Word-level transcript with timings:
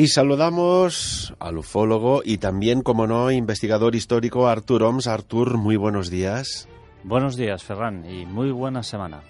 Y 0.00 0.08
saludamos 0.08 1.34
al 1.40 1.58
ufólogo 1.58 2.22
y 2.24 2.38
también, 2.38 2.80
como 2.80 3.06
no, 3.06 3.30
investigador 3.30 3.94
histórico 3.94 4.48
Artur 4.48 4.82
Oms. 4.82 5.06
Artur, 5.06 5.58
muy 5.58 5.76
buenos 5.76 6.08
días. 6.08 6.66
Buenos 7.04 7.36
días, 7.36 7.62
Ferran, 7.62 8.10
y 8.10 8.24
muy 8.24 8.50
buena 8.50 8.82
semana. 8.82 9.20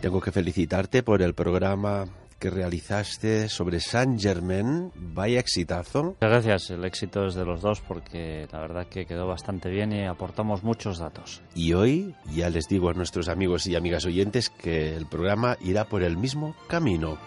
Tengo 0.00 0.20
que 0.20 0.30
felicitarte 0.30 1.02
por 1.02 1.20
el 1.20 1.34
programa 1.34 2.06
que 2.38 2.50
realizaste 2.50 3.48
sobre 3.48 3.80
Saint 3.80 4.20
Germain. 4.20 4.92
Vaya 4.94 5.40
exitazo. 5.40 6.02
Muchas 6.04 6.30
gracias. 6.30 6.70
El 6.70 6.84
éxito 6.84 7.26
es 7.26 7.34
de 7.34 7.44
los 7.44 7.62
dos 7.62 7.80
porque 7.80 8.46
la 8.52 8.60
verdad 8.60 8.86
que 8.86 9.06
quedó 9.06 9.26
bastante 9.26 9.70
bien 9.70 9.92
y 9.92 10.04
aportamos 10.04 10.62
muchos 10.62 10.98
datos. 10.98 11.42
Y 11.54 11.72
hoy 11.72 12.14
ya 12.34 12.50
les 12.50 12.68
digo 12.68 12.90
a 12.90 12.94
nuestros 12.94 13.28
amigos 13.28 13.66
y 13.66 13.76
amigas 13.76 14.04
oyentes 14.06 14.50
que 14.50 14.96
el 14.96 15.06
programa 15.06 15.56
irá 15.60 15.84
por 15.84 16.02
el 16.02 16.16
mismo 16.16 16.54
camino. 16.68 17.18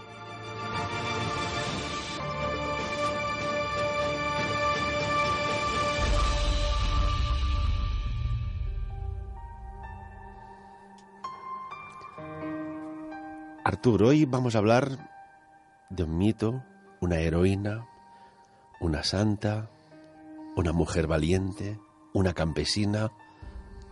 Arturo, 13.79 14.09
hoy 14.09 14.25
vamos 14.25 14.55
a 14.55 14.57
hablar 14.57 15.09
de 15.89 16.03
un 16.03 16.17
mito, 16.17 16.61
una 16.99 17.19
heroína, 17.19 17.88
una 18.81 19.03
santa, 19.03 19.69
una 20.57 20.73
mujer 20.73 21.07
valiente, 21.07 21.79
una 22.13 22.33
campesina, 22.33 23.09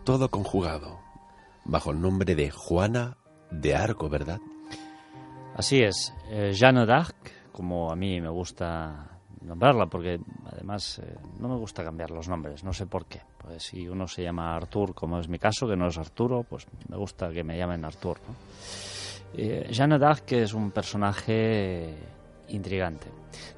todo 0.04 0.30
conjugado, 0.30 1.00
bajo 1.64 1.92
el 1.92 2.02
nombre 2.02 2.36
de 2.36 2.52
Juana 2.52 3.16
de 3.50 3.78
Arco, 3.78 4.10
¿verdad? 4.10 4.42
Así 5.56 5.82
es, 5.82 6.14
eh, 6.32 6.52
Jeanne 6.54 6.86
d'Arc, 6.86 7.54
como 7.54 7.90
a 7.90 7.96
mí 7.96 8.20
me 8.20 8.28
gusta 8.28 9.22
nombrarla, 9.40 9.86
porque 9.86 10.20
además 10.52 11.00
eh, 11.00 11.16
no 11.40 11.48
me 11.48 11.56
gusta 11.56 11.86
cambiar 11.86 12.12
los 12.12 12.28
nombres, 12.28 12.62
no 12.62 12.74
sé 12.74 12.88
por 12.88 13.06
qué. 13.06 13.22
Pues 13.38 13.64
si 13.64 13.88
uno 13.88 14.06
se 14.06 14.22
llama 14.24 14.54
Artur, 14.54 14.94
como 14.94 15.18
es 15.18 15.30
mi 15.30 15.40
caso, 15.40 15.66
que 15.66 15.78
no 15.78 15.88
es 15.88 15.98
Arturo, 15.98 16.44
pues 16.44 16.68
me 16.90 16.98
gusta 16.98 17.30
que 17.30 17.46
me 17.46 17.58
llamen 17.58 17.86
Artur. 17.86 18.18
Eh, 19.36 19.68
Jeanne 19.72 20.00
d'Arc 20.00 20.32
es 20.32 20.54
un 20.54 20.72
personaje 20.72 21.94
intrigante. 22.50 23.08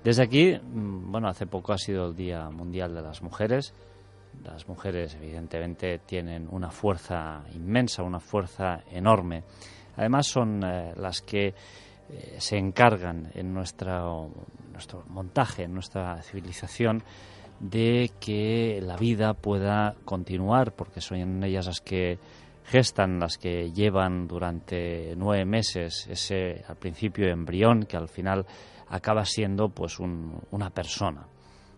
Desde 0.04 0.24
aquí, 0.24 0.54
mm, 0.54 1.12
bueno, 1.12 1.28
hace 1.28 1.46
poco 1.46 1.74
ha 1.74 1.78
sido 1.78 2.08
el 2.08 2.16
Día 2.16 2.50
Mundial 2.50 2.94
de 2.94 3.02
las 3.02 3.22
Mujeres. 3.22 3.74
Las 4.44 4.68
mujeres, 4.68 5.16
evidentemente, 5.16 6.00
tienen 6.00 6.48
una 6.52 6.70
fuerza 6.70 7.44
inmensa, 7.54 8.04
una 8.04 8.20
fuerza 8.20 8.82
enorme. 8.92 9.44
Además, 9.98 10.28
son 10.28 10.64
eh, 10.64 10.94
las 10.96 11.22
que 11.22 11.48
eh, 11.48 12.36
se 12.38 12.58
encargan 12.58 13.32
en 13.36 13.54
nuestro 13.54 14.32
montaje, 15.08 15.64
en 15.64 15.74
nuestra 15.74 16.22
civilización, 16.22 17.04
de 17.60 18.12
que 18.20 18.80
la 18.82 18.96
vida 18.96 19.34
pueda 19.34 19.96
continuar, 20.06 20.72
porque 20.72 21.02
son 21.02 21.44
ellas 21.44 21.66
las 21.66 21.82
que 21.82 22.18
gestan, 22.66 23.20
las 23.20 23.38
que 23.38 23.72
llevan 23.72 24.28
durante 24.28 25.14
nueve 25.16 25.46
meses 25.46 26.08
ese 26.10 26.64
al 26.68 26.78
principio 26.78 27.28
embrión 27.28 27.84
que 27.84 27.98
al 27.98 28.08
final 28.08 28.46
acaba 28.90 29.26
siendo 29.26 29.70
pues 29.70 30.00
una 30.00 30.70
persona. 30.70 31.28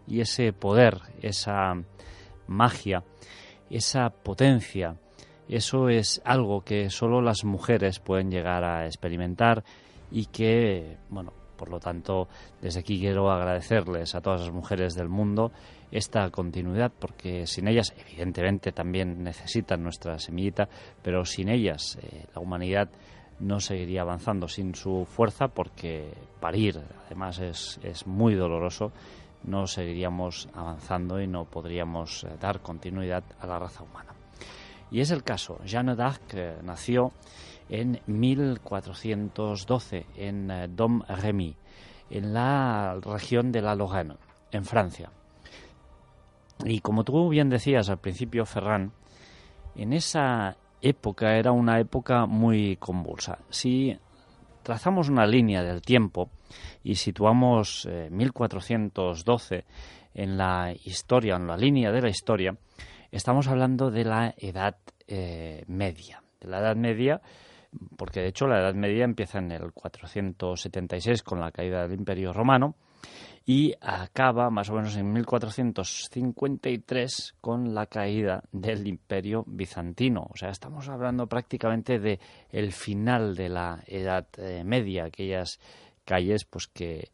Y 0.07 0.21
ese 0.21 0.53
poder, 0.53 0.99
esa 1.21 1.73
magia, 2.47 3.03
esa 3.69 4.09
potencia, 4.09 4.95
eso 5.47 5.89
es 5.89 6.21
algo 6.25 6.61
que 6.61 6.89
solo 6.89 7.21
las 7.21 7.43
mujeres 7.43 7.99
pueden 7.99 8.31
llegar 8.31 8.63
a 8.63 8.85
experimentar 8.85 9.63
y 10.09 10.25
que, 10.25 10.97
bueno, 11.09 11.33
por 11.57 11.69
lo 11.69 11.79
tanto, 11.79 12.27
desde 12.61 12.79
aquí 12.79 12.99
quiero 12.99 13.29
agradecerles 13.29 14.15
a 14.15 14.21
todas 14.21 14.41
las 14.41 14.51
mujeres 14.51 14.95
del 14.95 15.09
mundo 15.09 15.51
esta 15.91 16.29
continuidad, 16.29 16.91
porque 16.97 17.45
sin 17.45 17.67
ellas, 17.67 17.93
evidentemente, 17.97 18.71
también 18.71 19.23
necesitan 19.23 19.83
nuestra 19.83 20.17
semillita, 20.19 20.69
pero 21.01 21.25
sin 21.25 21.49
ellas 21.49 21.99
eh, 22.01 22.25
la 22.33 22.41
humanidad 22.41 22.89
no 23.39 23.59
seguiría 23.59 24.01
avanzando 24.01 24.47
sin 24.47 24.73
su 24.75 25.05
fuerza, 25.05 25.49
porque 25.49 26.13
parir, 26.39 26.79
además, 27.05 27.39
es, 27.39 27.79
es 27.83 28.07
muy 28.07 28.35
doloroso, 28.35 28.91
no 29.43 29.67
seguiríamos 29.67 30.47
avanzando 30.53 31.19
y 31.19 31.27
no 31.27 31.45
podríamos 31.45 32.23
eh, 32.23 32.29
dar 32.39 32.61
continuidad 32.61 33.23
a 33.39 33.47
la 33.47 33.59
raza 33.59 33.83
humana. 33.83 34.13
Y 34.91 35.01
es 35.01 35.11
el 35.11 35.23
caso. 35.23 35.59
Jeanne 35.65 35.95
d'Arc 35.95 36.33
eh, 36.33 36.57
nació 36.63 37.11
en 37.69 37.99
1412 38.05 40.05
en 40.17 40.75
Dom-Remy, 40.75 41.55
en 42.09 42.33
la 42.33 42.99
región 43.01 43.51
de 43.51 43.61
la 43.61 43.75
Lorraine, 43.75 44.15
en 44.51 44.65
Francia. 44.65 45.09
Y 46.65 46.79
como 46.79 47.03
tú 47.03 47.29
bien 47.29 47.49
decías 47.49 47.89
al 47.89 47.99
principio, 47.99 48.45
Ferran, 48.45 48.91
en 49.75 49.93
esa 49.93 50.57
época 50.81 51.37
era 51.37 51.51
una 51.51 51.79
época 51.79 52.25
muy 52.25 52.77
convulsa. 52.77 53.39
Si 53.49 53.97
trazamos 54.63 55.09
una 55.09 55.25
línea 55.25 55.63
del 55.63 55.81
tiempo 55.81 56.29
y 56.83 56.95
situamos 56.95 57.87
1412 58.09 59.55
eh, 59.55 59.65
en 60.13 60.37
la 60.37 60.73
historia, 60.83 61.35
en 61.35 61.47
la 61.47 61.57
línea 61.57 61.91
de 61.91 62.01
la 62.01 62.09
historia, 62.09 62.55
estamos 63.11 63.47
hablando 63.47 63.89
de 63.89 64.03
la 64.03 64.33
Edad 64.37 64.77
eh, 65.07 65.63
Media. 65.67 66.21
De 66.39 66.47
la 66.47 66.59
Edad 66.59 66.75
Media 66.75 67.21
porque 67.97 68.21
de 68.21 68.27
hecho 68.27 68.47
la 68.47 68.59
Edad 68.59 68.73
Media 68.73 69.05
empieza 69.05 69.39
en 69.39 69.51
el 69.51 69.71
476 69.71 71.23
con 71.23 71.39
la 71.39 71.51
caída 71.51 71.87
del 71.87 71.97
Imperio 71.97 72.33
Romano 72.33 72.75
y 73.45 73.73
acaba 73.81 74.49
más 74.49 74.69
o 74.69 74.73
menos 74.73 74.95
en 74.95 75.11
1453 75.11 77.35
con 77.41 77.73
la 77.73 77.87
caída 77.87 78.43
del 78.51 78.87
Imperio 78.87 79.43
Bizantino. 79.47 80.27
O 80.31 80.37
sea, 80.37 80.49
estamos 80.49 80.87
hablando 80.89 81.27
prácticamente 81.27 81.99
de 81.99 82.19
el 82.49 82.71
final 82.71 83.35
de 83.35 83.49
la 83.49 83.83
Edad 83.87 84.27
eh, 84.37 84.63
Media, 84.63 85.05
aquellas 85.05 85.59
calles 86.05 86.45
pues 86.45 86.67
que 86.67 87.09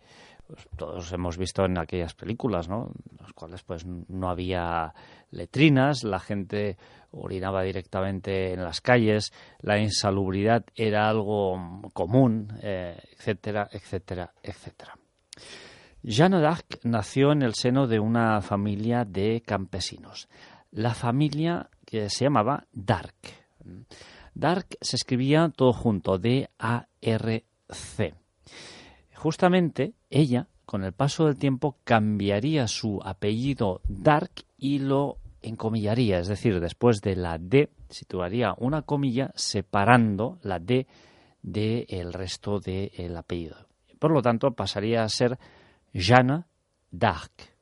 pues, 0.47 0.67
todos 0.75 1.11
hemos 1.13 1.37
visto 1.37 1.63
en 1.65 1.77
aquellas 1.77 2.13
películas, 2.13 2.67
¿no? 2.69 2.91
En 3.09 3.17
las 3.19 3.33
cuales 3.33 3.63
pues 3.63 3.85
no 3.85 4.29
había 4.29 4.93
letrinas, 5.31 6.03
la 6.03 6.19
gente 6.19 6.77
orinaba 7.11 7.63
directamente 7.63 8.53
en 8.53 8.63
las 8.63 8.81
calles, 8.81 9.31
la 9.59 9.79
insalubridad 9.79 10.65
era 10.75 11.09
algo 11.09 11.81
común, 11.93 12.51
eh, 12.61 12.97
etcétera, 13.17 13.69
etcétera, 13.71 14.33
etcétera. 14.43 14.97
Jeanne 16.07 16.39
d'Arc 16.39 16.85
nació 16.85 17.33
en 17.33 17.41
el 17.41 17.53
seno 17.53 17.85
de 17.85 17.99
una 17.99 18.39
familia 18.39 19.03
de 19.03 19.43
campesinos. 19.45 20.29
La 20.71 20.93
familia 20.93 21.69
que 21.85 22.09
se 22.09 22.23
llamaba 22.23 22.65
Dark. 22.71 23.15
Dark 24.33 24.77
se 24.79 24.95
escribía 24.95 25.51
todo 25.53 25.73
junto, 25.73 26.17
D-A-R-C. 26.17 28.13
Justamente 29.15 29.95
ella, 30.09 30.47
con 30.65 30.85
el 30.85 30.93
paso 30.93 31.25
del 31.25 31.37
tiempo, 31.37 31.75
cambiaría 31.83 32.69
su 32.69 33.01
apellido 33.03 33.81
Dark 33.89 34.31
y 34.57 34.79
lo 34.79 35.17
encomillaría, 35.41 36.19
es 36.19 36.29
decir, 36.29 36.61
después 36.61 37.01
de 37.01 37.17
la 37.17 37.37
D 37.37 37.69
situaría 37.89 38.55
una 38.59 38.83
comilla 38.83 39.33
separando 39.35 40.39
la 40.41 40.59
D 40.59 40.87
del 41.41 42.13
resto 42.13 42.61
del 42.61 43.17
apellido. 43.17 43.57
Por 43.99 44.11
lo 44.11 44.21
tanto, 44.21 44.51
pasaría 44.51 45.03
a 45.03 45.09
ser 45.09 45.37
Jeanne 45.97 46.45
d'Arc. 46.91 47.57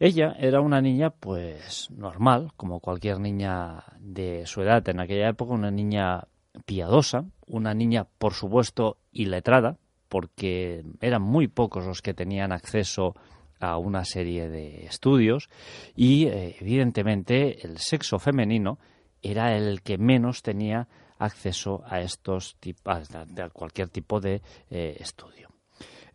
Ella 0.00 0.36
era 0.38 0.60
una 0.60 0.80
niña, 0.80 1.10
pues, 1.10 1.90
normal, 1.90 2.52
como 2.56 2.80
cualquier 2.80 3.18
niña 3.18 3.84
de 3.98 4.46
su 4.46 4.62
edad 4.62 4.88
en 4.88 5.00
aquella 5.00 5.28
época, 5.28 5.52
una 5.52 5.70
niña 5.70 6.28
piadosa, 6.66 7.24
una 7.46 7.74
niña, 7.74 8.06
por 8.18 8.34
supuesto, 8.34 8.98
iletrada, 9.12 9.78
porque 10.08 10.84
eran 11.00 11.22
muy 11.22 11.48
pocos 11.48 11.84
los 11.86 12.02
que 12.02 12.14
tenían 12.14 12.52
acceso 12.52 13.14
a 13.60 13.76
una 13.76 14.04
serie 14.04 14.48
de 14.48 14.86
estudios 14.86 15.50
y 15.96 16.26
eh, 16.26 16.56
evidentemente 16.60 17.66
el 17.66 17.78
sexo 17.78 18.20
femenino 18.20 18.78
era 19.20 19.56
el 19.56 19.82
que 19.82 19.98
menos 19.98 20.42
tenía 20.42 20.86
acceso 21.18 21.82
a 21.86 22.00
estos 22.00 22.56
a 22.84 23.48
cualquier 23.50 23.88
tipo 23.88 24.20
de 24.20 24.42
eh, 24.70 24.96
estudio. 25.00 25.48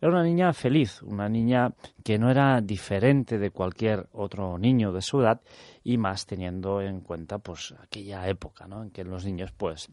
Era 0.04 0.12
una 0.12 0.22
niña 0.22 0.52
feliz, 0.52 1.00
una 1.00 1.30
niña 1.30 1.72
que 2.04 2.18
no 2.18 2.30
era 2.30 2.60
diferente 2.60 3.38
de 3.38 3.50
cualquier 3.50 4.06
otro 4.12 4.58
niño 4.58 4.92
de 4.92 5.00
su 5.00 5.22
edad 5.22 5.40
y 5.82 5.96
más 5.96 6.26
teniendo 6.26 6.82
en 6.82 7.00
cuenta 7.00 7.38
pues 7.38 7.74
aquella 7.82 8.28
época, 8.28 8.66
¿no? 8.66 8.82
En 8.82 8.90
que 8.90 9.02
los 9.02 9.24
niños 9.24 9.52
pues 9.56 9.88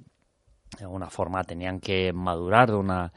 de 0.77 0.83
alguna 0.83 1.09
forma 1.09 1.45
tenían 1.45 1.79
que 1.79 2.11
madurar 2.11 2.71
de 2.71 2.75
una 2.75 3.13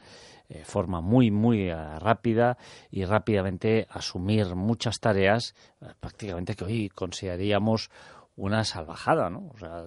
eh, 0.47 0.63
forma 0.63 1.01
muy, 1.01 1.31
muy 1.31 1.67
eh, 1.67 1.99
rápida 1.99 2.57
y 2.89 3.03
rápidamente 3.03 3.87
asumir 3.89 4.55
muchas 4.55 5.01
tareas, 5.01 5.53
eh, 5.81 5.87
prácticamente 5.99 6.55
que 6.55 6.63
hoy 6.63 6.87
consideraríamos 6.87 7.89
una 8.37 8.63
salvajada, 8.63 9.29
¿no? 9.29 9.49
O 9.53 9.57
sea, 9.57 9.85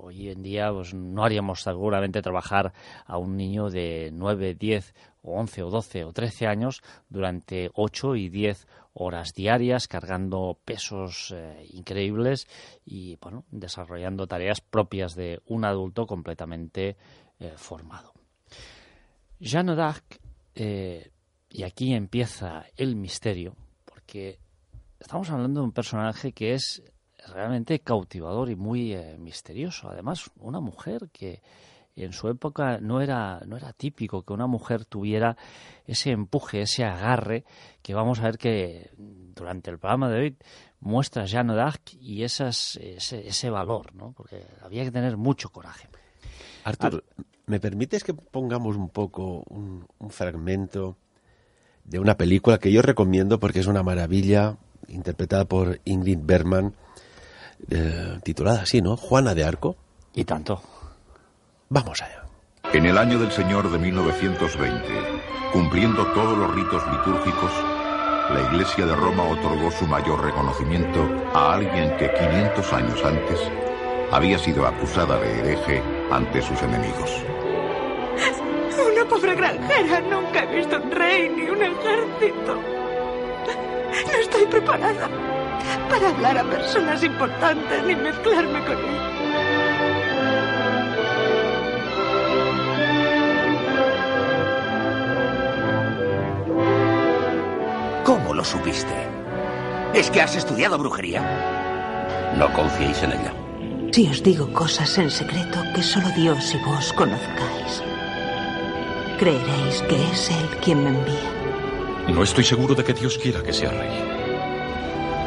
hoy 0.00 0.28
en 0.28 0.42
día 0.42 0.70
pues, 0.70 0.92
no 0.94 1.24
haríamos 1.24 1.62
seguramente 1.62 2.20
trabajar 2.22 2.72
a 3.06 3.16
un 3.18 3.36
niño 3.36 3.70
de 3.70 4.10
9, 4.12 4.54
10 4.54 4.94
o 5.26 5.38
11 5.40 5.62
o 5.64 5.70
12 5.70 6.04
o 6.04 6.12
13 6.12 6.46
años 6.46 6.82
durante 7.08 7.70
8 7.74 8.16
y 8.16 8.28
10 8.28 8.66
horas 8.94 9.34
diarias 9.34 9.88
cargando 9.88 10.58
pesos 10.64 11.34
eh, 11.36 11.66
increíbles 11.72 12.48
y 12.84 13.16
bueno, 13.16 13.44
desarrollando 13.50 14.26
tareas 14.26 14.60
propias 14.60 15.14
de 15.14 15.42
un 15.46 15.64
adulto 15.64 16.06
completamente 16.06 16.96
eh, 17.38 17.52
formado. 17.56 18.14
Jeanne 19.38 19.74
d'Arc, 19.74 20.18
eh, 20.54 21.10
y 21.50 21.62
aquí 21.64 21.92
empieza 21.92 22.64
el 22.76 22.96
misterio, 22.96 23.54
porque 23.84 24.38
estamos 24.98 25.28
hablando 25.30 25.60
de 25.60 25.66
un 25.66 25.72
personaje 25.72 26.32
que 26.32 26.54
es 26.54 26.82
realmente 27.34 27.80
cautivador 27.80 28.48
y 28.48 28.56
muy 28.56 28.96
misterioso. 29.18 29.90
Además, 29.90 30.30
una 30.38 30.60
mujer 30.60 31.10
que 31.12 31.42
en 32.04 32.12
su 32.12 32.28
época 32.28 32.78
no 32.80 33.00
era, 33.00 33.40
no 33.46 33.56
era 33.56 33.72
típico 33.72 34.22
que 34.22 34.32
una 34.32 34.46
mujer 34.46 34.84
tuviera 34.84 35.36
ese 35.86 36.10
empuje, 36.10 36.62
ese 36.62 36.84
agarre 36.84 37.44
que 37.82 37.94
vamos 37.94 38.20
a 38.20 38.24
ver 38.24 38.38
que 38.38 38.90
durante 38.96 39.70
el 39.70 39.78
programa 39.78 40.10
de 40.10 40.20
hoy 40.20 40.36
muestra 40.80 41.26
Jeanne 41.26 41.54
d'Arc 41.54 41.94
y 42.00 42.22
esas, 42.22 42.76
ese, 42.76 43.26
ese 43.26 43.50
valor, 43.50 43.94
¿no? 43.94 44.12
porque 44.12 44.44
había 44.62 44.84
que 44.84 44.90
tener 44.90 45.16
mucho 45.16 45.48
coraje. 45.50 45.88
Artur, 46.64 47.04
¿me 47.46 47.60
permites 47.60 48.04
que 48.04 48.12
pongamos 48.14 48.76
un 48.76 48.88
poco 48.88 49.44
un, 49.48 49.86
un 49.98 50.10
fragmento 50.10 50.96
de 51.84 51.98
una 51.98 52.16
película 52.16 52.58
que 52.58 52.72
yo 52.72 52.82
recomiendo 52.82 53.38
porque 53.38 53.60
es 53.60 53.66
una 53.66 53.82
maravilla, 53.82 54.56
interpretada 54.88 55.44
por 55.44 55.80
Ingrid 55.84 56.18
Bergman, 56.22 56.74
eh, 57.70 58.18
titulada 58.22 58.62
así, 58.62 58.82
¿no? 58.82 58.96
Juana 58.96 59.34
de 59.34 59.44
Arco. 59.44 59.76
Y 60.14 60.24
tanto. 60.24 60.60
Vamos 61.68 62.00
allá. 62.00 62.22
En 62.72 62.86
el 62.86 62.96
año 62.96 63.18
del 63.18 63.32
Señor 63.32 63.68
de 63.70 63.78
1920, 63.78 64.86
cumpliendo 65.52 66.06
todos 66.12 66.38
los 66.38 66.54
ritos 66.54 66.80
litúrgicos, 66.92 67.50
la 68.32 68.40
Iglesia 68.52 68.86
de 68.86 68.94
Roma 68.94 69.24
otorgó 69.24 69.72
su 69.72 69.84
mayor 69.86 70.22
reconocimiento 70.22 71.08
a 71.34 71.54
alguien 71.54 71.96
que 71.96 72.12
500 72.12 72.72
años 72.72 73.04
antes 73.04 73.40
había 74.12 74.38
sido 74.38 74.64
acusada 74.64 75.18
de 75.18 75.40
hereje 75.40 75.82
ante 76.12 76.40
sus 76.40 76.62
enemigos. 76.62 77.10
Una 78.92 79.04
pobre 79.08 79.34
granjera, 79.34 80.00
nunca 80.02 80.44
he 80.44 80.56
visto 80.56 80.76
un 80.76 80.90
rey 80.92 81.28
ni 81.28 81.50
un 81.50 81.62
ejército. 81.62 82.60
No 84.06 84.18
estoy 84.20 84.46
preparada 84.46 85.08
para 85.90 86.10
hablar 86.10 86.38
a 86.38 86.44
personas 86.44 87.02
importantes 87.02 87.82
ni 87.84 87.96
mezclarme 87.96 88.64
con 88.64 88.78
ellos. 88.78 89.15
Supiste? 98.46 98.94
¿Es 99.92 100.10
que 100.10 100.22
has 100.22 100.36
estudiado 100.36 100.78
brujería? 100.78 101.20
No 102.38 102.52
confiéis 102.52 103.02
en 103.02 103.12
ella. 103.12 103.32
Si 103.92 104.08
os 104.08 104.22
digo 104.22 104.52
cosas 104.52 104.96
en 104.98 105.10
secreto 105.10 105.62
que 105.74 105.82
solo 105.82 106.08
Dios 106.16 106.54
y 106.54 106.58
vos 106.58 106.92
conozcáis, 106.92 107.82
creeréis 109.18 109.82
que 109.88 109.96
es 110.12 110.30
Él 110.30 110.48
quien 110.62 110.84
me 110.84 110.90
envía. 110.90 111.32
No 112.08 112.22
estoy 112.22 112.44
seguro 112.44 112.74
de 112.74 112.84
que 112.84 112.92
Dios 112.92 113.18
quiera 113.18 113.42
que 113.42 113.52
sea 113.52 113.70
rey. 113.70 113.90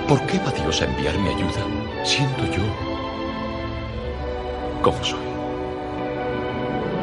¿Por 0.07 0.21
qué 0.27 0.39
va 0.39 0.51
Dios 0.51 0.81
a 0.81 0.85
enviarme 0.85 1.29
ayuda 1.29 1.65
siendo 2.03 2.45
yo 2.45 2.63
como 4.81 5.03
soy? 5.03 5.28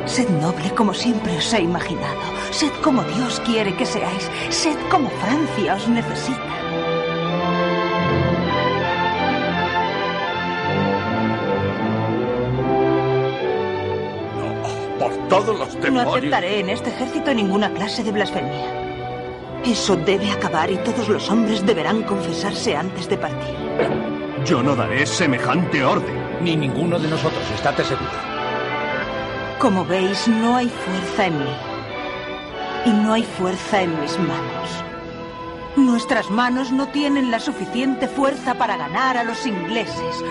Sed 0.06 0.28
noble 0.40 0.70
como 0.74 0.94
siempre 0.94 1.36
os 1.36 1.52
he 1.52 1.60
imaginado. 1.62 2.20
Sed 2.50 2.72
como 2.82 3.02
Dios 3.04 3.40
quiere 3.44 3.74
que 3.76 3.84
seáis. 3.86 4.24
Sed 4.50 4.76
como 4.90 5.08
Francia 5.22 5.74
os 5.74 5.88
necesita. 5.88 6.54
No, 14.38 14.98
por 14.98 15.12
todos 15.28 15.58
los 15.58 15.74
No 15.76 15.80
demonios. 15.80 16.16
aceptaré 16.16 16.60
en 16.60 16.68
este 16.70 16.90
ejército 16.90 17.34
ninguna 17.34 17.70
clase 17.72 18.02
de 18.04 18.12
blasfemia. 18.12 18.84
Eso 19.64 19.96
debe 19.96 20.30
acabar 20.30 20.70
y 20.70 20.76
todos 20.78 21.08
los 21.08 21.28
hombres 21.30 21.64
deberán 21.66 22.02
confesarse 22.04 22.76
antes 22.76 23.08
de 23.08 23.16
partir. 23.18 23.54
Yo 24.44 24.62
no 24.62 24.76
daré 24.76 25.04
semejante 25.06 25.84
orden. 25.84 26.26
Ni 26.40 26.54
ninguno 26.56 26.98
de 26.98 27.08
nosotros, 27.08 27.42
estate 27.54 27.82
seguro. 27.82 28.35
Como 29.58 29.86
veis, 29.86 30.28
no 30.28 30.56
hay 30.56 30.68
fuerza 30.68 31.26
en 31.26 31.38
mí. 31.38 31.56
Y 32.84 32.90
no 32.90 33.14
hay 33.14 33.22
fuerza 33.22 33.80
en 33.80 33.98
mis 34.00 34.18
manos. 34.18 34.84
Nuestras 35.76 36.30
manos 36.30 36.72
no 36.72 36.88
tienen 36.88 37.30
la 37.30 37.40
suficiente 37.40 38.06
fuerza 38.06 38.54
para 38.54 38.76
ganar 38.76 39.16
a 39.16 39.24
los 39.24 39.46
ingleses. 39.46 40.22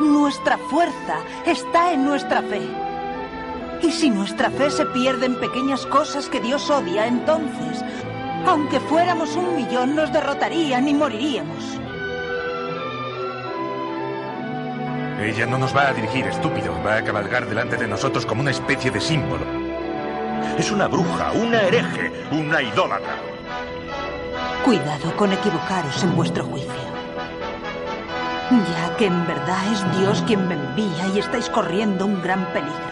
Nuestra 0.00 0.56
fuerza 0.56 1.18
está 1.44 1.92
en 1.92 2.06
nuestra 2.06 2.40
fe. 2.40 2.62
Y 3.82 3.90
si 3.92 4.08
nuestra 4.08 4.50
fe 4.50 4.70
se 4.70 4.86
pierde 4.86 5.26
en 5.26 5.38
pequeñas 5.38 5.84
cosas 5.84 6.30
que 6.30 6.40
Dios 6.40 6.70
odia, 6.70 7.06
entonces, 7.06 7.84
aunque 8.46 8.80
fuéramos 8.80 9.36
un 9.36 9.56
millón, 9.56 9.94
nos 9.94 10.10
derrotarían 10.10 10.88
y 10.88 10.94
moriríamos. 10.94 11.78
Ella 15.20 15.44
no 15.44 15.58
nos 15.58 15.76
va 15.76 15.88
a 15.88 15.92
dirigir, 15.92 16.26
estúpido. 16.26 16.72
Va 16.82 16.96
a 16.96 17.04
cabalgar 17.04 17.46
delante 17.46 17.76
de 17.76 17.86
nosotros 17.86 18.24
como 18.24 18.40
una 18.40 18.52
especie 18.52 18.90
de 18.90 19.00
símbolo. 19.00 19.44
Es 20.58 20.70
una 20.70 20.88
bruja, 20.88 21.32
una 21.32 21.60
hereje, 21.60 22.10
una 22.32 22.62
idólatra. 22.62 23.16
Cuidado 24.64 25.14
con 25.16 25.30
equivocaros 25.32 26.02
en 26.04 26.16
vuestro 26.16 26.44
juicio. 26.44 26.72
Ya 28.50 28.96
que 28.96 29.06
en 29.06 29.26
verdad 29.26 29.72
es 29.72 29.98
Dios 29.98 30.24
quien 30.26 30.48
me 30.48 30.54
envía 30.54 31.08
y 31.14 31.18
estáis 31.18 31.50
corriendo 31.50 32.06
un 32.06 32.22
gran 32.22 32.50
peligro. 32.54 32.90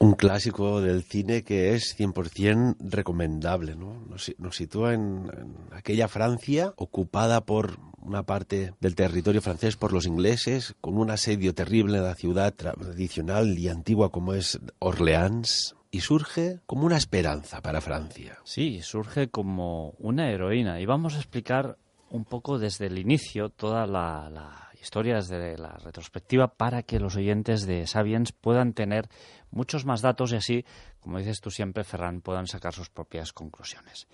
Un 0.00 0.14
clásico 0.14 0.80
del 0.80 1.02
cine 1.02 1.44
que 1.44 1.74
es 1.74 1.94
100% 1.98 2.76
recomendable, 2.80 3.76
¿no? 3.76 4.02
Nos, 4.08 4.34
nos 4.38 4.56
sitúa 4.56 4.94
en, 4.94 5.30
en 5.36 5.54
aquella 5.72 6.08
Francia 6.08 6.72
ocupada 6.76 7.42
por 7.42 7.78
una 8.02 8.24
parte 8.24 8.74
del 8.80 8.94
territorio 8.94 9.40
francés 9.40 9.76
por 9.76 9.92
los 9.92 10.06
ingleses, 10.06 10.74
con 10.80 10.98
un 10.98 11.10
asedio 11.10 11.54
terrible 11.54 11.98
en 11.98 12.04
la 12.04 12.14
ciudad 12.14 12.54
tradicional 12.54 13.58
y 13.58 13.68
antigua 13.68 14.10
como 14.10 14.34
es 14.34 14.58
Orleans, 14.78 15.76
y 15.90 16.00
surge 16.00 16.60
como 16.66 16.86
una 16.86 16.96
esperanza 16.96 17.60
para 17.60 17.80
Francia. 17.80 18.38
Sí, 18.44 18.80
surge 18.82 19.28
como 19.28 19.90
una 19.98 20.30
heroína. 20.30 20.80
Y 20.80 20.86
vamos 20.86 21.14
a 21.14 21.18
explicar 21.18 21.76
un 22.08 22.24
poco 22.24 22.58
desde 22.58 22.86
el 22.86 22.98
inicio 22.98 23.50
toda 23.50 23.86
la, 23.86 24.30
la 24.30 24.70
historia, 24.80 25.16
desde 25.16 25.56
la 25.58 25.76
retrospectiva, 25.76 26.48
para 26.48 26.82
que 26.82 26.98
los 26.98 27.16
oyentes 27.16 27.66
de 27.66 27.86
Sapiens 27.86 28.32
puedan 28.32 28.72
tener 28.72 29.08
muchos 29.50 29.84
más 29.84 30.00
datos 30.00 30.32
y 30.32 30.36
así, 30.36 30.64
como 31.00 31.18
dices 31.18 31.40
tú 31.40 31.50
siempre, 31.50 31.84
Ferran, 31.84 32.22
puedan 32.22 32.46
sacar 32.46 32.72
sus 32.72 32.90
propias 32.90 33.32
conclusiones. 33.32 34.08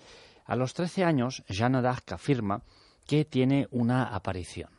A 0.45 0.55
los 0.55 0.73
13 0.73 1.03
años, 1.03 1.43
Jeanne 1.47 1.81
d'Arc 1.81 2.11
afirma 2.11 2.61
que 3.09 3.25
tiene 3.25 3.67
una 3.71 4.03
aparición. 4.03 4.69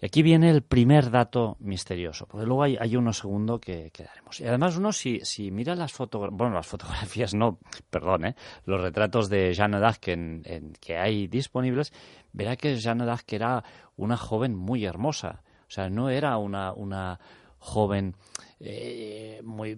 Y 0.00 0.06
aquí 0.06 0.22
viene 0.22 0.50
el 0.50 0.62
primer 0.62 1.10
dato 1.10 1.56
misterioso, 1.58 2.28
porque 2.28 2.46
luego 2.46 2.62
hay, 2.62 2.96
uno 2.96 3.12
segundo 3.12 3.60
que, 3.60 3.90
que, 3.92 4.04
daremos. 4.04 4.38
Y 4.38 4.46
además 4.46 4.76
uno, 4.76 4.92
si, 4.92 5.20
mira 5.50 5.74
las 5.74 5.92
fotografías, 5.92 6.38
bueno, 6.38 6.54
las 6.54 6.66
fotografías 6.68 7.34
no, 7.34 7.58
perdón, 7.90 8.26
¿eh? 8.26 8.36
los 8.66 8.80
retratos 8.80 9.28
de 9.28 9.52
Jeanne 9.52 9.80
d'Arc 9.80 10.06
en, 10.08 10.42
en, 10.44 10.74
que 10.74 10.96
hay 10.96 11.26
disponibles, 11.26 11.92
verá 12.32 12.54
que 12.54 12.76
Jeanne 12.76 13.04
d'Arc 13.04 13.32
era 13.32 13.64
una 13.96 14.16
joven 14.16 14.54
muy 14.54 14.84
hermosa. 14.84 15.42
O 15.66 15.70
sea, 15.70 15.90
no 15.90 16.08
era 16.08 16.38
una, 16.38 16.72
una 16.72 17.18
joven 17.58 18.14
eh, 18.60 19.40
muy 19.42 19.76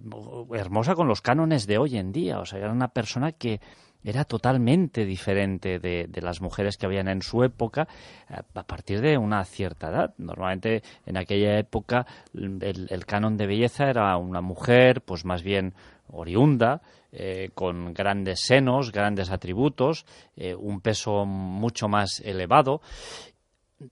hermosa 0.53 0.93
con 0.93 1.07
los 1.07 1.23
cánones 1.23 1.65
de 1.65 1.79
hoy 1.79 1.97
en 1.97 2.11
día. 2.11 2.37
O 2.37 2.45
sea, 2.45 2.59
era 2.59 2.71
una 2.71 2.89
persona 2.89 3.31
que 3.31 3.61
era 4.05 4.23
totalmente 4.23 5.03
diferente 5.03 5.79
de, 5.79 6.07
las 6.21 6.39
mujeres 6.39 6.77
que 6.77 6.85
habían 6.85 7.07
en 7.07 7.21
su 7.21 7.43
época 7.43 7.87
eh, 8.29 8.35
a 8.53 8.63
partir 8.63 9.01
de 9.01 9.17
una 9.17 9.43
cierta 9.43 9.89
edad. 9.89 10.13
Normalmente 10.17 10.83
en 11.05 11.17
aquella 11.17 11.57
época 11.57 12.05
el, 12.33 13.05
canon 13.05 13.35
de 13.35 13.47
belleza 13.47 13.89
era 13.89 14.15
una 14.17 14.41
mujer 14.41 15.01
pues 15.01 15.25
más 15.25 15.41
bien 15.43 15.73
oriunda, 16.07 16.81
eh, 17.11 17.49
con 17.55 17.93
grandes 17.93 18.41
senos, 18.41 18.91
grandes 18.91 19.31
atributos, 19.31 20.05
eh, 20.35 20.53
un 20.53 20.81
peso 20.81 21.25
mucho 21.25 21.87
más 21.87 22.21
elevado. 22.23 22.81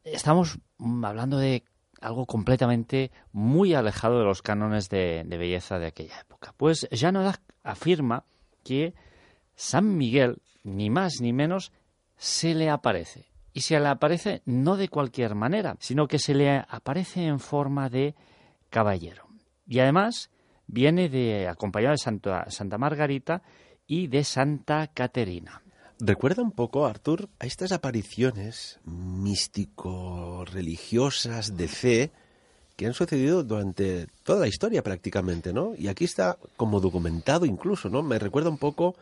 Estamos 0.03 0.60
hablando 1.03 1.38
de 1.38 1.63
algo 2.01 2.25
completamente 2.25 3.12
muy 3.32 3.74
alejado 3.74 4.20
de 4.20 4.25
los 4.25 4.41
cánones 4.41 4.89
de, 4.89 5.25
belleza 5.27 5.79
de 5.79 5.88
aquella 5.88 6.20
época. 6.20 6.53
Pues 6.55 6.88
Jeanne 6.91 7.32
afirma 7.63 8.25
que 8.63 8.93
San 9.55 9.98
Miguel, 9.98 10.41
ni 10.63 10.89
más 10.89 11.22
ni 11.22 11.31
menos, 11.33 11.72
se 12.17 12.55
le 12.55 12.69
aparece. 12.69 13.25
y 13.53 13.62
se 13.62 13.79
le 13.79 13.88
aparece 13.88 14.41
no 14.45 14.77
de 14.77 14.89
cualquier 14.89 15.36
manera, 15.36 15.75
sino 15.79 16.07
que 16.07 16.17
se 16.17 16.33
le 16.33 16.57
aparece 16.67 17.25
en 17.25 17.39
forma 17.39 17.88
de 17.89 18.15
caballero. 18.72 19.27
Y 19.67 19.77
además 19.79 20.31
viene 20.65 21.07
de 21.07 21.48
acompañado 21.48 21.91
de 21.91 22.00
Santa, 22.00 22.50
Santa 22.50 22.79
Margarita 22.79 23.43
y 23.86 24.07
de 24.07 24.24
Santa 24.24 24.88
Caterina. 24.88 25.62
Recuerda 26.00 26.41
un 26.41 26.51
poco, 26.51 26.88
Arthur, 26.88 27.29
a 27.39 27.45
estas 27.45 27.72
apariciones 27.72 28.79
místico-religiosas 28.86 31.55
de 31.55 31.67
fe 31.67 32.12
que 32.75 32.88
han 32.88 32.95
sucedido 32.95 33.43
durante 33.43 34.07
toda 34.24 34.39
la 34.39 34.48
historia 34.48 34.81
prácticamente, 34.81 35.53
¿no? 35.53 35.74
Y 35.77 35.89
aquí 35.89 36.05
está 36.05 36.39
como 36.57 36.79
documentado 36.79 37.45
incluso, 37.45 37.88
¿no? 37.89 38.01
Me 38.01 38.17
recuerda 38.17 38.50
un 38.50 38.57
poco 38.57 38.95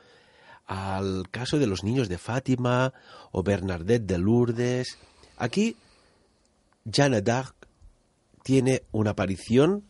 al 0.65 1.29
caso 1.29 1.59
de 1.59 1.67
los 1.67 1.83
niños 1.83 2.09
de 2.09 2.17
Fátima 2.17 2.93
o 3.31 3.43
Bernadette 3.43 4.05
de 4.05 4.17
Lourdes. 4.17 4.97
Aquí, 5.37 5.75
Jeanne 6.85 7.21
d'Arc 7.21 7.55
tiene 8.43 8.83
una 8.91 9.11
aparición 9.11 9.83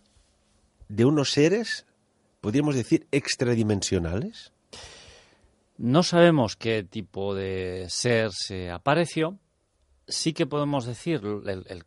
de 0.90 1.06
unos 1.06 1.32
seres, 1.32 1.86
podríamos 2.42 2.75
decir, 2.75 3.08
extradimensionales. 3.12 4.51
No 5.78 6.04
sabemos 6.04 6.56
qué 6.56 6.84
tipo 6.84 7.34
de 7.34 7.88
ser 7.90 8.32
se 8.32 8.70
apareció. 8.70 9.40
Sí 10.08 10.34
que 10.34 10.46
podemos 10.46 10.86
decir 10.86 11.22
el, 11.24 11.66
el, 11.68 11.86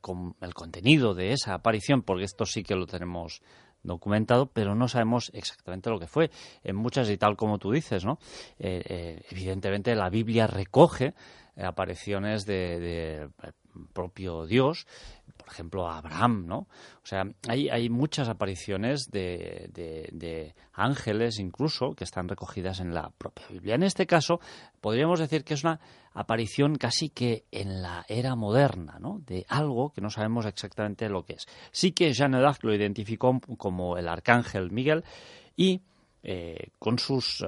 contenido 0.54 1.14
de 1.14 1.32
esa 1.32 1.54
aparición, 1.54 2.02
porque 2.02 2.24
esto 2.24 2.46
sí 2.46 2.62
que 2.62 2.74
lo 2.74 2.86
tenemos 2.86 3.42
documentado, 3.84 4.46
pero 4.46 4.74
no 4.74 4.88
sabemos 4.88 5.30
exactamente 5.34 5.90
lo 5.90 6.00
que 6.00 6.08
fue. 6.08 6.30
En 6.64 6.76
muchas, 6.76 7.08
y 7.10 7.16
tal 7.16 7.36
como 7.36 7.58
tú 7.58 7.70
dices, 7.70 8.04
¿no? 8.04 8.18
Eh, 8.58 8.82
eh, 8.84 9.22
evidentemente 9.30 9.94
la 9.94 10.10
Biblia 10.10 10.46
recoge 10.46 11.14
apariciones 11.56 12.46
de, 12.46 12.80
de 12.80 13.52
propio 13.92 14.46
Dios, 14.46 14.86
por 15.36 15.48
ejemplo, 15.48 15.88
Abraham, 15.88 16.46
¿no? 16.46 16.58
O 16.58 17.06
sea, 17.06 17.24
hay, 17.48 17.68
hay 17.68 17.88
muchas 17.90 18.28
apariciones 18.28 19.10
de, 19.10 19.68
de, 19.72 20.54
ángeles 20.72 21.38
incluso 21.38 21.94
que 21.94 22.04
están 22.04 22.28
recogidas 22.28 22.80
en 22.80 22.94
la 22.94 23.10
propia 23.10 23.46
Biblia. 23.48 23.74
En 23.74 23.82
este 23.82 24.06
caso, 24.06 24.40
podríamos 24.80 25.20
decir 25.20 25.44
que 25.44 25.54
es 25.54 25.64
una 25.64 25.80
aparición 26.14 26.76
casi 26.76 27.10
que 27.10 27.44
en 27.50 27.82
la 27.82 28.04
era 28.08 28.34
moderna, 28.36 28.98
¿no? 29.00 29.20
De 29.26 29.44
algo 29.48 29.92
que 29.92 30.00
no 30.00 30.10
sabemos 30.10 30.46
exactamente 30.46 31.08
lo 31.08 31.24
que 31.24 31.34
es. 31.34 31.46
Sí 31.70 31.92
que 31.92 32.12
Jeanne 32.12 32.40
d'Arc 32.40 32.64
lo 32.64 32.74
identificó 32.74 33.40
como 33.58 33.98
el 33.98 34.08
arcángel 34.08 34.70
Miguel 34.70 35.04
y 35.56 35.82
eh, 36.26 36.70
con 36.78 36.98
sus 36.98 37.42
eh, 37.42 37.46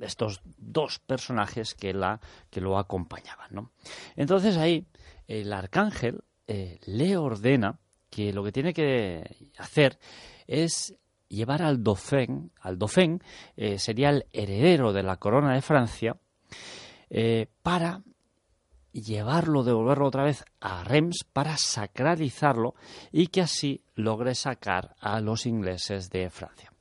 estos 0.00 0.40
dos 0.58 0.98
personajes 0.98 1.76
que 1.76 1.94
la 1.94 2.20
que 2.50 2.60
lo 2.60 2.76
acompañaban, 2.76 3.48
¿no? 3.52 3.70
Entonces 4.16 4.56
ahí 4.56 4.84
el 5.28 5.52
arcángel 5.52 6.24
eh, 6.46 6.80
le 6.86 7.16
ordena 7.16 7.78
que 8.10 8.32
lo 8.32 8.42
que 8.42 8.52
tiene 8.52 8.72
que 8.72 9.52
hacer 9.58 9.98
es 10.46 10.94
llevar 11.28 11.62
al 11.62 11.84
Dauphin, 11.84 12.50
al 12.60 12.78
Dauphin 12.78 13.22
eh, 13.56 13.78
sería 13.78 14.10
el 14.10 14.26
heredero 14.32 14.92
de 14.92 15.02
la 15.02 15.18
corona 15.18 15.54
de 15.54 15.62
Francia, 15.62 16.16
eh, 17.10 17.46
para 17.62 18.02
llevarlo, 18.92 19.62
devolverlo 19.62 20.06
otra 20.06 20.24
vez 20.24 20.44
a 20.60 20.82
Reims 20.84 21.24
para 21.32 21.56
sacralizarlo 21.56 22.74
y 23.12 23.28
que 23.28 23.42
así 23.42 23.82
logre 23.94 24.34
sacar 24.34 24.96
a 25.00 25.20
los 25.20 25.46
ingleses 25.46 26.10
de 26.10 26.30
Francia. 26.30 26.72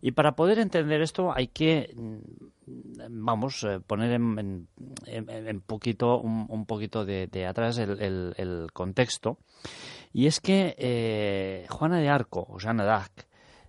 Y 0.00 0.12
para 0.12 0.36
poder 0.36 0.58
entender 0.58 1.00
esto 1.00 1.32
hay 1.34 1.48
que, 1.48 1.94
mm, 1.96 2.18
vamos, 2.66 3.64
eh, 3.64 3.80
poner 3.80 4.12
en, 4.12 4.68
poquito, 5.66 6.20
un, 6.20 6.66
poquito 6.66 7.04
de, 7.04 7.46
atrás 7.46 7.78
el, 7.78 8.66
contexto. 8.72 9.38
Y 10.12 10.26
es 10.26 10.40
que 10.40 10.74
eh, 10.78 11.66
Juana 11.68 11.98
de 11.98 12.08
Arco, 12.08 12.46
o 12.48 12.58
Jeanne 12.58 12.84
d'Arc, 12.84 13.26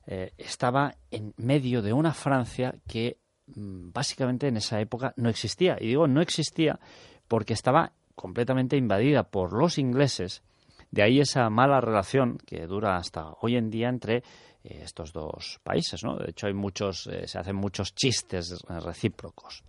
eh, 0.08 0.34
estaba 0.38 0.96
en 1.10 1.34
medio 1.38 1.82
de 1.82 1.92
una 1.92 2.14
Francia 2.14 2.76
que 2.88 3.18
mm, 3.48 3.92
básicamente 3.92 4.48
en 4.48 4.58
esa 4.58 4.80
época 4.80 5.14
no 5.18 5.30
existía. 5.30 5.78
Y 5.80 5.88
digo 5.88 6.08
no 6.08 6.22
existía 6.22 6.80
porque 7.28 7.54
estaba 7.54 7.94
completamente 8.14 8.78
invadida 8.78 9.24
por 9.24 9.54
los 9.54 9.78
ingleses. 9.78 10.44
De 10.92 11.02
ahí 11.02 11.20
esa 11.20 11.50
mala 11.50 11.82
relación 11.82 12.38
que 12.46 12.68
dura 12.68 12.98
hasta 12.98 13.34
hoy 13.42 13.56
en 13.56 13.70
día 13.70 13.90
entre 13.90 14.24
estos 14.66 15.14
dos 15.14 15.60
países, 15.64 16.04
¿no? 16.04 16.18
De 16.18 16.32
hecho, 16.32 16.48
hay 16.48 16.54
muchos, 16.54 17.08
eh, 17.08 17.28
se 17.28 17.38
hacen 17.38 17.56
muchos 17.56 17.94
chistes 17.94 18.64
recíprocos. 18.68 19.64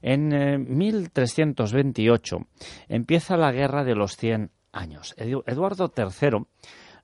En 0.00 0.28
1328 0.76 2.36
eh, 2.36 2.44
empieza 2.88 3.36
la 3.36 3.52
Guerra 3.52 3.84
de 3.84 3.94
los 3.94 4.16
Cien 4.16 4.50
Años. 4.72 5.14
Eduardo 5.18 5.92
III 5.94 6.46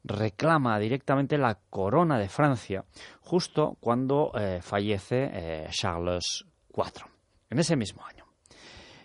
reclama 0.05 0.79
directamente 0.79 1.37
la 1.37 1.59
corona 1.69 2.19
de 2.19 2.29
Francia 2.29 2.85
justo 3.21 3.77
cuando 3.79 4.33
fallece 4.63 5.67
Charles 5.71 6.47
IV, 6.75 7.05
en 7.51 7.59
ese 7.59 7.77
mismo 7.77 8.07
año. 8.07 8.25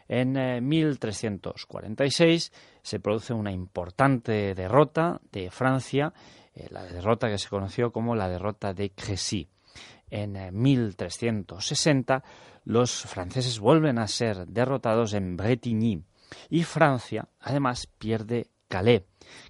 En 0.07 0.65
1346 0.65 2.53
se 2.81 2.99
produce 2.99 3.33
una 3.33 3.51
importante 3.51 4.53
derrota 4.53 5.19
de 5.31 5.49
Francia 5.49 6.13
eh, 6.55 6.67
la 6.71 6.83
derrota 6.83 7.29
que 7.29 7.37
se 7.37 7.49
conoció 7.49 7.91
como 7.91 8.15
la 8.15 8.29
derrota 8.29 8.73
de 8.73 8.91
Crécy. 8.91 9.47
En 10.09 10.37
1360 10.61 12.15
eh, 12.15 12.21
los 12.65 12.91
franceses 13.01 13.59
vuelven 13.59 13.97
a 13.97 14.07
ser 14.07 14.45
derrotados 14.47 15.13
en 15.13 15.35
Bretigny 15.35 16.03
y 16.49 16.63
Francia 16.63 17.27
además 17.39 17.87
pierde 17.87 18.47
Calais. 18.67 19.03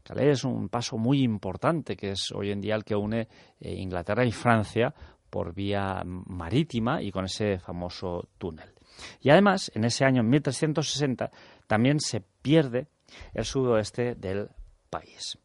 Calais 0.04 0.40
es 0.40 0.44
un 0.44 0.70
paso 0.70 0.98
muy 0.98 1.22
importante 1.22 1.96
que 1.96 2.12
es 2.12 2.32
hoy 2.32 2.52
en 2.52 2.62
día 2.62 2.76
el 2.76 2.84
que 2.84 2.96
une 2.96 3.28
eh, 3.60 3.74
Inglaterra 3.74 4.26
y 4.26 4.32
Francia 4.32 4.94
por 5.30 5.54
vía 5.54 6.04
marítima 6.06 7.02
y 7.02 7.12
con 7.12 7.26
ese 7.26 7.58
famoso 7.60 8.30
túnel. 8.38 8.74
Y 9.22 9.32
además, 9.32 9.72
en 9.74 9.86
ese 9.86 10.06
año 10.06 10.22
1360 10.24 11.32
también 11.68 12.00
se 12.00 12.22
pierde 12.22 12.88
el 13.34 13.44
sudoeste 13.44 14.16
del 14.16 14.50
país. 14.90 15.40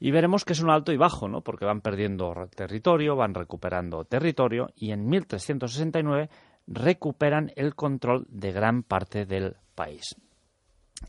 Y 0.00 0.10
veremos 0.10 0.44
que 0.44 0.52
es 0.52 0.60
un 0.60 0.70
alto 0.70 0.92
y 0.92 0.96
bajo, 0.96 1.28
¿no? 1.28 1.42
Porque 1.42 1.64
van 1.64 1.80
perdiendo 1.80 2.34
territorio, 2.54 3.16
van 3.16 3.34
recuperando 3.34 4.04
territorio 4.04 4.68
y 4.76 4.90
en 4.90 5.08
1369 5.08 6.28
recuperan 6.66 7.52
el 7.56 7.74
control 7.74 8.26
de 8.28 8.52
gran 8.52 8.82
parte 8.82 9.26
del 9.26 9.56
país. 9.74 10.16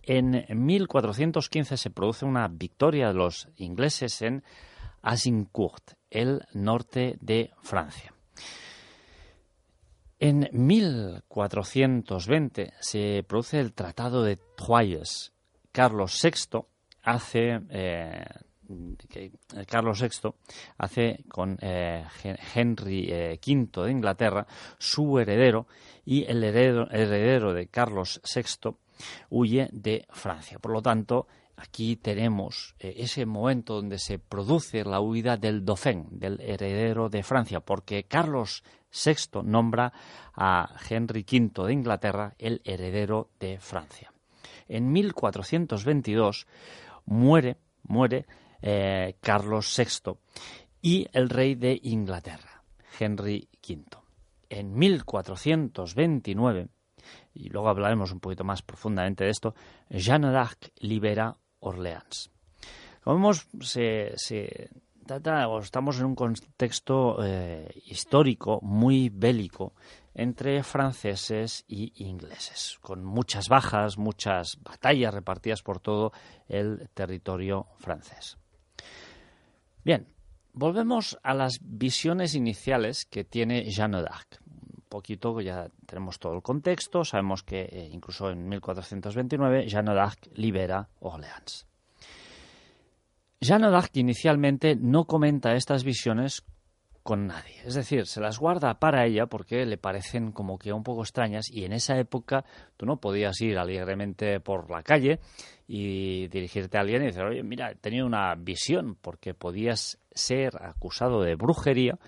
En 0.03 0.45
1415 0.49 1.77
se 1.77 1.89
produce 1.89 2.25
una 2.25 2.47
victoria 2.47 3.07
de 3.07 3.13
los 3.13 3.47
ingleses 3.57 4.21
en 4.21 4.43
Azincourt, 5.01 5.93
el 6.09 6.41
norte 6.53 7.17
de 7.21 7.51
Francia. 7.61 8.13
En 10.19 10.49
1420 10.51 12.73
se 12.79 13.23
produce 13.27 13.59
el 13.59 13.73
Tratado 13.73 14.23
de 14.23 14.39
Troyes. 14.57 15.33
Carlos 15.71 16.19
VI 16.21 16.59
hace 17.03 17.61
eh, 17.69 18.25
que 19.09 19.31
Carlos 19.67 20.01
VI 20.01 20.33
hace 20.77 21.23
con 21.27 21.57
eh, 21.61 22.05
Henry 22.53 23.07
V 23.11 23.33
eh, 23.33 23.85
de 23.85 23.91
Inglaterra, 23.91 24.45
su 24.77 25.19
heredero, 25.19 25.67
y 26.05 26.23
el 26.25 26.43
heredero, 26.43 27.53
de 27.53 27.67
Carlos 27.67 28.21
VI 28.23 28.75
huye 29.29 29.69
de 29.71 30.05
Francia. 30.11 30.59
Por 30.59 30.71
lo 30.71 30.81
tanto, 30.81 31.27
aquí 31.57 31.95
tenemos 31.95 32.75
eh, 32.79 32.95
ese 32.97 33.25
momento 33.25 33.75
donde 33.75 33.97
se 33.97 34.19
produce 34.19 34.83
la 34.83 34.99
huida 34.99 35.37
del 35.37 35.65
Dauphin, 35.65 36.07
del 36.11 36.39
heredero 36.41 37.09
de 37.09 37.23
Francia, 37.23 37.59
porque 37.59 38.03
Carlos 38.03 38.63
VI 38.91 39.41
nombra 39.43 39.91
a 40.33 40.75
Henry 40.89 41.25
V 41.29 41.65
de 41.65 41.73
Inglaterra 41.73 42.35
el 42.37 42.61
heredero 42.63 43.29
de 43.39 43.59
Francia. 43.59 44.11
En 44.67 44.91
1422 44.91 46.47
muere, 47.05 47.57
muere 47.83 48.25
eh, 48.67 49.15
Carlos 49.21 49.71
VI 49.77 50.17
y 50.81 51.07
el 51.13 51.29
rey 51.29 51.53
de 51.53 51.79
Inglaterra, 51.83 52.63
Henry 52.99 53.47
V. 53.61 53.85
En 54.49 54.73
1429, 54.73 56.67
y 57.35 57.49
luego 57.49 57.69
hablaremos 57.69 58.11
un 58.11 58.19
poquito 58.19 58.43
más 58.43 58.63
profundamente 58.63 59.23
de 59.23 59.29
esto, 59.29 59.53
Jeanne 59.89 60.31
d'Arc 60.31 60.71
libera 60.79 61.37
Orleans. 61.59 62.31
Vemos, 63.05 63.47
estamos 65.61 65.99
en 65.99 66.05
un 66.05 66.15
contexto 66.15 67.23
eh, 67.23 67.69
histórico 67.85 68.59
muy 68.63 69.09
bélico 69.09 69.73
entre 70.15 70.63
franceses 70.63 71.65
y 71.67 71.93
ingleses, 72.03 72.79
con 72.81 73.03
muchas 73.03 73.47
bajas, 73.47 73.99
muchas 73.99 74.57
batallas 74.63 75.13
repartidas 75.13 75.61
por 75.61 75.79
todo 75.79 76.13
el 76.47 76.89
territorio 76.95 77.67
francés. 77.77 78.39
Bien, 79.85 80.07
volvemos 80.53 81.19
a 81.21 81.35
las 81.35 81.59
visiones 81.61 82.33
iniciales 82.33 83.05
que 83.05 83.23
tiene 83.23 83.69
Jeanne 83.69 84.01
d'Arc. 84.01 84.41
poquito 84.89 85.39
ya 85.41 85.69
tenemos 85.85 86.17
todo 86.17 86.33
el 86.33 86.41
contexto, 86.41 87.05
sabemos 87.05 87.43
que 87.43 87.61
eh, 87.63 87.89
incluso 87.91 88.31
en 88.31 88.49
1429 88.49 89.67
Jeanne 89.67 89.93
d'Arc 89.93 90.29
libera 90.33 90.89
Orleans. 91.01 91.67
Jeanne 93.39 93.69
d'Arc 93.69 93.95
inicialmente 93.97 94.75
no 94.75 95.05
comenta 95.05 95.53
estas 95.53 95.83
visiones 95.83 96.43
con 97.05 97.27
nadie. 97.27 97.61
Es 97.63 97.75
decir, 97.75 98.07
se 98.07 98.19
las 98.19 98.39
guarda 98.39 98.79
para 98.79 99.05
ella 99.05 99.27
porque 99.27 99.63
le 99.67 99.77
parecen 99.77 100.31
como 100.31 100.57
que 100.57 100.73
un 100.73 100.81
poco 100.81 101.03
extrañas 101.03 101.51
y 101.51 101.63
en 101.63 101.71
esa 101.71 101.99
época 101.99 102.43
tú 102.77 102.87
no 102.87 102.97
podías 102.97 103.39
ir 103.41 103.59
alegremente 103.59 104.39
por 104.39 104.71
la 104.71 104.81
calle 104.81 105.19
y 105.67 106.27
dirigirte 106.29 106.79
a 106.79 106.81
alguien 106.81 107.03
y 107.03 107.05
decir, 107.05 107.21
oye, 107.21 107.43
mira, 107.43 107.69
he 107.69 107.75
tenido 107.75 108.07
una 108.07 108.33
visión 108.33 108.97
porque 108.99 109.35
podías 109.35 109.99
ser 110.09 110.59
acusado 110.59 111.21
de 111.21 111.35
brujería 111.35 111.99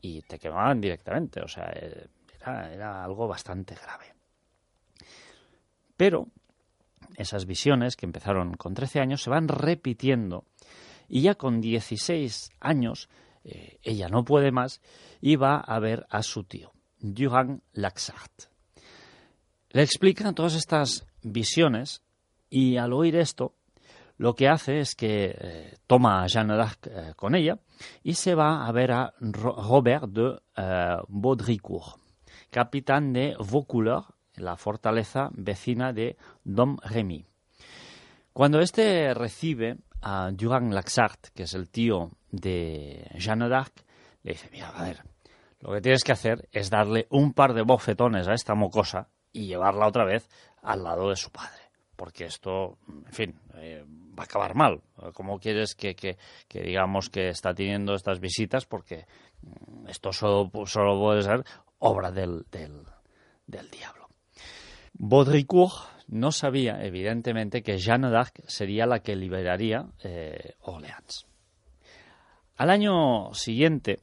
y 0.00 0.22
te 0.22 0.38
quemaban 0.38 0.80
directamente. 0.80 1.40
O 1.40 1.48
sea, 1.48 1.72
eh, 1.74 2.06
era, 2.40 2.72
era 2.72 3.04
algo 3.04 3.26
bastante 3.26 3.74
grave. 3.74 4.14
Pero 5.96 6.28
esas 7.16 7.44
visiones 7.46 7.96
que 7.96 8.06
empezaron 8.06 8.54
con 8.54 8.72
13 8.72 9.00
años 9.00 9.20
se 9.20 9.30
van 9.30 9.48
repitiendo 9.48 10.44
y 11.08 11.22
ya 11.22 11.34
con 11.34 11.60
16 11.60 12.52
años 12.60 13.08
eh, 13.44 13.78
ella 13.82 14.08
no 14.08 14.24
puede 14.24 14.50
más 14.52 14.80
y 15.20 15.36
va 15.36 15.56
a 15.58 15.78
ver 15.78 16.06
a 16.10 16.22
su 16.22 16.44
tío, 16.44 16.72
Durand 16.98 17.60
Laxart. 17.72 18.48
Le 19.70 19.82
explica 19.82 20.32
todas 20.32 20.54
estas 20.54 21.06
visiones 21.22 22.02
y 22.48 22.76
al 22.76 22.92
oír 22.92 23.16
esto, 23.16 23.54
lo 24.16 24.34
que 24.34 24.48
hace 24.48 24.78
es 24.78 24.94
que 24.94 25.36
eh, 25.38 25.76
toma 25.86 26.22
a 26.22 26.26
Jeanne 26.26 26.56
d'Arc 26.56 26.86
eh, 26.86 27.12
con 27.16 27.34
ella 27.34 27.58
y 28.02 28.14
se 28.14 28.34
va 28.34 28.66
a 28.66 28.72
ver 28.72 28.92
a 28.92 29.14
Robert 29.20 30.06
de 30.08 30.38
Baudricourt, 31.08 31.98
capitán 32.50 33.12
de 33.12 33.36
Vaucouleurs, 33.38 34.06
la 34.36 34.56
fortaleza 34.56 35.30
vecina 35.32 35.92
de 35.92 36.16
Domremy. 36.44 37.24
Cuando 38.32 38.60
éste 38.60 39.14
recibe 39.14 39.78
a 40.06 40.30
Durand 40.32 40.72
Laxart, 40.72 41.28
que 41.34 41.44
es 41.44 41.54
el 41.54 41.70
tío 41.70 42.10
de 42.30 43.08
Jeanne 43.16 43.48
d'Arc, 43.48 43.72
le 44.22 44.32
dice, 44.32 44.50
mira, 44.52 44.68
a 44.68 44.84
ver, 44.84 45.02
lo 45.60 45.72
que 45.72 45.80
tienes 45.80 46.04
que 46.04 46.12
hacer 46.12 46.46
es 46.52 46.68
darle 46.68 47.06
un 47.08 47.32
par 47.32 47.54
de 47.54 47.62
bofetones 47.62 48.28
a 48.28 48.34
esta 48.34 48.54
mocosa 48.54 49.08
y 49.32 49.46
llevarla 49.46 49.88
otra 49.88 50.04
vez 50.04 50.28
al 50.62 50.84
lado 50.84 51.08
de 51.08 51.16
su 51.16 51.30
padre. 51.30 51.62
Porque 51.96 52.26
esto, 52.26 52.76
en 52.88 53.12
fin, 53.12 53.40
eh, 53.54 53.82
va 53.86 54.24
a 54.24 54.26
acabar 54.26 54.54
mal. 54.54 54.82
¿Cómo 55.14 55.38
quieres 55.38 55.74
que, 55.74 55.94
que, 55.94 56.18
digamos 56.52 57.08
que 57.08 57.28
está 57.28 57.54
teniendo 57.54 57.94
estas 57.94 58.20
visitas? 58.20 58.66
Porque 58.66 59.06
mm, 59.40 59.88
esto 59.88 60.12
solo, 60.12 60.50
solo 60.66 61.00
puede 61.00 61.22
ser 61.22 61.44
obra 61.78 62.10
del, 62.10 62.44
del, 62.50 62.82
del 63.46 63.70
diablo. 63.70 64.08
Baudricourt 64.92 65.93
no 66.08 66.32
sabía, 66.32 66.84
evidentemente, 66.84 67.62
que 67.62 67.78
Jeanne 67.78 68.10
d'Arc 68.10 68.42
sería 68.46 68.86
la 68.86 69.00
que 69.00 69.16
liberaría 69.16 69.86
eh, 70.02 70.54
Orleans. 70.60 71.26
Al 72.56 72.70
año 72.70 73.32
siguiente, 73.34 74.00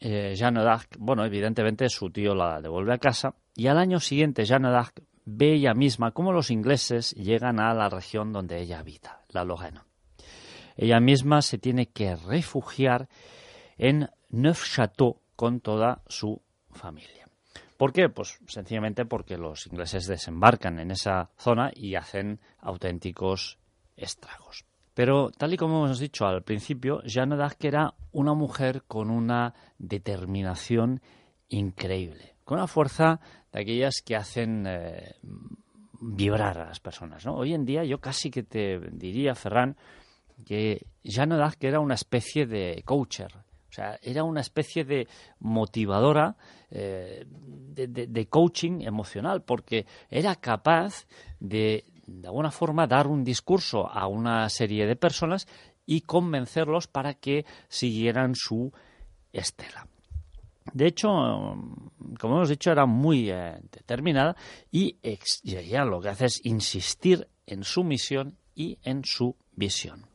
eh, 0.00 0.34
Jeanne 0.34 0.62
d'Arc, 0.62 0.96
bueno, 0.98 1.24
evidentemente 1.24 1.88
su 1.88 2.10
tío 2.10 2.34
la 2.34 2.60
devuelve 2.60 2.94
a 2.94 2.98
casa, 2.98 3.34
y 3.54 3.66
al 3.66 3.78
año 3.78 4.00
siguiente 4.00 4.44
Jeanne 4.44 4.70
d'Arc 4.70 5.02
ve 5.24 5.54
ella 5.54 5.74
misma 5.74 6.12
cómo 6.12 6.32
los 6.32 6.50
ingleses 6.50 7.12
llegan 7.12 7.60
a 7.60 7.74
la 7.74 7.88
región 7.88 8.32
donde 8.32 8.60
ella 8.60 8.78
habita, 8.78 9.22
la 9.28 9.44
Lorena. 9.44 9.84
Ella 10.76 11.00
misma 11.00 11.42
se 11.42 11.58
tiene 11.58 11.86
que 11.86 12.16
refugiar 12.16 13.08
en 13.76 14.08
Neufchâteau 14.30 15.20
con 15.36 15.60
toda 15.60 16.02
su 16.06 16.40
familia. 16.70 17.27
¿Por 17.78 17.92
qué? 17.92 18.08
Pues 18.08 18.40
sencillamente 18.48 19.06
porque 19.06 19.38
los 19.38 19.68
ingleses 19.68 20.08
desembarcan 20.08 20.80
en 20.80 20.90
esa 20.90 21.30
zona 21.38 21.70
y 21.72 21.94
hacen 21.94 22.40
auténticos 22.58 23.56
estragos. 23.96 24.64
Pero 24.94 25.30
tal 25.30 25.54
y 25.54 25.56
como 25.56 25.86
hemos 25.86 26.00
dicho 26.00 26.26
al 26.26 26.42
principio, 26.42 27.00
Jeanne 27.04 27.36
era 27.60 27.94
una 28.10 28.34
mujer 28.34 28.82
con 28.88 29.10
una 29.10 29.54
determinación 29.78 31.00
increíble, 31.48 32.34
con 32.42 32.58
una 32.58 32.66
fuerza 32.66 33.20
de 33.52 33.60
aquellas 33.60 34.02
que 34.04 34.16
hacen 34.16 34.64
eh, 34.66 35.14
vibrar 36.00 36.58
a 36.58 36.66
las 36.66 36.80
personas. 36.80 37.24
Hoy 37.26 37.54
en 37.54 37.64
día 37.64 37.84
yo 37.84 38.00
casi 38.00 38.28
que 38.28 38.42
te 38.42 38.80
diría, 38.90 39.36
Ferran, 39.36 39.76
que 40.44 40.84
Jeanne 41.04 41.36
era 41.60 41.78
una 41.78 41.94
especie 41.94 42.44
de 42.44 42.82
coacher, 42.84 43.32
o 43.68 43.72
sea, 43.72 43.98
era 44.02 44.24
una 44.24 44.40
especie 44.40 44.84
de 44.84 45.08
motivadora, 45.40 46.36
eh, 46.70 47.26
de, 47.28 48.26
coaching 48.28 48.80
emocional, 48.80 49.42
porque 49.42 49.86
era 50.10 50.36
capaz 50.36 51.06
de, 51.38 51.84
de 52.06 52.26
alguna 52.26 52.50
forma, 52.50 52.86
dar 52.86 53.06
un 53.06 53.24
discurso 53.24 53.86
a 53.86 54.06
una 54.06 54.48
serie 54.48 54.86
de 54.86 54.96
personas 54.96 55.46
y 55.84 56.02
convencerlos 56.02 56.86
para 56.86 57.14
que 57.14 57.44
siguieran 57.68 58.34
su 58.34 58.72
estela. 59.32 59.86
De 60.72 60.86
hecho, 60.86 61.08
como 62.18 62.36
hemos 62.36 62.48
dicho, 62.48 62.70
era 62.70 62.86
muy 62.86 63.30
eh, 63.30 63.58
determinada 63.72 64.36
y 64.70 64.96
lo 65.86 66.00
que 66.00 66.08
hace 66.08 66.26
es 66.26 66.44
insistir 66.44 67.28
en 67.46 67.64
su 67.64 67.84
misión 67.84 68.36
y 68.54 68.78
en 68.82 69.04
su 69.04 69.36
visión. 69.52 70.06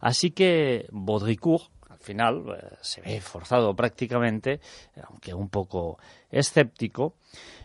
Así 0.00 0.30
que 0.30 0.86
Baudricourt 0.90 1.70
final 2.00 2.44
eh, 2.48 2.76
se 2.80 3.00
ve 3.00 3.20
forzado 3.20 3.74
prácticamente, 3.74 4.60
aunque 5.08 5.34
un 5.34 5.48
poco 5.48 5.98
escéptico, 6.30 7.14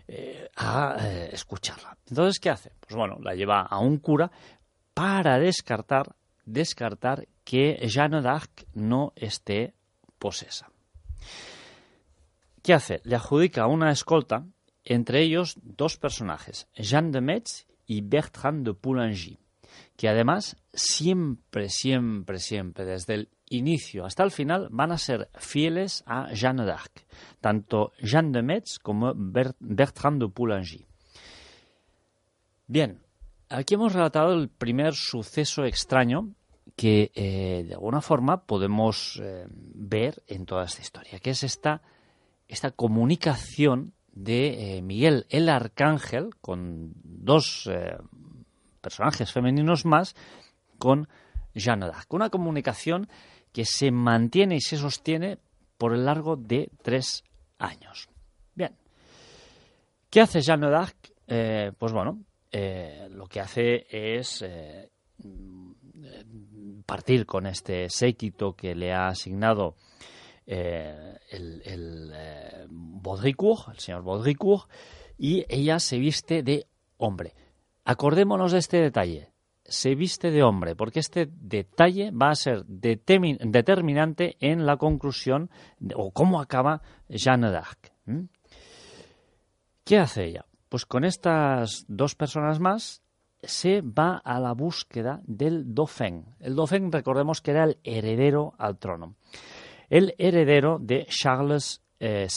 eh, 0.07 0.49
a 0.57 0.97
eh, 0.99 1.29
escucharla. 1.33 1.97
Entonces, 2.07 2.39
¿qué 2.39 2.49
hace? 2.49 2.71
Pues 2.79 2.95
bueno, 2.95 3.17
la 3.21 3.33
lleva 3.33 3.61
a 3.61 3.79
un 3.79 3.97
cura 3.97 4.29
para 4.93 5.39
descartar, 5.39 6.15
descartar 6.45 7.27
que 7.43 7.79
Jeanne 7.87 8.21
d'Arc 8.21 8.65
no 8.73 9.13
esté 9.15 9.73
posesa. 10.19 10.69
¿Qué 12.61 12.73
hace? 12.73 13.01
Le 13.03 13.15
adjudica 13.15 13.67
una 13.67 13.91
escolta, 13.91 14.45
entre 14.83 15.21
ellos 15.21 15.55
dos 15.61 15.97
personajes, 15.97 16.67
Jeanne 16.75 17.11
de 17.11 17.21
Metz 17.21 17.65
y 17.85 18.01
Bertrand 18.01 18.65
de 18.65 18.73
Poulengy, 18.73 19.37
que 19.95 20.09
además 20.09 20.57
siempre, 20.73 21.69
siempre, 21.69 22.39
siempre, 22.39 22.85
desde 22.85 23.13
el 23.15 23.29
inicio 23.49 24.05
hasta 24.05 24.23
el 24.23 24.31
final 24.31 24.67
van 24.71 24.91
a 24.91 24.97
ser 24.97 25.29
fieles 25.37 26.03
a 26.05 26.33
Jeanne 26.33 26.65
d'Arc, 26.65 27.05
tanto 27.41 27.91
Jeanne 27.99 28.31
de 28.31 28.41
Metz 28.41 28.79
como 28.79 29.13
Bertrand 29.15 30.21
de 30.21 30.29
Poulengy. 30.29 30.85
Bien, 32.67 32.99
aquí 33.49 33.75
hemos 33.75 33.93
relatado 33.93 34.33
el 34.33 34.49
primer 34.49 34.93
suceso 34.95 35.65
extraño 35.65 36.33
que 36.75 37.11
eh, 37.13 37.63
de 37.67 37.73
alguna 37.73 38.01
forma 38.01 38.45
podemos 38.45 39.21
eh, 39.23 39.45
ver 39.49 40.23
en 40.27 40.45
toda 40.45 40.65
esta 40.65 40.81
historia, 40.81 41.19
que 41.19 41.29
es 41.29 41.43
esta, 41.43 41.81
esta 42.47 42.71
comunicación 42.71 43.93
de 44.11 44.77
eh, 44.77 44.81
Miguel 44.81 45.25
el 45.29 45.49
Arcángel 45.49 46.35
con 46.41 46.93
dos 47.03 47.69
personajes 48.81 49.31
femeninos 49.31 49.85
más 49.85 50.15
con 50.77 51.07
Jeanne 51.53 51.87
d'Arc. 51.87 52.13
Una 52.13 52.29
comunicación 52.29 53.07
que 53.55 53.63
se 53.63 53.89
mantiene 53.89 54.57
y 54.57 54.59
se 54.59 54.75
sostiene 54.75 55.37
por 55.77 55.93
el 55.93 56.03
largo 56.03 56.35
de 56.35 56.69
tres 56.81 57.23
años. 57.57 58.09
Bien. 58.53 58.75
¿Qué 60.09 60.19
hace 60.19 60.41
Jeanne 60.41 60.69
d'Arc? 60.69 60.97
Eh, 61.25 61.71
pues 61.79 61.93
bueno, 61.93 62.19
eh, 62.51 63.07
lo 63.11 63.27
que 63.27 63.39
hace 63.39 63.87
es 63.89 64.41
eh, 64.41 64.89
partir 66.85 67.25
con 67.25 67.47
este 67.47 67.89
séquito 67.89 68.57
que 68.57 68.75
le 68.75 68.91
ha 68.91 69.07
asignado 69.07 69.77
el, 70.45 71.61
el 71.63 72.13
Baudricourt, 72.69 73.69
el 73.69 73.79
señor 73.79 74.03
Baudricourt, 74.03 74.69
y 75.17 75.45
ella 75.47 75.79
se 75.79 75.97
viste 75.97 76.43
de 76.43 76.67
hombre. 76.97 77.33
Acordémonos 77.85 78.51
de 78.51 78.57
este 78.57 78.81
detalle 78.81 79.29
se 79.67 79.95
viste 79.95 80.31
de 80.31 80.43
hombre, 80.43 80.75
porque 80.75 80.99
este 80.99 81.27
detalle 81.31 82.11
va 82.11 82.29
a 82.29 82.35
ser 82.35 82.65
determinante 82.65 84.37
en 84.39 84.65
la 84.65 84.77
conclusión 84.77 85.49
o 85.95 86.11
cómo 86.11 86.39
acaba 86.39 86.81
Jeanne 87.09 87.49
d'Arc. 87.49 87.91
¿Qué 89.83 89.97
hace 89.97 90.25
ella? 90.25 90.45
Pues 90.69 90.85
con 90.85 91.03
estas 91.03 91.85
dos 91.87 92.15
personas 92.15 92.59
más 92.59 93.01
se 93.41 93.81
va 93.81 94.17
a 94.17 94.39
la 94.39 94.53
búsqueda 94.53 95.21
del 95.25 95.73
Dauphin. 95.73 96.25
El 96.39 96.55
Dauphin, 96.55 96.91
recordemos 96.91 97.41
que 97.41 97.51
era 97.51 97.65
el 97.65 97.77
heredero 97.83 98.53
al 98.57 98.77
trono. 98.77 99.15
El 99.89 100.15
heredero 100.17 100.79
de 100.79 101.05
Charles 101.07 101.81
VI. 101.99 102.07
Eh, 102.07 102.27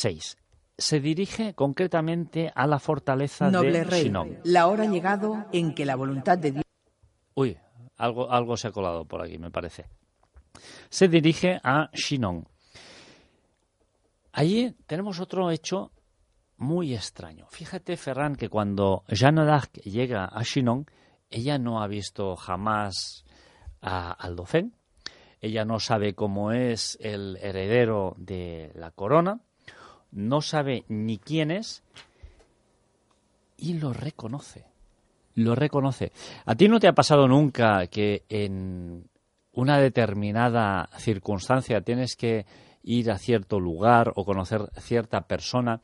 se 0.80 1.00
dirige 1.00 1.54
concretamente 1.54 2.52
a 2.54 2.66
la 2.66 2.78
fortaleza 2.78 3.50
de 3.50 3.84
rey, 3.84 4.12
La 4.44 4.68
hora 4.68 4.84
ha 4.84 4.86
llegado 4.86 5.46
en 5.52 5.74
que 5.74 5.84
la 5.84 5.96
voluntad 5.96 6.38
de 6.38 6.52
Dios 6.52 6.64
Uy, 7.38 7.56
algo, 7.98 8.32
algo 8.32 8.56
se 8.56 8.66
ha 8.66 8.72
colado 8.72 9.04
por 9.04 9.22
aquí, 9.22 9.38
me 9.38 9.52
parece. 9.52 9.86
Se 10.88 11.06
dirige 11.06 11.60
a 11.62 11.88
Chinon. 11.92 12.48
Allí 14.32 14.74
tenemos 14.88 15.20
otro 15.20 15.48
hecho 15.52 15.92
muy 16.56 16.96
extraño. 16.96 17.46
Fíjate, 17.48 17.96
Ferran, 17.96 18.34
que 18.34 18.48
cuando 18.48 19.04
Jeanne 19.06 19.44
d'Arc 19.44 19.74
llega 19.84 20.24
a 20.24 20.42
Chinon, 20.42 20.86
ella 21.30 21.58
no 21.58 21.80
ha 21.80 21.86
visto 21.86 22.34
jamás 22.34 23.24
a, 23.82 24.10
al 24.10 24.34
Dauphin, 24.34 24.74
ella 25.40 25.64
no 25.64 25.78
sabe 25.78 26.16
cómo 26.16 26.50
es 26.50 26.98
el 27.00 27.36
heredero 27.40 28.16
de 28.18 28.72
la 28.74 28.90
corona, 28.90 29.42
no 30.10 30.40
sabe 30.40 30.84
ni 30.88 31.18
quién 31.18 31.52
es 31.52 31.84
y 33.56 33.74
lo 33.74 33.92
reconoce. 33.92 34.67
Lo 35.38 35.54
reconoce. 35.54 36.10
¿A 36.46 36.56
ti 36.56 36.66
no 36.66 36.80
te 36.80 36.88
ha 36.88 36.94
pasado 36.94 37.28
nunca 37.28 37.86
que 37.86 38.24
en 38.28 39.08
una 39.52 39.78
determinada 39.78 40.88
circunstancia 40.98 41.80
tienes 41.80 42.16
que 42.16 42.44
ir 42.82 43.08
a 43.12 43.18
cierto 43.18 43.60
lugar 43.60 44.12
o 44.16 44.24
conocer 44.24 44.62
cierta 44.80 45.28
persona 45.28 45.80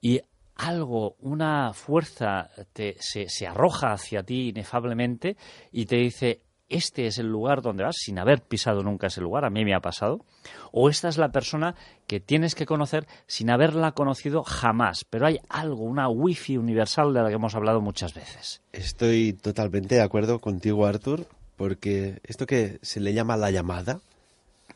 y 0.00 0.20
algo, 0.56 1.14
una 1.20 1.72
fuerza 1.72 2.50
te, 2.72 2.96
se, 2.98 3.28
se 3.28 3.46
arroja 3.46 3.92
hacia 3.92 4.24
ti 4.24 4.48
inefablemente 4.48 5.36
y 5.70 5.86
te 5.86 5.96
dice, 5.96 6.42
este 6.72 7.06
es 7.06 7.18
el 7.18 7.26
lugar 7.28 7.62
donde 7.62 7.84
vas 7.84 7.96
sin 7.96 8.18
haber 8.18 8.42
pisado 8.42 8.82
nunca 8.82 9.06
ese 9.06 9.20
lugar, 9.20 9.44
a 9.44 9.50
mí 9.50 9.64
me 9.64 9.74
ha 9.74 9.80
pasado, 9.80 10.24
o 10.72 10.88
esta 10.88 11.08
es 11.08 11.18
la 11.18 11.30
persona 11.30 11.74
que 12.06 12.20
tienes 12.20 12.54
que 12.54 12.66
conocer 12.66 13.06
sin 13.26 13.50
haberla 13.50 13.92
conocido 13.92 14.42
jamás, 14.42 15.04
pero 15.08 15.26
hay 15.26 15.40
algo, 15.48 15.84
una 15.84 16.08
wifi 16.08 16.56
universal 16.56 17.12
de 17.14 17.22
la 17.22 17.28
que 17.28 17.34
hemos 17.34 17.54
hablado 17.54 17.80
muchas 17.80 18.14
veces. 18.14 18.62
Estoy 18.72 19.34
totalmente 19.34 19.94
de 19.96 20.02
acuerdo 20.02 20.38
contigo, 20.38 20.86
Arthur, 20.86 21.26
porque 21.56 22.20
esto 22.24 22.46
que 22.46 22.78
se 22.82 23.00
le 23.00 23.14
llama 23.14 23.36
la 23.36 23.50
llamada, 23.50 24.00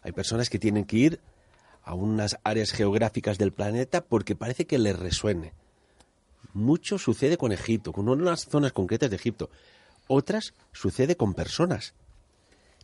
hay 0.02 0.12
personas 0.12 0.50
que 0.50 0.58
tienen 0.58 0.84
que 0.84 0.96
ir 0.96 1.20
a 1.82 1.94
unas 1.94 2.38
áreas 2.44 2.72
geográficas 2.72 3.38
del 3.38 3.52
planeta 3.52 4.02
porque 4.02 4.34
parece 4.36 4.66
que 4.66 4.78
les 4.78 4.98
resuene. 4.98 5.52
Mucho 6.52 6.98
sucede 6.98 7.36
con 7.36 7.52
Egipto, 7.52 7.92
con 7.92 8.08
unas 8.08 8.46
zonas 8.46 8.72
concretas 8.72 9.10
de 9.10 9.16
Egipto. 9.16 9.50
Otras 10.08 10.54
sucede 10.72 11.16
con 11.16 11.34
personas. 11.34 11.94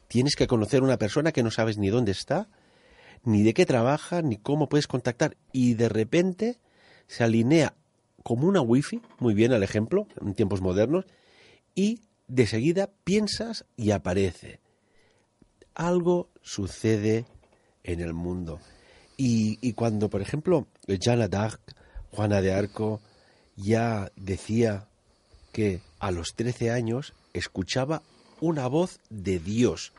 Tienes 0.08 0.34
que 0.36 0.46
conocer 0.46 0.82
una 0.82 0.98
persona 0.98 1.32
que 1.32 1.42
no 1.42 1.50
sabes 1.50 1.78
ni 1.78 1.88
dónde 1.88 2.12
está, 2.12 2.48
ni 3.24 3.42
de 3.42 3.54
qué 3.54 3.66
trabaja, 3.66 4.22
ni 4.22 4.36
cómo 4.36 4.68
puedes 4.68 4.86
contactar. 4.86 5.36
Y 5.52 5.74
de 5.74 5.88
repente 5.88 6.58
se 7.06 7.24
alinea 7.24 7.74
como 8.22 8.46
una 8.46 8.60
wifi, 8.60 9.00
muy 9.18 9.34
bien 9.34 9.52
el 9.52 9.62
ejemplo, 9.62 10.06
en 10.20 10.34
tiempos 10.34 10.60
modernos, 10.60 11.06
y 11.74 12.00
de 12.28 12.46
seguida 12.46 12.90
piensas 13.04 13.64
y 13.76 13.90
aparece. 13.90 14.60
Algo 15.74 16.28
sucede 16.42 17.26
en 17.84 18.00
el 18.00 18.14
mundo. 18.14 18.60
Y, 19.16 19.58
y 19.60 19.72
cuando, 19.72 20.10
por 20.10 20.20
ejemplo, 20.20 20.66
Jeanne 20.86 21.28
d'Arc, 21.28 21.60
Juana 22.10 22.40
de 22.40 22.52
Arco, 22.52 23.00
ya 23.56 24.10
decía 24.16 24.88
que 25.52 25.80
a 26.02 26.10
los 26.10 26.34
13 26.34 26.72
años 26.72 27.14
escuchaba 27.32 28.02
una 28.40 28.66
voz 28.66 28.98
de 29.08 29.38
Dios. 29.38 29.92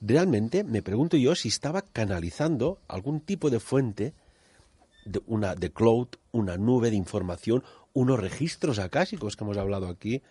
Realmente 0.00 0.64
me 0.64 0.80
pregunto 0.80 1.18
yo 1.18 1.34
si 1.34 1.48
estaba 1.48 1.82
canalizando 1.82 2.78
algún 2.88 3.20
tipo 3.20 3.50
de 3.50 3.60
fuente, 3.60 4.14
de, 5.04 5.20
una, 5.26 5.54
de 5.54 5.70
cloud, 5.70 6.08
una 6.32 6.56
nube 6.56 6.88
de 6.88 6.96
información, 6.96 7.62
unos 7.92 8.18
registros 8.18 8.78
acásicos 8.78 9.36
que 9.36 9.44
hemos 9.44 9.58
hablado 9.58 9.88
aquí, 9.88 10.22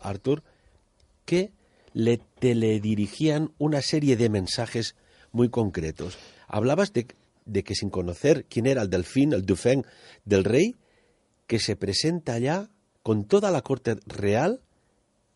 Arthur, 0.00 0.42
que 1.26 1.52
le 1.92 2.16
teledirigían 2.16 3.52
una 3.58 3.82
serie 3.82 4.16
de 4.16 4.30
mensajes 4.30 4.96
muy 5.32 5.50
concretos. 5.50 6.16
Hablabas 6.48 6.94
de, 6.94 7.06
de 7.44 7.62
que 7.62 7.74
sin 7.74 7.90
conocer 7.90 8.46
quién 8.48 8.64
era 8.64 8.80
el 8.80 8.88
delfín, 8.88 9.34
el 9.34 9.44
dauphin 9.44 9.84
del 10.24 10.44
rey, 10.44 10.76
que 11.46 11.58
se 11.58 11.76
presenta 11.76 12.38
ya 12.38 12.70
con 13.06 13.26
toda 13.26 13.52
la 13.52 13.62
corte 13.62 14.00
real. 14.06 14.60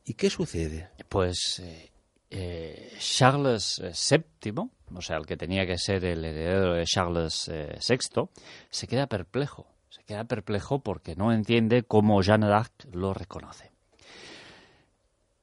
¿Y 0.05 0.15
qué 0.15 0.29
sucede? 0.29 0.91
Pues 1.09 1.61
eh, 1.61 1.93
eh, 2.29 2.93
Charles 2.99 3.81
VII, 3.81 4.69
o 4.93 5.01
sea, 5.01 5.19
el 5.19 5.25
que 5.25 5.37
tenía 5.37 5.65
que 5.65 5.79
ser 5.79 6.05
el 6.05 6.25
heredero 6.25 6.75
de 6.75 6.85
Charles 6.85 7.47
eh, 7.47 7.79
VI, 7.89 8.29
se 8.71 8.89
queda 8.89 9.07
perplejo. 9.07 9.69
Se 9.89 10.03
queda 10.03 10.25
perplejo 10.25 10.81
porque 10.81 11.15
no 11.15 11.33
entiende 11.33 11.85
cómo 11.85 12.21
Jeanne 12.23 12.49
d'Arc 12.49 12.93
lo 12.93 13.15
reconoce. 13.15 13.71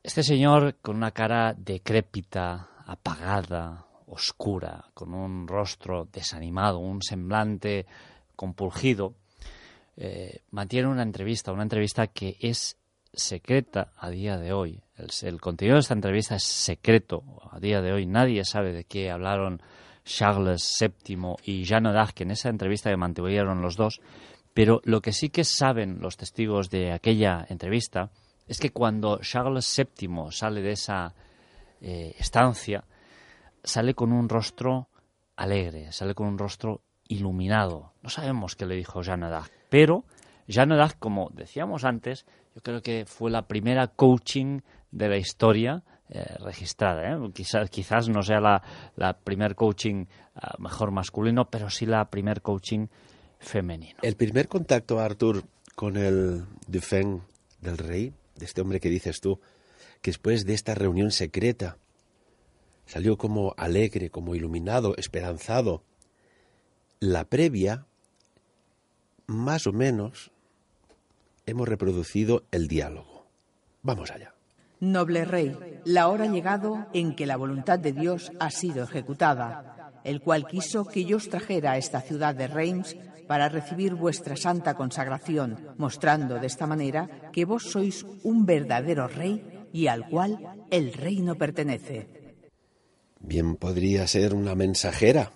Este 0.03 0.21
señor 0.21 0.75
con 0.81 0.97
una 0.97 1.11
cara 1.11 1.53
decrépita, 1.57 2.71
apagada, 2.87 3.85
oscura, 4.05 4.83
con 4.93 5.13
un 5.13 5.47
rostro 5.47 6.09
desanimado, 6.11 6.79
un 6.79 7.01
semblante 7.01 7.85
compulgido, 8.35 9.15
eh, 9.97 10.41
mantiene 10.51 10.88
una 10.88 11.01
entrevista, 11.01 11.51
una 11.51 11.63
entrevista 11.63 12.07
que 12.07 12.38
es 12.39 12.77
secreta 13.13 13.93
a 13.97 14.10
día 14.10 14.38
de 14.38 14.53
hoy. 14.53 14.83
El, 15.23 15.41
contenido 15.41 15.75
de 15.75 15.81
esta 15.81 15.95
entrevista 15.95 16.36
es 16.36 16.43
secreto 16.43 17.23
a 17.51 17.60
día 17.60 17.81
de 17.81 17.91
hoy. 17.91 18.05
Nadie 18.05 18.45
sabe 18.45 18.71
de 18.73 18.83
qué 18.83 19.10
hablaron 19.10 19.62
Charles 20.05 20.77
VII 20.79 21.36
y 21.43 21.65
Jeanne 21.65 21.91
d'Arc 21.91 22.21
en 22.21 22.31
esa 22.31 22.49
entrevista 22.49 22.89
que 22.89 22.97
mantuvieron 22.97 23.62
los 23.62 23.75
dos. 23.75 23.99
Pero 24.53 24.81
lo 24.86 25.01
que 25.01 25.13
sí 25.13 25.29
que 25.29 25.43
saben 25.43 25.99
los 25.99 26.17
testigos 26.17 26.69
de 26.69 26.91
aquella 26.91 27.45
entrevista 27.49 28.12
es 28.47 28.60
que 28.60 28.71
cuando 28.71 29.19
Charles 29.21 29.75
VII 29.99 30.31
sale 30.31 30.62
de 30.62 30.71
esa 30.71 31.13
eh, 31.81 32.15
estancia, 32.17 32.86
sale 33.63 33.93
con 33.93 34.12
un 34.13 34.29
rostro 34.29 34.89
alegre, 35.36 35.91
sale 35.91 36.15
con 36.15 36.27
un 36.27 36.38
rostro 36.38 36.81
iluminado. 37.07 37.93
No 38.01 38.10
sabemos 38.10 38.55
qué 38.55 38.65
le 38.65 38.75
dijo 38.75 39.01
Jeanne 39.01 39.29
d'Arc, 39.29 39.51
pero 39.69 40.06
Jeanne 40.47 40.77
como 40.99 41.30
decíamos 41.34 41.84
antes, 41.84 42.25
yo 42.56 42.62
creo 42.62 42.82
que 42.82 43.06
fue 43.06 43.30
la 43.30 43.47
primera 43.47 43.88
coaching 43.88 44.62
de 44.91 45.10
la 45.10 45.17
historia 45.17 45.84
eh, 46.10 46.23
registrada. 46.39 47.12
¿eh? 47.12 47.32
Quizás, 47.34 47.69
quizás 47.69 48.08
no 48.08 48.23
sea 48.23 48.39
la, 48.39 48.63
la 48.95 49.17
primer 49.17 49.56
coaching 49.56 50.06
uh, 50.36 50.62
mejor 50.62 50.91
masculino, 50.91 51.49
pero 51.49 51.69
sí 51.69 51.86
la 51.86 52.10
primer 52.10 52.41
coaching 52.41 52.88
femenino. 53.39 53.99
El 54.01 54.15
primer 54.15 54.47
contacto, 54.47 54.99
Arthur, 54.99 55.43
con 55.75 55.97
el 55.97 56.45
Dauphin 56.67 57.21
del 57.62 57.77
rey, 57.77 58.13
de 58.36 58.45
este 58.45 58.62
hombre 58.62 58.80
que 58.80 58.89
dices 58.89 59.19
tú, 59.19 59.39
que 60.01 60.12
después 60.12 60.45
de 60.45 60.53
esta 60.53 60.75
reunión 60.75 61.12
secreta 61.12 61.77
salió 62.86 63.17
como 63.17 63.53
alegre, 63.58 64.10
como 64.10 64.34
iluminado, 64.34 64.95
esperanzado. 64.95 65.84
La 66.99 67.25
previa, 67.25 67.86
más 69.27 69.67
o 69.67 69.73
menos, 69.73 70.31
hemos 71.45 71.67
reproducido 71.67 72.43
el 72.51 72.67
diálogo. 72.67 73.27
Vamos 73.83 74.11
allá. 74.11 74.33
Noble 74.79 75.25
rey, 75.25 75.55
la 75.85 76.07
hora 76.07 76.25
ha 76.25 76.31
llegado 76.31 76.87
en 76.93 77.15
que 77.15 77.25
la 77.25 77.35
voluntad 77.35 77.79
de 77.79 77.93
Dios 77.93 78.31
ha 78.39 78.51
sido 78.51 78.83
ejecutada, 78.83 79.91
el 80.03 80.21
cual 80.21 80.47
quiso 80.47 80.85
que 80.85 81.03
yo 81.03 81.17
os 81.17 81.29
trajera 81.29 81.71
a 81.71 81.77
esta 81.77 82.01
ciudad 82.01 82.35
de 82.35 82.47
Reims 82.47 82.95
para 83.27 83.49
recibir 83.49 83.95
vuestra 83.95 84.37
santa 84.37 84.75
consagración, 84.75 85.57
mostrando 85.77 86.39
de 86.39 86.47
esta 86.47 86.67
manera 86.67 87.29
que 87.33 87.45
vos 87.45 87.63
sois 87.63 88.05
un 88.23 88.45
verdadero 88.45 89.07
rey 89.07 89.67
y 89.73 89.87
al 89.87 90.07
cual 90.07 90.65
el 90.71 90.93
reino 90.93 91.35
pertenece. 91.35 92.07
Bien 93.19 93.55
podría 93.55 94.07
ser 94.07 94.33
una 94.33 94.55
mensajera. 94.55 95.31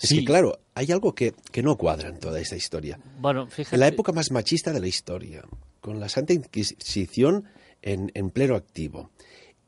Es 0.00 0.08
Sí. 0.08 0.18
que, 0.18 0.24
claro, 0.24 0.58
hay 0.74 0.90
algo 0.92 1.14
que, 1.14 1.34
que 1.52 1.62
no 1.62 1.76
cuadra 1.76 2.08
en 2.08 2.18
toda 2.18 2.40
esta 2.40 2.56
historia. 2.56 2.98
Bueno, 3.20 3.46
fíjate. 3.46 3.76
En 3.76 3.80
la 3.80 3.88
época 3.88 4.12
más 4.12 4.30
machista 4.30 4.72
de 4.72 4.80
la 4.80 4.86
historia, 4.88 5.42
con 5.80 6.00
la 6.00 6.08
Santa 6.08 6.32
Inquisición 6.32 7.44
en, 7.82 8.10
en 8.14 8.30
pleno 8.30 8.56
activo, 8.56 9.10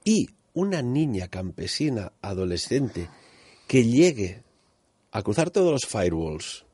y 0.04 0.28
una 0.54 0.82
niña 0.82 1.28
campesina 1.28 2.12
adolescente 2.22 3.08
que 3.68 3.84
llegue 3.84 4.42
a 5.12 5.22
cruzar 5.22 5.50
todos 5.50 5.70
los 5.72 5.86
firewalls 5.86 6.64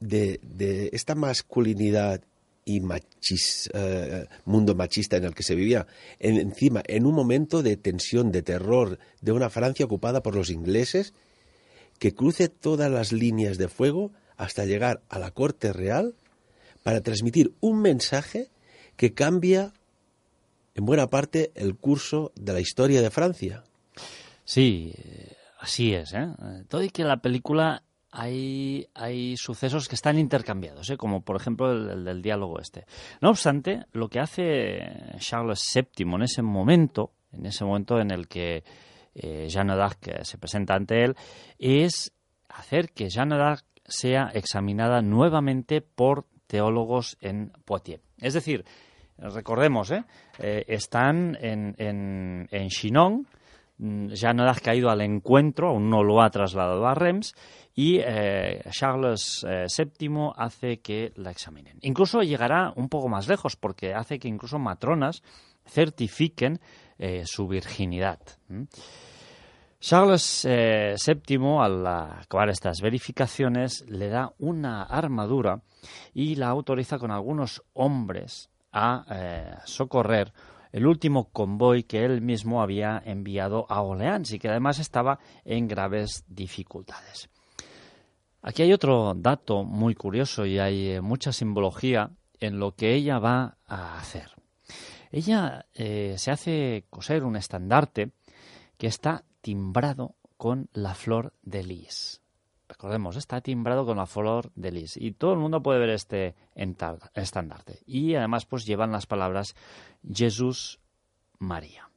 de, 0.00 0.40
de 0.42 0.90
esta 0.92 1.14
masculinidad 1.14 2.22
y 2.64 2.80
machis, 2.80 3.70
eh, 3.74 4.26
mundo 4.44 4.74
machista 4.74 5.16
en 5.16 5.24
el 5.24 5.34
que 5.34 5.42
se 5.42 5.54
vivía, 5.54 5.86
en- 6.18 6.36
encima 6.36 6.82
en 6.86 7.06
un 7.06 7.14
momento 7.14 7.62
de 7.62 7.76
tensión, 7.76 8.32
de 8.32 8.42
terror, 8.42 8.98
de 9.20 9.32
una 9.32 9.50
Francia 9.50 9.84
ocupada 9.86 10.22
por 10.22 10.34
los 10.34 10.50
ingleses, 10.50 11.14
que 11.98 12.14
cruce 12.14 12.48
todas 12.48 12.90
las 12.90 13.12
líneas 13.12 13.58
de 13.58 13.68
fuego 13.68 14.12
hasta 14.36 14.64
llegar 14.64 15.02
a 15.08 15.18
la 15.18 15.30
corte 15.30 15.72
real 15.72 16.14
para 16.82 17.00
transmitir 17.00 17.54
un 17.60 17.80
mensaje 17.80 18.50
que 18.96 19.12
cambia 19.12 19.72
en 20.74 20.84
buena 20.84 21.08
parte 21.08 21.52
el 21.54 21.76
curso 21.76 22.32
de 22.36 22.52
la 22.52 22.60
historia 22.60 23.02
de 23.02 23.10
Francia. 23.10 23.64
Sí, 24.44 24.92
eh, 24.96 25.36
así 25.58 25.94
es. 25.94 26.12
¿eh? 26.12 26.28
Todo 26.68 26.82
y 26.82 26.90
que 26.90 27.02
la 27.02 27.16
película 27.16 27.82
hay, 28.10 28.88
hay 28.94 29.36
sucesos 29.36 29.88
que 29.88 29.94
están 29.94 30.18
intercambiados, 30.18 30.88
¿eh? 30.90 30.96
como 30.96 31.22
por 31.22 31.36
ejemplo 31.36 31.72
el, 31.72 31.90
el 31.90 32.04
del 32.04 32.22
diálogo 32.22 32.60
este. 32.60 32.86
No 33.20 33.30
obstante, 33.30 33.86
lo 33.92 34.08
que 34.08 34.20
hace 34.20 34.78
Charles 35.18 35.62
VII 35.74 36.14
en 36.14 36.22
ese 36.22 36.42
momento, 36.42 37.12
en 37.32 37.46
ese 37.46 37.64
momento 37.64 37.98
en 37.98 38.10
el 38.10 38.28
que 38.28 38.64
eh, 39.16 39.48
eh, 39.48 40.24
se 40.24 40.38
presenta 40.38 40.74
ante 40.74 41.04
él, 41.04 41.16
es 41.58 42.12
hacer 42.48 42.90
que 42.92 43.08
Jeanne 43.08 43.36
d'Arc 43.36 43.64
sea 43.84 44.30
examinada 44.34 45.02
nuevamente 45.02 45.80
por 45.80 46.26
teólogos 46.46 47.16
en 47.20 47.52
Poitiers. 47.64 48.02
Es 48.18 48.34
decir, 48.34 48.64
recordemos, 49.18 49.90
¿eh? 49.90 50.04
Eh, 50.38 50.64
están 50.68 51.36
en, 51.40 51.74
en, 51.78 52.48
en 52.50 52.68
Chinon, 52.68 53.26
mm, 53.78 54.08
Jeanne 54.08 54.42
ha 54.42 54.74
ido 54.74 54.90
al 54.90 55.00
encuentro, 55.00 55.68
aún 55.68 55.90
no 55.90 56.02
lo 56.02 56.22
ha 56.22 56.30
trasladado 56.30 56.86
a 56.86 56.94
Reims, 56.94 57.34
y 57.74 57.98
eh, 58.02 58.62
Charles 58.70 59.44
VII 59.44 60.30
hace 60.36 60.78
que 60.80 61.12
la 61.16 61.30
examinen. 61.30 61.78
Incluso 61.82 62.22
llegará 62.22 62.72
un 62.74 62.88
poco 62.88 63.08
más 63.08 63.28
lejos, 63.28 63.56
porque 63.56 63.94
hace 63.94 64.18
que 64.18 64.28
incluso 64.28 64.58
matronas 64.58 65.22
certifiquen 65.66 66.60
su 67.24 67.46
virginidad. 67.46 68.20
Charles 69.78 70.46
VII, 70.46 71.58
al 71.60 71.86
acabar 71.86 72.48
estas 72.48 72.80
verificaciones, 72.80 73.84
le 73.86 74.08
da 74.08 74.32
una 74.38 74.82
armadura 74.82 75.60
y 76.14 76.36
la 76.36 76.48
autoriza 76.48 76.98
con 76.98 77.10
algunos 77.10 77.62
hombres 77.74 78.50
a 78.72 79.04
eh, 79.10 79.54
socorrer 79.64 80.32
el 80.72 80.86
último 80.86 81.30
convoy 81.30 81.84
que 81.84 82.04
él 82.04 82.20
mismo 82.20 82.60
había 82.60 83.02
enviado 83.04 83.64
a 83.70 83.80
Orleans 83.80 84.32
y 84.32 84.38
que 84.38 84.50
además 84.50 84.78
estaba 84.78 85.18
en 85.44 85.68
graves 85.68 86.24
dificultades. 86.28 87.30
Aquí 88.42 88.62
hay 88.62 88.72
otro 88.72 89.14
dato 89.16 89.64
muy 89.64 89.94
curioso 89.94 90.44
y 90.44 90.58
hay 90.58 90.90
eh, 90.90 91.00
mucha 91.00 91.32
simbología 91.32 92.10
en 92.40 92.58
lo 92.58 92.74
que 92.74 92.94
ella 92.94 93.18
va 93.18 93.56
a 93.66 93.98
hacer. 93.98 94.35
Ella 95.16 95.66
eh, 95.74 96.14
se 96.18 96.30
hace 96.30 96.84
coser 96.90 97.24
un 97.24 97.36
estandarte 97.36 98.10
que 98.76 98.86
está 98.86 99.24
timbrado 99.40 100.16
con 100.36 100.68
la 100.72 100.94
flor 100.94 101.32
de 101.42 101.62
lis 101.62 102.20
recordemos, 102.68 103.16
está 103.16 103.40
timbrado 103.40 103.86
con 103.86 103.96
la 103.96 104.06
flor 104.06 104.50
de 104.54 104.72
lis. 104.72 104.96
Y 104.96 105.12
todo 105.12 105.32
el 105.32 105.38
mundo 105.38 105.62
puede 105.62 105.78
ver 105.78 105.90
este 105.90 106.34
estandarte. 107.14 107.80
Y 107.86 108.14
además, 108.14 108.46
pues 108.46 108.66
llevan 108.66 108.92
las 108.92 109.06
palabras 109.06 109.54
Jesús 110.12 110.80
María. 111.38 111.88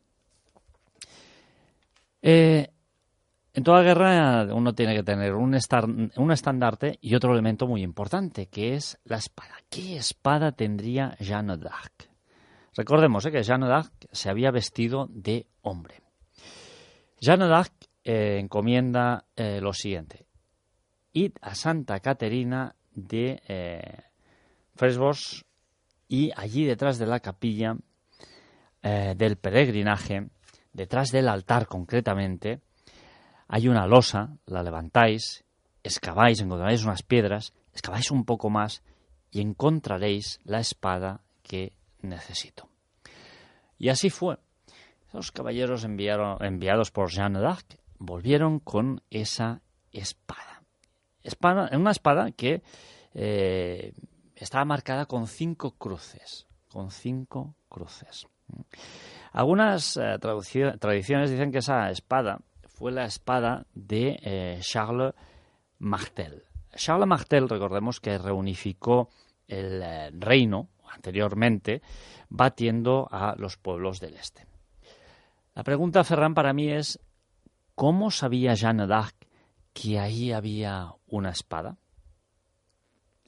Eh, 2.21 2.69
en 3.53 3.63
toda 3.63 3.81
guerra 3.81 4.53
uno 4.53 4.73
tiene 4.75 4.95
que 4.95 5.03
tener 5.03 5.33
un, 5.33 5.55
estandarte 5.55 6.99
y 7.01 7.15
otro 7.15 7.33
elemento 7.33 7.67
muy 7.67 7.81
importante, 7.81 8.47
que 8.47 8.75
es 8.75 8.99
la 9.05 9.17
espada. 9.17 9.55
¿Qué 9.69 9.97
espada 9.97 10.51
tendría 10.51 11.15
Jeanne 11.19 11.57
d'Arc? 11.57 12.08
Recordemos 12.79 13.25
eh, 13.25 13.31
que 13.31 13.43
Jeanne 13.43 13.67
se 14.11 14.29
había 14.29 14.51
vestido 14.51 15.07
de 15.11 15.45
hombre. 15.61 16.01
Jeanne 17.19 17.45
eh, 18.03 18.39
encomienda 18.39 19.25
lo 19.35 19.73
siguiente 19.73 20.29
id 21.13 21.33
a 21.41 21.55
Santa 21.55 21.99
Caterina 21.99 22.75
de 22.93 23.41
eh, 23.47 24.03
Fresbos 24.75 25.45
y 26.07 26.31
allí 26.35 26.65
detrás 26.65 26.97
de 26.97 27.05
la 27.05 27.19
capilla 27.19 27.75
eh, 28.81 29.13
del 29.17 29.37
peregrinaje, 29.37 30.29
detrás 30.73 31.11
del 31.11 31.27
altar 31.27 31.67
concretamente, 31.67 32.61
hay 33.47 33.67
una 33.67 33.87
losa, 33.87 34.37
la 34.45 34.63
levantáis, 34.63 35.43
excaváis, 35.83 36.39
encontraréis 36.39 36.83
unas 36.83 37.03
piedras, 37.03 37.53
excaváis 37.73 38.11
un 38.11 38.25
poco 38.25 38.49
más 38.49 38.83
y 39.31 39.41
encontraréis 39.41 40.39
la 40.43 40.59
espada 40.59 41.21
que 41.43 41.73
necesito. 42.01 42.68
Y 43.79 43.89
así 43.89 44.11
fue. 44.11 44.37
Los 45.11 45.31
caballeros 45.31 45.83
enviados 45.83 46.91
por 46.91 47.09
Jeanne 47.09 47.39
d'Arc 47.39 47.79
volvieron 47.97 48.59
con 48.59 49.01
esa 49.09 49.63
espada 49.91 50.49
espada, 51.23 51.69
una 51.73 51.91
espada 51.91 52.31
que 52.31 52.61
eh, 53.13 53.93
estaba 54.35 54.65
marcada 54.65 55.05
con 55.05 55.27
cinco 55.27 55.71
cruces, 55.71 56.47
con 56.69 56.91
cinco 56.91 57.55
cruces. 57.67 58.27
Algunas 59.31 59.97
eh, 59.97 60.17
tradiciones 60.19 61.29
dicen 61.29 61.51
que 61.51 61.59
esa 61.59 61.89
espada 61.91 62.39
fue 62.67 62.91
la 62.91 63.05
espada 63.05 63.65
de 63.73 64.19
eh, 64.21 64.59
Charles 64.61 65.13
Martel. 65.77 66.43
Charles 66.75 67.07
Martel, 67.07 67.49
recordemos 67.49 67.99
que 67.99 68.17
reunificó 68.17 69.09
el 69.47 69.83
reino 70.19 70.69
anteriormente, 70.91 71.81
batiendo 72.29 73.07
a 73.11 73.35
los 73.37 73.57
pueblos 73.57 73.99
del 73.99 74.15
este. 74.15 74.45
La 75.55 75.63
pregunta, 75.63 76.03
Ferran, 76.03 76.33
para 76.33 76.53
mí 76.53 76.69
es, 76.69 76.99
¿cómo 77.75 78.11
sabía 78.11 78.55
Jeanne 78.55 78.87
d'Arc 78.87 79.29
que 79.73 79.99
ahí 79.99 80.31
había 80.31 80.93
una 81.07 81.29
espada. 81.29 81.77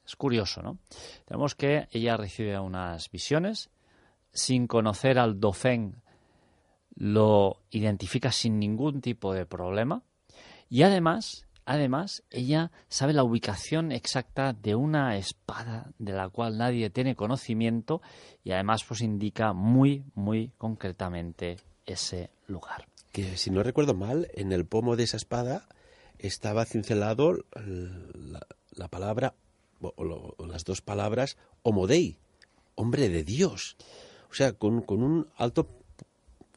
Es 0.05 0.15
curioso, 0.15 0.61
¿no? 0.61 0.79
Tenemos 1.25 1.55
que 1.55 1.87
ella 1.91 2.17
recibe 2.17 2.59
unas 2.59 3.09
visiones, 3.09 3.69
sin 4.33 4.67
conocer 4.67 5.19
al 5.19 5.39
Dauphin 5.39 6.01
lo 6.95 7.61
identifica 7.69 8.31
sin 8.31 8.59
ningún 8.59 8.99
tipo 8.99 9.33
de 9.33 9.45
problema 9.45 10.03
y 10.69 10.83
además, 10.83 11.47
además 11.71 12.23
ella 12.29 12.71
sabe 12.89 13.13
la 13.13 13.23
ubicación 13.23 13.91
exacta 13.91 14.53
de 14.53 14.75
una 14.75 15.15
espada 15.17 15.91
de 15.99 16.11
la 16.11 16.29
cual 16.29 16.57
nadie 16.57 16.89
tiene 16.89 17.15
conocimiento 17.15 18.01
y 18.43 18.51
además 18.51 18.83
pues 18.83 19.01
indica 19.01 19.53
muy 19.53 20.03
muy 20.13 20.51
concretamente 20.57 21.57
ese 21.85 22.29
lugar. 22.47 22.87
Que 23.11 23.37
si 23.37 23.49
no 23.51 23.63
recuerdo 23.63 23.93
mal, 23.93 24.29
en 24.33 24.51
el 24.51 24.65
pomo 24.65 24.95
de 24.95 25.03
esa 25.03 25.17
espada 25.17 25.67
estaba 26.19 26.65
cincelado 26.65 27.45
la, 27.53 28.87
palabra, 28.89 29.33
o, 29.81 30.45
las 30.45 30.63
dos 30.63 30.81
palabras, 30.81 31.37
homodei, 31.63 32.17
hombre 32.75 33.09
de 33.09 33.23
Dios. 33.23 33.75
O 34.29 34.33
sea, 34.33 34.53
con, 34.53 34.83
un 34.87 35.27
alto, 35.37 35.67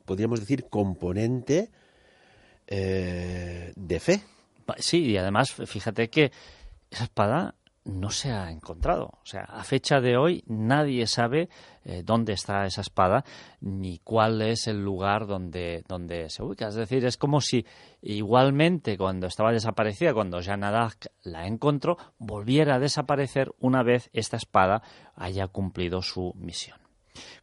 podríamos 0.04 0.40
decir, 0.40 0.66
componente 0.66 1.70
eh, 2.66 3.72
de 3.74 4.00
fe. 4.00 4.22
Sí, 4.78 5.04
y 5.04 5.16
además, 5.16 5.52
fíjate 5.52 6.08
que 6.08 6.32
esa 6.90 7.04
espada 7.04 7.54
no 7.84 8.10
se 8.10 8.32
ha 8.32 8.50
encontrado. 8.50 9.10
O 9.22 9.26
sea, 9.26 9.42
a 9.42 9.62
fecha 9.62 10.00
de 10.00 10.16
hoy 10.16 10.42
nadie 10.46 11.06
sabe 11.06 11.50
eh, 11.84 12.02
dónde 12.04 12.32
está 12.32 12.64
esa 12.64 12.80
espada 12.80 13.24
ni 13.60 13.98
cuál 13.98 14.40
es 14.40 14.66
el 14.66 14.82
lugar 14.82 15.26
donde, 15.26 15.84
donde 15.86 16.30
se 16.30 16.42
ubica. 16.42 16.68
Es 16.68 16.74
decir, 16.74 17.04
es 17.04 17.18
como 17.18 17.40
si 17.40 17.66
igualmente 18.00 18.96
cuando 18.96 19.26
estaba 19.26 19.52
desaparecida, 19.52 20.14
cuando 20.14 20.40
Jeanne 20.40 20.70
d'Arc 20.70 21.08
la 21.22 21.46
encontró, 21.46 21.98
volviera 22.18 22.76
a 22.76 22.80
desaparecer 22.80 23.52
una 23.60 23.82
vez 23.82 24.08
esta 24.12 24.38
espada 24.38 24.82
haya 25.14 25.46
cumplido 25.48 26.00
su 26.00 26.32
misión. 26.36 26.78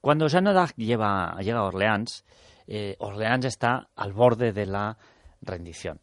Cuando 0.02 0.28
Jeanne 0.28 0.54
d'Arc 0.54 0.76
llega 0.76 1.30
a 1.30 1.64
Orleans, 1.64 2.26
eh, 2.68 2.96
Orleans 3.00 3.46
está 3.46 3.90
al 3.96 4.14
borde 4.14 4.54
de 4.54 4.66
la 4.66 4.98
rendición. 5.42 6.00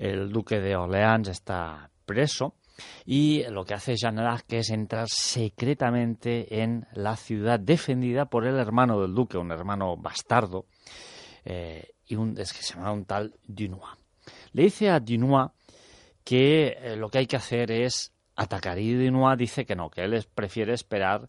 El 0.00 0.32
duque 0.32 0.60
de 0.60 0.76
Orleans 0.76 1.28
está 1.28 1.90
preso 2.06 2.54
y 3.04 3.44
lo 3.50 3.66
que 3.66 3.74
hace 3.74 3.96
Jeanne 3.96 4.22
d'Arc 4.22 4.50
es 4.54 4.70
entrar 4.70 5.06
secretamente 5.10 6.62
en 6.62 6.86
la 6.94 7.16
ciudad 7.16 7.60
defendida 7.60 8.24
por 8.24 8.46
el 8.46 8.56
hermano 8.56 8.98
del 9.02 9.14
duque, 9.14 9.36
un 9.36 9.52
hermano 9.52 9.98
bastardo, 9.98 10.64
eh, 11.44 11.90
y 12.06 12.14
un, 12.14 12.34
es 12.38 12.54
que 12.54 12.62
se 12.62 12.76
llama 12.76 12.92
un 12.92 13.04
tal 13.04 13.34
Dunois. 13.46 13.94
Le 14.52 14.62
dice 14.62 14.88
a 14.88 15.00
Dunois 15.00 15.50
que 16.24 16.68
eh, 16.68 16.96
lo 16.96 17.10
que 17.10 17.18
hay 17.18 17.26
que 17.26 17.36
hacer 17.36 17.70
es 17.70 18.10
atacar 18.36 18.78
y 18.78 18.94
Dunois 18.94 19.36
dice 19.36 19.66
que 19.66 19.76
no, 19.76 19.90
que 19.90 20.04
él 20.04 20.26
prefiere 20.34 20.72
esperar 20.72 21.28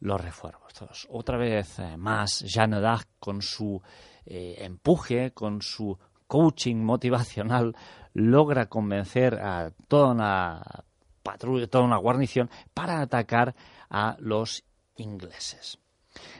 los 0.00 0.20
refuerzos. 0.20 1.06
Otra 1.08 1.38
vez 1.38 1.78
eh, 1.78 1.96
más, 1.96 2.40
Jeanne 2.40 2.80
d'Arc 2.80 3.06
con 3.20 3.42
su 3.42 3.80
empuje, 4.26 5.30
con 5.30 5.62
su 5.62 5.96
coaching 6.26 6.76
motivacional, 6.76 7.74
logra 8.18 8.66
convencer 8.66 9.34
a 9.40 9.70
toda 9.86 10.12
una 10.12 10.84
patrulla, 11.22 11.66
toda 11.68 11.84
una 11.84 11.96
guarnición 11.98 12.50
para 12.74 13.00
atacar 13.00 13.54
a 13.90 14.16
los 14.18 14.64
ingleses. 14.96 15.78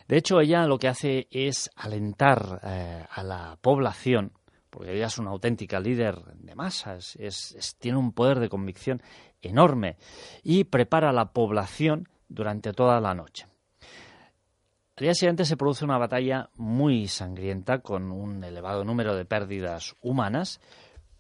De 0.09 0.17
hecho, 0.17 0.41
ella 0.41 0.67
lo 0.67 0.79
que 0.79 0.89
hace 0.89 1.29
es 1.31 1.71
alentar 1.77 2.61
eh, 2.65 3.05
a 3.09 3.23
la 3.23 3.59
población, 3.61 4.33
porque 4.71 4.95
ella 4.97 5.07
es 5.07 5.19
una 5.19 5.31
auténtica 5.31 5.79
líder 5.79 6.17
de 6.35 6.55
masas, 6.55 7.17
tiene 7.79 7.99
un 7.99 8.13
poder 8.13 8.41
de 8.41 8.49
convicción 8.49 9.01
enorme, 9.41 9.97
y 10.43 10.65
prepara 10.65 11.11
a 11.11 11.13
la 11.13 11.33
población 11.33 12.09
durante 12.29 12.73
toda 12.73 13.01
la 13.01 13.15
noche. 13.15 13.47
Al 14.97 15.05
día 15.05 15.15
siguiente 15.15 15.45
se 15.45 15.57
produce 15.57 15.85
una 15.85 15.97
batalla 15.97 16.51
muy 16.57 17.07
sangrienta 17.07 17.79
con 17.79 18.11
un 18.11 18.43
elevado 18.43 18.85
número 18.85 19.15
de 19.15 19.25
pérdidas 19.25 19.95
humanas, 20.01 20.61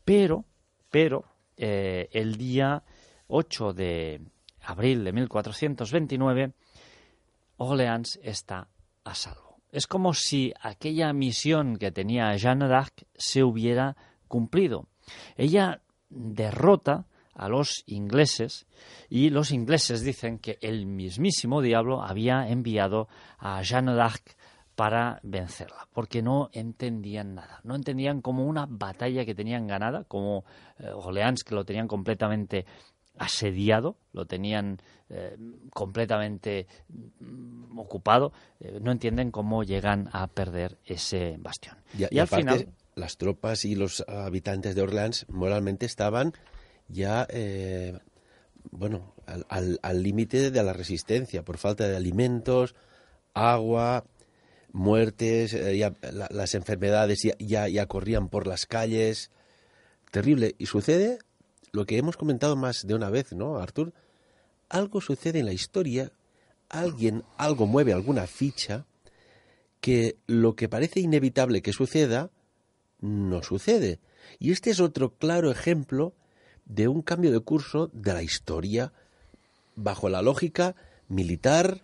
pero, 0.08 0.46
pero 0.90 1.24
eh, 1.56 2.08
el 2.12 2.36
día 2.36 2.82
8 3.28 3.72
de 3.72 4.20
abril 4.62 5.04
de 5.04 5.12
1429, 5.12 6.52
Orleans 7.56 8.18
está 8.22 8.68
a 9.04 9.14
salvo. 9.14 9.58
Es 9.70 9.86
como 9.86 10.14
si 10.14 10.52
aquella 10.60 11.12
misión 11.12 11.76
que 11.76 11.90
tenía 11.90 12.34
Jeanne 12.36 12.68
d'Arc 12.68 13.06
se 13.14 13.42
hubiera 13.42 13.96
cumplido. 14.26 14.86
Ella 15.36 15.82
derrota 16.08 17.06
a 17.34 17.48
los 17.48 17.84
ingleses 17.86 18.66
y 19.08 19.30
los 19.30 19.52
ingleses 19.52 20.02
dicen 20.02 20.38
que 20.38 20.58
el 20.60 20.86
mismísimo 20.86 21.62
diablo 21.62 22.02
había 22.02 22.48
enviado 22.48 23.08
a 23.38 23.62
Jeanne 23.62 23.94
d'Arc 23.94 24.36
para 24.78 25.18
vencerla, 25.24 25.88
porque 25.92 26.22
no 26.22 26.50
entendían 26.52 27.34
nada, 27.34 27.60
no 27.64 27.74
entendían 27.74 28.20
como 28.20 28.44
una 28.44 28.64
batalla 28.70 29.24
que 29.24 29.34
tenían 29.34 29.66
ganada, 29.66 30.04
como 30.04 30.44
eh, 30.78 30.88
Orleans 30.94 31.42
que 31.42 31.56
lo 31.56 31.64
tenían 31.64 31.88
completamente 31.88 32.64
asediado, 33.16 33.96
lo 34.12 34.26
tenían 34.26 34.78
eh, 35.08 35.36
completamente 35.74 36.68
mm, 36.90 37.76
ocupado, 37.76 38.32
eh, 38.60 38.78
no 38.80 38.92
entienden 38.92 39.32
cómo 39.32 39.64
llegan 39.64 40.10
a 40.12 40.28
perder 40.28 40.78
ese 40.84 41.34
bastión. 41.40 41.76
Y, 41.98 42.16
al 42.16 42.28
final 42.28 42.68
las 42.94 43.16
tropas 43.16 43.64
y 43.64 43.74
los 43.74 44.04
habitantes 44.06 44.76
de 44.76 44.82
Orleans 44.82 45.26
moralmente 45.28 45.86
estaban 45.86 46.34
ya 46.86 47.26
bueno 48.70 49.12
al 49.48 50.02
límite 50.04 50.52
de 50.52 50.62
la 50.62 50.72
resistencia 50.72 51.44
por 51.44 51.58
falta 51.58 51.88
de 51.88 51.96
alimentos, 51.96 52.76
agua, 53.34 54.04
muertes, 54.78 55.52
eh, 55.52 55.76
ya, 55.76 55.94
las 56.30 56.54
enfermedades 56.54 57.22
ya, 57.38 57.68
ya, 57.68 57.86
corrían 57.86 58.28
por 58.28 58.46
las 58.46 58.66
calles. 58.66 59.30
Terrible. 60.10 60.54
Y 60.58 60.66
sucede 60.66 61.18
lo 61.72 61.84
que 61.84 61.98
hemos 61.98 62.16
comentado 62.16 62.56
más 62.56 62.86
de 62.86 62.94
una 62.94 63.10
vez, 63.10 63.32
¿no, 63.32 63.58
Artur? 63.58 63.92
Algo 64.68 65.00
sucede 65.00 65.40
en 65.40 65.46
la 65.46 65.52
historia, 65.52 66.12
alguien, 66.68 67.24
algo 67.36 67.66
mueve 67.66 67.92
alguna 67.92 68.26
ficha 68.26 68.86
que 69.80 70.16
lo 70.26 70.56
que 70.56 70.68
parece 70.68 71.00
inevitable 71.00 71.62
que 71.62 71.72
suceda, 71.72 72.30
no 73.00 73.42
sucede. 73.42 74.00
Y 74.38 74.52
este 74.52 74.70
es 74.70 74.80
otro 74.80 75.10
claro 75.10 75.50
ejemplo 75.50 76.14
de 76.64 76.88
un 76.88 77.02
cambio 77.02 77.32
de 77.32 77.40
curso 77.40 77.90
de 77.92 78.12
la 78.12 78.22
historia 78.22 78.92
bajo 79.76 80.08
la 80.08 80.22
lógica 80.22 80.74
militar, 81.08 81.82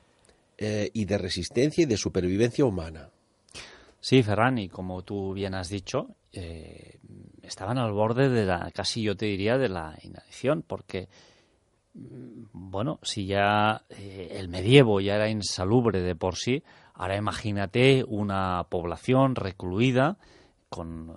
eh, 0.57 0.91
y 0.93 1.05
de 1.05 1.19
resistencia 1.19 1.83
y 1.83 1.87
de 1.87 1.97
supervivencia 1.97 2.65
humana. 2.65 3.09
Sí, 4.01 4.23
Ferran, 4.23 4.59
y 4.59 4.69
como 4.69 5.03
tú 5.03 5.33
bien 5.33 5.55
has 5.55 5.69
dicho, 5.69 6.15
eh, 6.33 6.99
estaban 7.43 7.79
al 7.79 7.93
borde 7.93 8.29
de 8.29 8.45
la, 8.45 8.71
casi 8.73 9.03
yo 9.03 9.17
te 9.17 9.27
diría, 9.27 9.59
de 9.59 9.69
la 9.69 9.99
inanición, 10.03 10.63
porque, 10.65 11.09
mm, 11.95 12.45
bueno, 12.53 13.01
si 13.03 13.27
ya 13.27 13.83
eh, 13.91 14.37
el 14.39 14.49
medievo 14.49 15.01
ya 15.01 15.17
era 15.17 15.29
insalubre 15.29 16.03
de 16.03 16.15
por 16.15 16.37
sí, 16.37 16.63
ahora 16.95 17.17
imagínate 17.17 18.05
una 18.07 18.65
población 18.69 19.35
recluida 19.35 20.17
con 20.69 21.17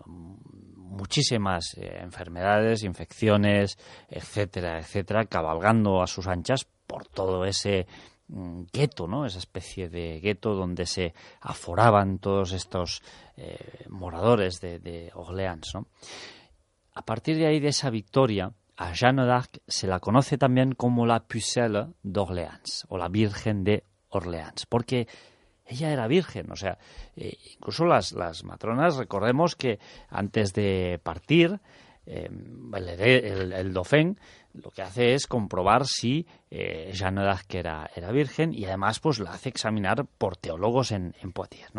muchísimas 0.76 1.76
enfermedades, 1.78 2.84
infecciones, 2.84 3.78
etcétera, 4.10 4.80
etcétera, 4.80 5.26
cabalgando 5.26 6.02
a 6.02 6.08
sus 6.08 6.28
anchas 6.28 6.66
por 6.88 7.06
todo 7.08 7.46
ese 7.46 7.86
gueto, 8.30 9.08
¿no? 9.08 9.26
Esa 9.26 9.40
especie 9.40 9.90
de 9.90 10.20
gueto 10.20 10.54
donde 10.54 10.86
se 10.86 11.14
aforaban 11.42 12.20
todos 12.20 12.52
estos 12.52 13.02
eh, 13.38 13.86
moradores 13.90 14.60
de, 14.60 15.12
Orleans, 15.14 15.74
¿no? 15.74 15.88
A 16.94 17.04
partir 17.04 17.38
de 17.38 17.48
ahí, 17.48 17.60
de 17.60 17.70
esa 17.70 17.90
victoria, 17.90 18.52
a 18.76 18.94
Jeanne 18.94 19.26
d'Arc 19.26 19.60
se 19.68 19.88
la 19.88 20.00
conoce 20.00 20.38
también 20.38 20.74
como 20.74 21.06
la 21.06 21.22
Pucelle 21.22 21.94
d'Orléans 22.04 22.86
o 22.90 22.98
la 22.98 23.08
Virgen 23.08 23.64
de 23.64 23.84
Orleans, 24.10 24.66
porque 24.66 25.08
ella 25.66 25.92
era 25.92 26.08
virgen, 26.08 26.52
o 26.52 26.56
sea, 26.56 26.78
eh, 27.16 27.38
incluso 27.54 27.86
las, 27.86 28.14
las 28.14 28.44
matronas, 28.44 28.96
recordemos 28.96 29.56
que 29.56 29.80
antes 30.10 30.54
de 30.54 31.00
partir, 31.04 31.60
eh, 32.06 32.30
el, 32.74 32.90
el, 32.90 33.54
el 33.54 33.74
lo 34.64 34.72
que 34.72 34.82
hace 34.82 35.14
es 35.14 35.28
comprobar 35.28 35.86
si 35.86 36.26
eh, 36.50 36.92
Jeanne 36.94 37.24
d'Arc 37.24 37.54
era, 37.56 37.90
era, 37.96 38.12
virgen 38.12 38.54
y 38.54 38.66
además 38.66 39.00
pues 39.00 39.20
la 39.20 39.32
hace 39.32 39.50
examinar 39.50 40.06
por 40.06 40.38
teólogos 40.38 40.92
en, 40.92 41.16
en 41.22 41.32
Poitiers. 41.32 41.72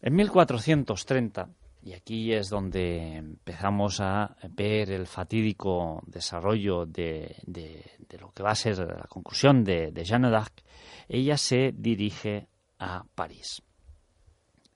En 0.00 0.14
1430, 0.14 1.48
y 1.84 1.92
aquí 1.94 2.32
es 2.32 2.48
donde 2.48 3.16
empezamos 3.16 4.00
a 4.00 4.36
ver 4.50 4.90
el 4.90 5.06
fatídico 5.06 6.02
desarrollo 6.06 6.86
de, 6.86 7.36
de, 7.46 7.84
lo 8.20 8.30
que 8.32 8.42
va 8.42 8.50
a 8.50 8.56
ser 8.56 8.78
la 8.78 9.06
conclusión 9.08 9.64
de, 9.64 9.90
de 9.90 10.04
Jeanne 10.04 10.30
d'Arc, 10.30 10.62
ella 11.08 11.36
se 11.36 11.72
dirige 11.72 12.48
a 12.78 13.04
París. 13.14 13.62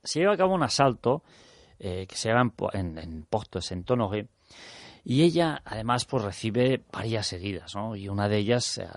Se 0.03 0.21
lleva 0.21 0.35
a 0.35 0.37
cabo 0.37 0.55
un 0.55 0.63
asalto 0.63 1.23
eh, 1.79 2.07
que 2.09 2.17
se 2.17 2.29
llama 2.29 2.53
en, 2.73 2.99
en, 2.99 2.99
en 2.99 3.23
Porto 3.25 3.61
Saint-Honoré, 3.61 4.29
y 5.09 5.23
ella, 5.23 5.63
además, 5.65 6.05
pues 6.05 6.25
recibe 6.25 6.83
varias 6.91 7.33
heridas, 7.33 7.77
¿no? 7.77 7.95
Y 7.95 8.09
una 8.09 8.29
de 8.29 8.39
ellas 8.39 8.79
eh, 8.79 8.89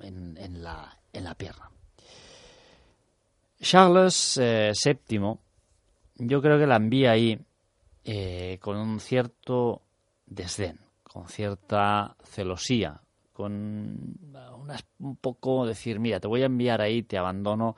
en, 0.00 0.60
la, 0.60 0.98
en 1.12 1.22
la 1.22 1.36
pierna. 1.36 1.70
Charles 3.60 4.40
VII, 4.40 5.16
eh, 5.18 5.36
yo 6.16 6.42
creo 6.42 6.58
que 6.58 6.66
la 6.66 6.74
envía 6.74 7.12
ahí 7.12 7.38
eh, 8.02 8.58
con 8.60 8.76
un 8.76 8.98
cierto 8.98 9.82
desdén, 10.26 10.80
con 11.04 11.28
cierta 11.28 12.16
celosía, 12.24 13.00
con 13.32 14.18
un 14.98 15.16
poco 15.16 15.64
decir, 15.64 16.00
mira, 16.00 16.18
te 16.18 16.26
voy 16.26 16.42
a 16.42 16.46
enviar 16.46 16.80
ahí, 16.80 17.04
te 17.04 17.18
abandono 17.18 17.76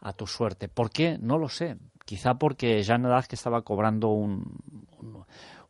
a 0.00 0.12
tu 0.12 0.26
suerte. 0.26 0.68
¿Por 0.68 0.90
qué? 0.90 1.16
No 1.18 1.38
lo 1.38 1.48
sé. 1.48 1.78
Quizá 2.04 2.34
porque 2.34 2.82
Jeanne 2.82 3.08
d'Arc 3.08 3.32
estaba 3.32 3.62
cobrando 3.62 4.08
un, 4.08 4.60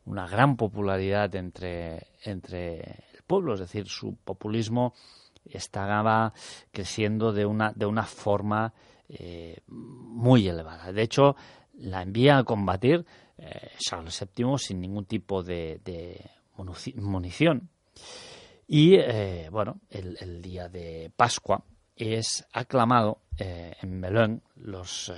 una 0.05 0.27
gran 0.27 0.57
popularidad 0.57 1.33
entre, 1.35 2.07
entre 2.23 2.79
el 3.13 3.23
pueblo, 3.25 3.53
es 3.53 3.61
decir, 3.61 3.87
su 3.87 4.15
populismo 4.15 4.93
estaba 5.45 6.33
creciendo 6.71 7.31
de 7.31 7.45
una, 7.45 7.71
de 7.73 7.85
una 7.85 8.03
forma 8.03 8.73
eh, 9.09 9.61
muy 9.67 10.47
elevada. 10.47 10.91
De 10.91 11.01
hecho, 11.01 11.35
la 11.75 12.01
envía 12.01 12.37
a 12.37 12.43
combatir 12.43 13.05
eh, 13.37 13.71
Charles 13.77 14.25
VII 14.35 14.57
sin 14.57 14.79
ningún 14.79 15.05
tipo 15.05 15.43
de, 15.43 15.79
munición. 16.95 17.69
Y 18.67 18.95
eh, 18.95 19.49
bueno, 19.51 19.81
el, 19.89 20.41
día 20.41 20.69
de 20.69 21.11
Pascua 21.15 21.63
es 21.95 22.47
aclamado 22.53 23.21
en 23.37 23.99
Melun, 23.99 24.41
los, 24.55 25.11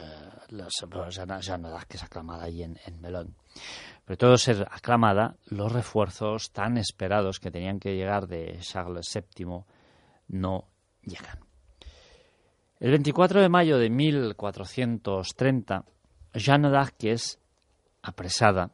que 1.88 1.98
es 1.98 2.04
aclamada 2.04 2.46
ahí 2.46 2.64
en, 2.64 2.80
en 2.86 3.02
sobre 4.06 4.18
todo 4.18 4.38
ser 4.38 4.68
aclamada, 4.70 5.36
los 5.48 5.72
refuerzos 5.72 6.52
tan 6.52 6.78
esperados 6.78 7.40
que 7.40 7.50
tenían 7.50 7.80
que 7.80 7.96
llegar 7.96 8.28
de 8.28 8.60
Charles 8.62 9.12
VII 9.12 9.64
no 10.28 10.68
llegan. 11.02 11.40
El 12.80 12.92
24 12.92 13.42
de 13.42 13.50
mayo 13.50 13.80
de 13.80 13.90
1430, 13.90 15.86
Jeanne 16.36 16.70
d'Arc 16.70 17.04
es 17.06 17.40
apresada. 18.04 18.70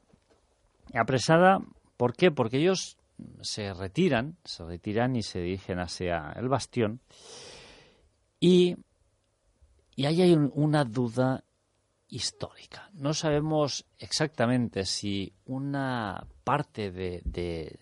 Apresada, 0.93 1.59
¿por 1.95 2.13
qué? 2.13 2.31
Porque 2.31 2.57
ellos 2.57 2.97
se 3.41 3.73
retiran, 3.73 4.35
se 4.43 4.65
retiran 4.65 5.15
y 5.15 5.21
se 5.23 5.39
dirigen 5.39 5.79
hacia 5.79 6.33
el 6.35 6.49
bastión. 6.49 6.99
Y, 8.41 8.75
y 9.95 10.05
ahí 10.07 10.23
hay 10.23 10.33
una 10.33 10.83
duda 10.83 11.45
histórica. 12.11 12.89
No 12.93 13.13
sabemos 13.13 13.85
exactamente 13.97 14.85
si 14.85 15.33
una 15.45 16.27
parte 16.43 16.91
de, 16.91 17.21
de, 17.23 17.79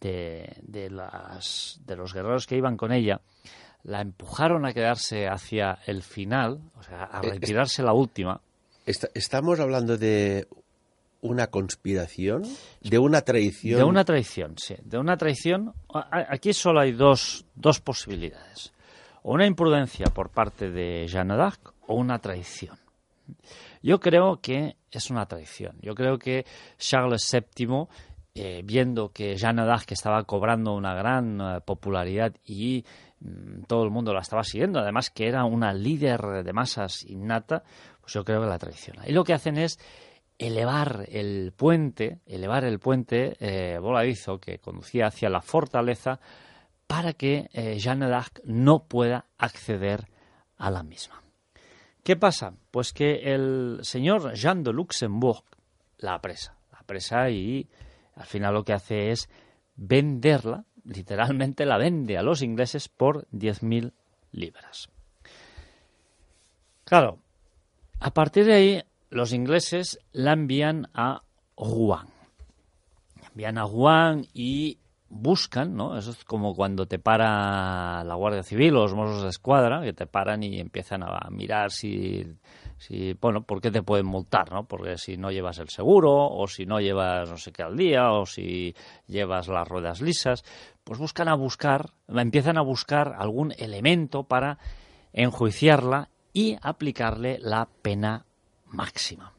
de, 0.00 0.90
las, 0.90 1.80
de 1.84 1.96
los 1.96 2.12
guerreros 2.12 2.46
que 2.46 2.56
iban 2.56 2.76
con 2.76 2.92
ella 2.92 3.20
la 3.84 4.00
empujaron 4.00 4.66
a 4.66 4.72
quedarse 4.72 5.28
hacia 5.28 5.78
el 5.86 6.02
final, 6.02 6.60
o 6.76 6.82
sea, 6.82 7.08
a 7.12 7.20
eh, 7.20 7.30
retirarse 7.30 7.84
la 7.84 7.92
última. 7.92 8.40
estamos 8.84 9.60
hablando 9.60 9.96
de 9.96 10.48
una 11.20 11.48
conspiración, 11.48 12.42
de 12.80 12.98
una 12.98 13.20
traición. 13.22 13.78
De 13.78 13.84
una 13.84 14.04
traición, 14.04 14.54
sí. 14.58 14.74
De 14.82 14.98
una 14.98 15.16
traición. 15.16 15.72
Aquí 15.92 16.52
solo 16.52 16.80
hay 16.80 16.92
dos, 16.92 17.44
dos 17.54 17.80
posibilidades. 17.80 18.72
O 19.22 19.34
una 19.34 19.46
imprudencia 19.46 20.06
por 20.06 20.30
parte 20.30 20.70
de 20.70 21.06
Jeanne 21.08 21.36
d'Arc 21.36 21.75
o 21.86 21.94
una 21.94 22.18
traición. 22.18 22.78
Yo 23.82 24.00
creo 24.00 24.40
que 24.40 24.76
es 24.90 25.10
una 25.10 25.26
traición. 25.26 25.76
Yo 25.80 25.94
creo 25.94 26.18
que 26.18 26.44
Charles 26.78 27.30
VII, 27.30 27.86
eh, 28.34 28.62
viendo 28.64 29.10
que 29.10 29.36
Jeanne 29.36 29.64
d'Arc 29.64 29.92
estaba 29.92 30.24
cobrando 30.24 30.74
una 30.74 30.94
gran 30.94 31.40
eh, 31.40 31.60
popularidad 31.64 32.34
y 32.44 32.84
mm, 33.20 33.62
todo 33.66 33.84
el 33.84 33.90
mundo 33.90 34.12
la 34.12 34.20
estaba 34.20 34.42
siguiendo, 34.42 34.80
además 34.80 35.10
que 35.10 35.28
era 35.28 35.44
una 35.44 35.72
líder 35.72 36.42
de 36.44 36.52
masas 36.52 37.04
innata, 37.04 37.62
pues 38.00 38.12
yo 38.14 38.24
creo 38.24 38.40
que 38.40 38.48
la 38.48 38.58
traiciona. 38.58 39.02
Y 39.06 39.12
lo 39.12 39.24
que 39.24 39.34
hacen 39.34 39.56
es 39.56 39.78
elevar 40.38 41.06
el 41.08 41.52
puente, 41.56 42.20
elevar 42.26 42.64
el 42.64 42.78
puente 42.78 43.36
eh, 43.40 43.78
voladizo 43.78 44.38
que 44.38 44.58
conducía 44.58 45.06
hacia 45.06 45.30
la 45.30 45.40
fortaleza 45.40 46.20
para 46.86 47.14
que 47.14 47.48
Jeanne 47.78 48.08
d'Arc 48.08 48.42
no 48.44 48.84
pueda 48.84 49.24
acceder 49.38 50.06
a 50.56 50.70
la 50.70 50.84
misma. 50.84 51.20
¿Qué 52.06 52.14
pasa? 52.14 52.54
Pues 52.70 52.92
que 52.92 53.34
el 53.34 53.80
señor 53.82 54.32
Jean 54.34 54.62
de 54.62 54.72
Luxembourg 54.72 55.42
la 55.98 56.14
apresa, 56.14 56.56
la 56.70 56.78
apresa 56.78 57.30
y 57.30 57.68
al 58.14 58.26
final 58.26 58.54
lo 58.54 58.64
que 58.64 58.74
hace 58.74 59.10
es 59.10 59.28
venderla, 59.74 60.66
literalmente 60.84 61.66
la 61.66 61.78
vende 61.78 62.16
a 62.16 62.22
los 62.22 62.42
ingleses 62.42 62.88
por 62.88 63.26
10.000 63.32 63.92
libras. 64.30 64.88
Claro, 66.84 67.18
a 67.98 68.14
partir 68.14 68.44
de 68.44 68.54
ahí 68.54 68.82
los 69.10 69.32
ingleses 69.32 69.98
la 70.12 70.34
envían 70.34 70.88
a 70.94 71.24
Rouen. 71.56 72.06
Envían 73.32 73.58
a 73.58 73.64
Rouen 73.64 74.28
y 74.32 74.78
buscan, 75.08 75.74
¿no? 75.76 75.96
Eso 75.96 76.10
es 76.10 76.24
como 76.24 76.54
cuando 76.54 76.86
te 76.86 76.98
para 76.98 78.02
la 78.04 78.14
Guardia 78.14 78.42
Civil 78.42 78.74
o 78.76 78.82
los 78.82 78.94
Mossos 78.94 79.22
de 79.22 79.28
Escuadra, 79.28 79.80
que 79.82 79.92
te 79.92 80.06
paran 80.06 80.42
y 80.42 80.58
empiezan 80.58 81.02
a 81.02 81.28
mirar 81.30 81.70
si, 81.70 82.26
si, 82.78 83.12
bueno, 83.14 83.42
por 83.42 83.60
qué 83.60 83.70
te 83.70 83.82
pueden 83.82 84.06
multar, 84.06 84.50
¿no? 84.52 84.64
Porque 84.64 84.98
si 84.98 85.16
no 85.16 85.30
llevas 85.30 85.58
el 85.58 85.68
seguro, 85.68 86.12
o 86.28 86.46
si 86.48 86.66
no 86.66 86.80
llevas 86.80 87.30
no 87.30 87.36
sé 87.38 87.52
qué 87.52 87.62
al 87.62 87.76
día, 87.76 88.10
o 88.12 88.26
si 88.26 88.74
llevas 89.06 89.48
las 89.48 89.66
ruedas 89.68 90.00
lisas, 90.00 90.44
pues 90.84 90.98
buscan 90.98 91.28
a 91.28 91.34
buscar, 91.34 91.90
empiezan 92.08 92.58
a 92.58 92.62
buscar 92.62 93.14
algún 93.18 93.52
elemento 93.58 94.24
para 94.24 94.58
enjuiciarla 95.12 96.08
y 96.32 96.56
aplicarle 96.60 97.38
la 97.40 97.68
pena 97.82 98.26
máxima. 98.66 99.32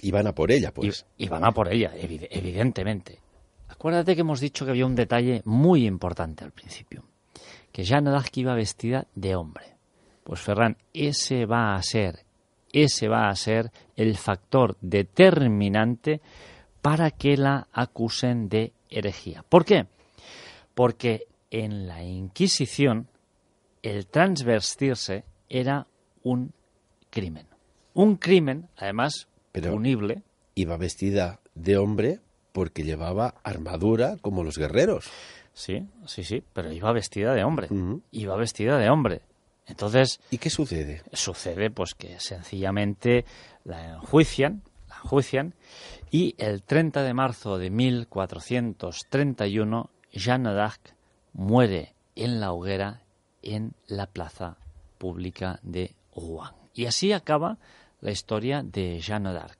Y 0.00 0.10
van 0.10 0.26
a 0.26 0.34
por 0.34 0.50
ella, 0.52 0.72
pues. 0.72 1.06
Y, 1.16 1.24
y 1.24 1.28
van 1.28 1.44
a 1.44 1.52
por 1.52 1.72
ella, 1.72 1.92
evi- 1.96 2.28
evidentemente. 2.30 3.20
Acuérdate 3.78 4.16
que 4.16 4.22
hemos 4.22 4.40
dicho 4.40 4.64
que 4.64 4.72
había 4.72 4.86
un 4.86 4.96
detalle 4.96 5.40
muy 5.44 5.86
importante 5.86 6.42
al 6.42 6.50
principio, 6.50 7.04
que 7.70 7.84
Jeanne 7.84 8.10
d'Arc 8.10 8.36
iba 8.36 8.52
vestida 8.56 9.06
de 9.14 9.36
hombre. 9.36 9.76
Pues 10.24 10.40
Ferran, 10.40 10.76
ese 10.92 11.46
va 11.46 11.76
a 11.76 11.82
ser, 11.84 12.24
ese 12.72 13.06
va 13.06 13.28
a 13.28 13.36
ser 13.36 13.70
el 13.94 14.16
factor 14.16 14.76
determinante 14.80 16.20
para 16.82 17.12
que 17.12 17.36
la 17.36 17.68
acusen 17.72 18.48
de 18.48 18.72
herejía. 18.90 19.44
¿Por 19.48 19.64
qué? 19.64 19.86
Porque 20.74 21.28
en 21.52 21.86
la 21.86 22.02
Inquisición 22.02 23.06
el 23.82 24.08
transvestirse 24.08 25.24
era 25.48 25.86
un 26.24 26.52
crimen. 27.10 27.46
Un 27.94 28.16
crimen, 28.16 28.68
además, 28.76 29.28
Pero- 29.52 29.70
punible. 29.70 30.24
Iba 30.56 30.76
vestida 30.76 31.38
de 31.54 31.76
hombre 31.76 32.18
porque 32.52 32.84
llevaba 32.84 33.34
armadura 33.42 34.16
como 34.20 34.44
los 34.44 34.58
guerreros. 34.58 35.06
Sí, 35.52 35.86
sí, 36.06 36.24
sí, 36.24 36.42
pero 36.52 36.72
iba 36.72 36.92
vestida 36.92 37.34
de 37.34 37.44
hombre. 37.44 37.68
Iba 38.12 38.36
vestida 38.36 38.78
de 38.78 38.90
hombre. 38.90 39.22
Entonces, 39.66 40.20
¿Y 40.30 40.38
qué 40.38 40.50
sucede? 40.50 41.02
sucede 41.12 41.70
pues 41.70 41.94
que 41.94 42.18
sencillamente 42.20 43.24
la 43.64 43.94
enjuician, 43.94 44.62
la 44.88 44.96
enjuician 44.96 45.54
y 46.10 46.34
el 46.38 46.62
30 46.62 47.02
de 47.02 47.12
marzo 47.12 47.58
de 47.58 47.68
1431 47.70 49.90
Jeanne 50.12 50.54
d'Arc 50.54 50.94
muere 51.34 51.94
en 52.16 52.40
la 52.40 52.52
hoguera 52.52 53.02
en 53.42 53.74
la 53.86 54.06
plaza 54.06 54.56
pública 54.96 55.60
de 55.62 55.94
Rouen. 56.14 56.50
Y 56.74 56.86
así 56.86 57.12
acaba 57.12 57.58
la 58.00 58.10
historia 58.10 58.62
de 58.62 59.00
Jeanne 59.00 59.32
d'Arc, 59.32 59.58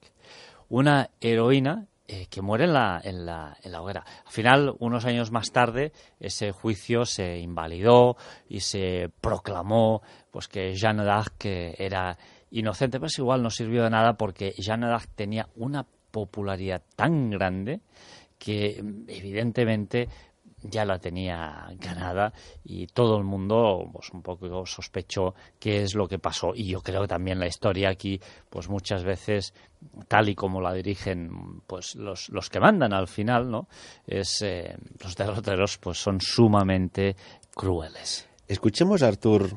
una 0.69 1.11
heroína 1.21 1.87
eh, 2.11 2.27
que 2.31 2.41
muere 2.41 2.65
en 2.65 2.73
la, 2.73 3.01
en, 3.05 3.27
la, 3.27 3.55
en 3.63 3.71
la 3.71 3.83
hoguera. 3.83 4.03
Al 4.25 4.33
final, 4.33 4.75
unos 4.79 5.05
años 5.05 5.31
más 5.31 5.53
tarde, 5.53 5.93
ese 6.19 6.53
juicio 6.53 7.05
se 7.05 7.39
invalidó 7.39 8.17
y 8.49 8.61
se 8.61 9.11
proclamó 9.21 10.01
pues 10.31 10.49
que 10.49 10.75
Jeanne 10.75 11.05
d'Arc 11.05 11.45
era 11.45 12.17
inocente, 12.51 12.99
pero 12.99 13.11
igual 13.19 13.43
no 13.43 13.51
sirvió 13.51 13.85
de 13.85 13.91
nada 13.91 14.15
porque 14.15 14.55
Jeanne 14.57 14.87
d'Arc 14.87 15.11
tenía 15.15 15.51
una 15.57 15.85
popularidad 16.11 16.83
tan 16.97 17.29
grande 17.29 17.81
que 18.39 18.83
mm, 18.83 19.05
evidentemente 19.09 20.09
ya 20.63 20.85
la 20.85 20.99
tenía 20.99 21.69
ganada 21.79 22.33
y 22.65 22.87
todo 22.89 23.19
el 23.19 23.25
mundo 23.25 23.89
pues 23.93 24.11
un 24.11 24.23
poco 24.23 24.67
sospechó 24.67 25.35
qué 25.59 25.83
es 25.83 25.95
lo 25.95 26.09
que 26.09 26.19
pasó. 26.19 26.53
Y 26.55 26.69
yo 26.69 26.81
creo 26.81 27.03
que 27.03 27.09
también 27.09 27.39
la 27.39 27.47
historia 27.47 27.91
aquí 27.91 28.21
pues 28.51 28.69
muchas 28.69 29.05
veces 29.05 29.55
tal 30.09 30.29
y 30.29 30.35
como 30.35 30.61
la 30.61 30.73
dirigen 30.73 31.61
pues 31.67 31.95
los, 31.95 32.29
los 32.31 32.51
que 32.51 32.61
mandan 32.61 32.93
al 32.93 33.07
final 33.07 33.51
no 33.51 33.69
es 34.07 34.43
eh, 34.43 34.77
los 35.03 35.17
derroteros 35.17 35.79
pues 35.79 35.99
son 35.99 36.21
sumamente 36.21 37.17
crueles. 37.55 38.29
Escuchemos 38.47 39.03
a 39.03 39.09
Artur 39.09 39.57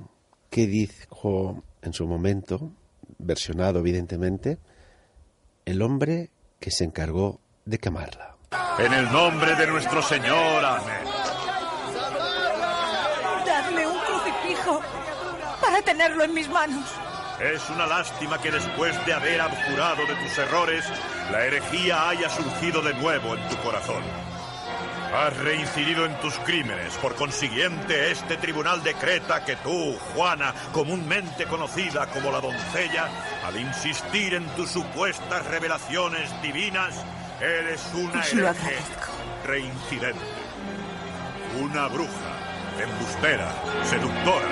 qué 0.49 0.67
dijo 0.67 1.63
en 1.81 1.93
su 1.93 2.05
momento, 2.05 2.71
versionado 3.17 3.79
evidentemente, 3.79 4.59
el 5.65 5.81
hombre 5.81 6.29
que 6.59 6.71
se 6.71 6.83
encargó 6.83 7.39
de 7.65 7.77
quemarla. 7.79 8.30
En 8.79 8.91
el 8.93 9.11
nombre 9.11 9.55
de 9.55 9.67
nuestro 9.67 10.01
Señor, 10.01 10.65
amén. 10.65 11.05
Dadme 13.45 13.85
un 13.85 13.99
crucifijo 13.99 14.81
para 15.61 15.81
tenerlo 15.83 16.23
en 16.23 16.33
mis 16.33 16.49
manos. 16.49 16.83
Es 17.39 17.69
una 17.69 17.85
lástima 17.85 18.41
que 18.41 18.49
después 18.49 19.05
de 19.05 19.13
haber 19.13 19.39
abjurado 19.39 20.05
de 20.07 20.15
tus 20.15 20.37
errores, 20.37 20.83
la 21.31 21.45
herejía 21.45 22.09
haya 22.09 22.29
surgido 22.29 22.81
de 22.81 22.93
nuevo 22.95 23.35
en 23.35 23.49
tu 23.49 23.55
corazón. 23.57 24.03
Has 25.13 25.37
reincidido 25.37 26.05
en 26.05 26.19
tus 26.19 26.33
crímenes, 26.39 26.95
por 26.95 27.15
consiguiente 27.15 28.11
este 28.11 28.37
tribunal 28.37 28.81
decreta 28.81 29.45
que 29.45 29.57
tú, 29.57 29.95
Juana, 30.15 30.55
comúnmente 30.71 31.45
conocida 31.45 32.07
como 32.07 32.31
la 32.31 32.41
doncella, 32.41 33.09
al 33.45 33.59
insistir 33.59 34.33
en 34.33 34.45
tus 34.55 34.71
supuestas 34.71 35.45
revelaciones 35.45 36.29
divinas, 36.41 36.95
eres 37.41 37.91
una 37.95 38.23
hereje 38.23 38.77
reincidente. 39.45 40.19
Una 41.59 41.87
bruja, 41.87 42.37
embustera, 42.79 43.51
seductora, 43.83 44.47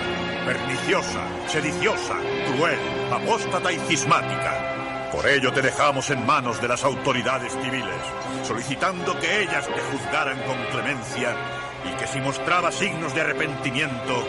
perniciosa, 0.45 1.21
sediciosa, 1.47 2.15
cruel, 2.47 2.79
apóstata 3.11 3.71
y 3.71 3.77
cismática. 3.79 5.09
Por 5.11 5.27
ello 5.27 5.53
te 5.53 5.61
dejamos 5.61 6.09
en 6.09 6.25
manos 6.25 6.61
de 6.61 6.67
las 6.67 6.83
autoridades 6.83 7.53
civiles, 7.53 8.01
solicitando 8.43 9.19
que 9.19 9.43
ellas 9.43 9.67
te 9.67 9.81
juzgaran 9.91 10.39
con 10.43 10.57
clemencia 10.71 11.35
y 11.85 11.95
que 11.95 12.07
si 12.07 12.19
mostraba 12.19 12.71
signos 12.71 13.13
de 13.13 13.21
arrepentimiento, 13.21 14.27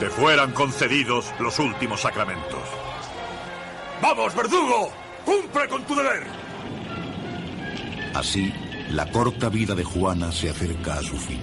te 0.00 0.08
fueran 0.08 0.52
concedidos 0.52 1.32
los 1.38 1.58
últimos 1.58 2.00
sacramentos. 2.00 2.62
¡Vamos, 4.00 4.34
verdugo! 4.34 4.92
¡Cumple 5.24 5.68
con 5.68 5.84
tu 5.84 5.94
deber! 5.94 6.41
Así, 8.14 8.52
la 8.90 9.10
corta 9.10 9.48
vida 9.48 9.74
de 9.74 9.84
Juana 9.84 10.32
se 10.32 10.50
acerca 10.50 10.98
a 10.98 11.02
su 11.02 11.16
fin. 11.16 11.40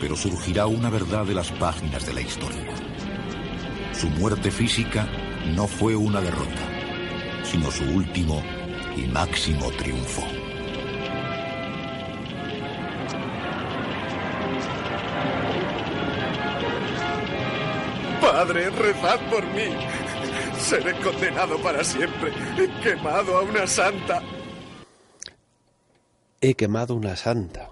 Pero 0.00 0.16
surgirá 0.16 0.66
una 0.66 0.88
verdad 0.88 1.26
de 1.26 1.34
las 1.34 1.50
páginas 1.52 2.06
de 2.06 2.14
la 2.14 2.22
historia. 2.22 2.74
Su 3.92 4.08
muerte 4.08 4.50
física 4.50 5.06
no 5.54 5.66
fue 5.66 5.94
una 5.94 6.20
derrota, 6.22 6.62
sino 7.42 7.70
su 7.70 7.84
último 7.84 8.42
y 8.96 9.02
máximo 9.02 9.70
triunfo. 9.72 10.22
Padre, 18.22 18.70
rezad 18.70 19.20
por 19.30 19.44
mí. 19.48 19.68
Seré 20.58 20.94
condenado 20.94 21.58
para 21.58 21.84
siempre, 21.84 22.32
quemado 22.82 23.36
a 23.36 23.42
una 23.42 23.66
santa. 23.66 24.22
He 26.46 26.56
quemado 26.56 26.94
una 26.94 27.16
santa. 27.16 27.70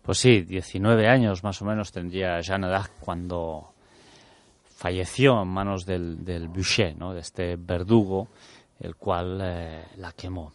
Pues 0.00 0.18
sí, 0.18 0.42
19 0.42 1.08
años 1.08 1.42
más 1.42 1.60
o 1.60 1.64
menos 1.64 1.90
tendría 1.90 2.40
Jeanne 2.40 2.68
d'Arc 2.68 3.00
cuando 3.00 3.74
falleció 4.64 5.42
en 5.42 5.48
manos 5.48 5.84
del, 5.84 6.24
del 6.24 6.46
bûcher, 6.46 6.96
¿no? 6.96 7.12
de 7.12 7.18
este 7.18 7.56
verdugo, 7.56 8.28
el 8.78 8.94
cual 8.94 9.40
eh, 9.42 9.86
la 9.96 10.12
quemó. 10.12 10.52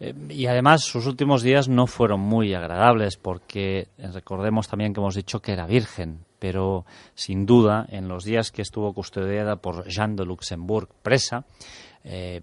Eh, 0.00 0.12
y 0.30 0.46
además 0.46 0.82
sus 0.82 1.06
últimos 1.06 1.42
días 1.42 1.68
no 1.68 1.86
fueron 1.86 2.18
muy 2.18 2.52
agradables 2.52 3.16
porque 3.16 3.86
eh, 3.96 4.08
recordemos 4.12 4.66
también 4.66 4.92
que 4.92 4.98
hemos 4.98 5.14
dicho 5.14 5.38
que 5.38 5.52
era 5.52 5.68
virgen, 5.68 6.24
pero 6.40 6.84
sin 7.14 7.46
duda 7.46 7.86
en 7.90 8.08
los 8.08 8.24
días 8.24 8.50
que 8.50 8.62
estuvo 8.62 8.92
custodiada 8.92 9.54
por 9.54 9.86
Jean 9.86 10.16
de 10.16 10.24
Luxembourg 10.24 10.88
presa, 11.00 11.44
eh, 12.02 12.40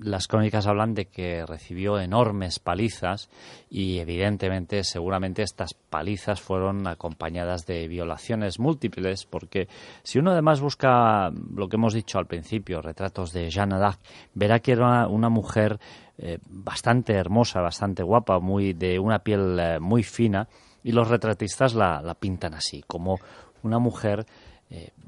las 0.00 0.28
crónicas 0.28 0.66
hablan 0.68 0.94
de 0.94 1.06
que 1.06 1.44
recibió 1.44 1.98
enormes 1.98 2.60
palizas 2.60 3.30
y 3.68 3.98
evidentemente 3.98 4.84
seguramente 4.84 5.42
estas 5.42 5.74
palizas 5.74 6.40
fueron 6.40 6.86
acompañadas 6.86 7.66
de 7.66 7.88
violaciones 7.88 8.60
múltiples 8.60 9.26
porque 9.26 9.68
si 10.04 10.20
uno 10.20 10.30
además 10.30 10.60
busca 10.60 11.30
lo 11.30 11.68
que 11.68 11.76
hemos 11.76 11.94
dicho 11.94 12.18
al 12.18 12.26
principio, 12.26 12.80
retratos 12.80 13.32
de 13.32 13.50
Jeanne 13.50 13.78
d'Arc, 13.78 13.98
verá 14.34 14.60
que 14.60 14.72
era 14.72 15.08
una 15.08 15.28
mujer 15.28 15.80
eh, 16.18 16.38
bastante 16.48 17.14
hermosa, 17.14 17.60
bastante 17.60 18.04
guapa, 18.04 18.38
muy 18.38 18.72
de 18.72 19.00
una 19.00 19.18
piel 19.18 19.58
eh, 19.58 19.80
muy 19.80 20.04
fina 20.04 20.46
y 20.84 20.92
los 20.92 21.08
retratistas 21.08 21.74
la, 21.74 22.00
la 22.02 22.14
pintan 22.14 22.54
así, 22.54 22.82
como 22.86 23.18
una 23.62 23.78
mujer 23.78 24.26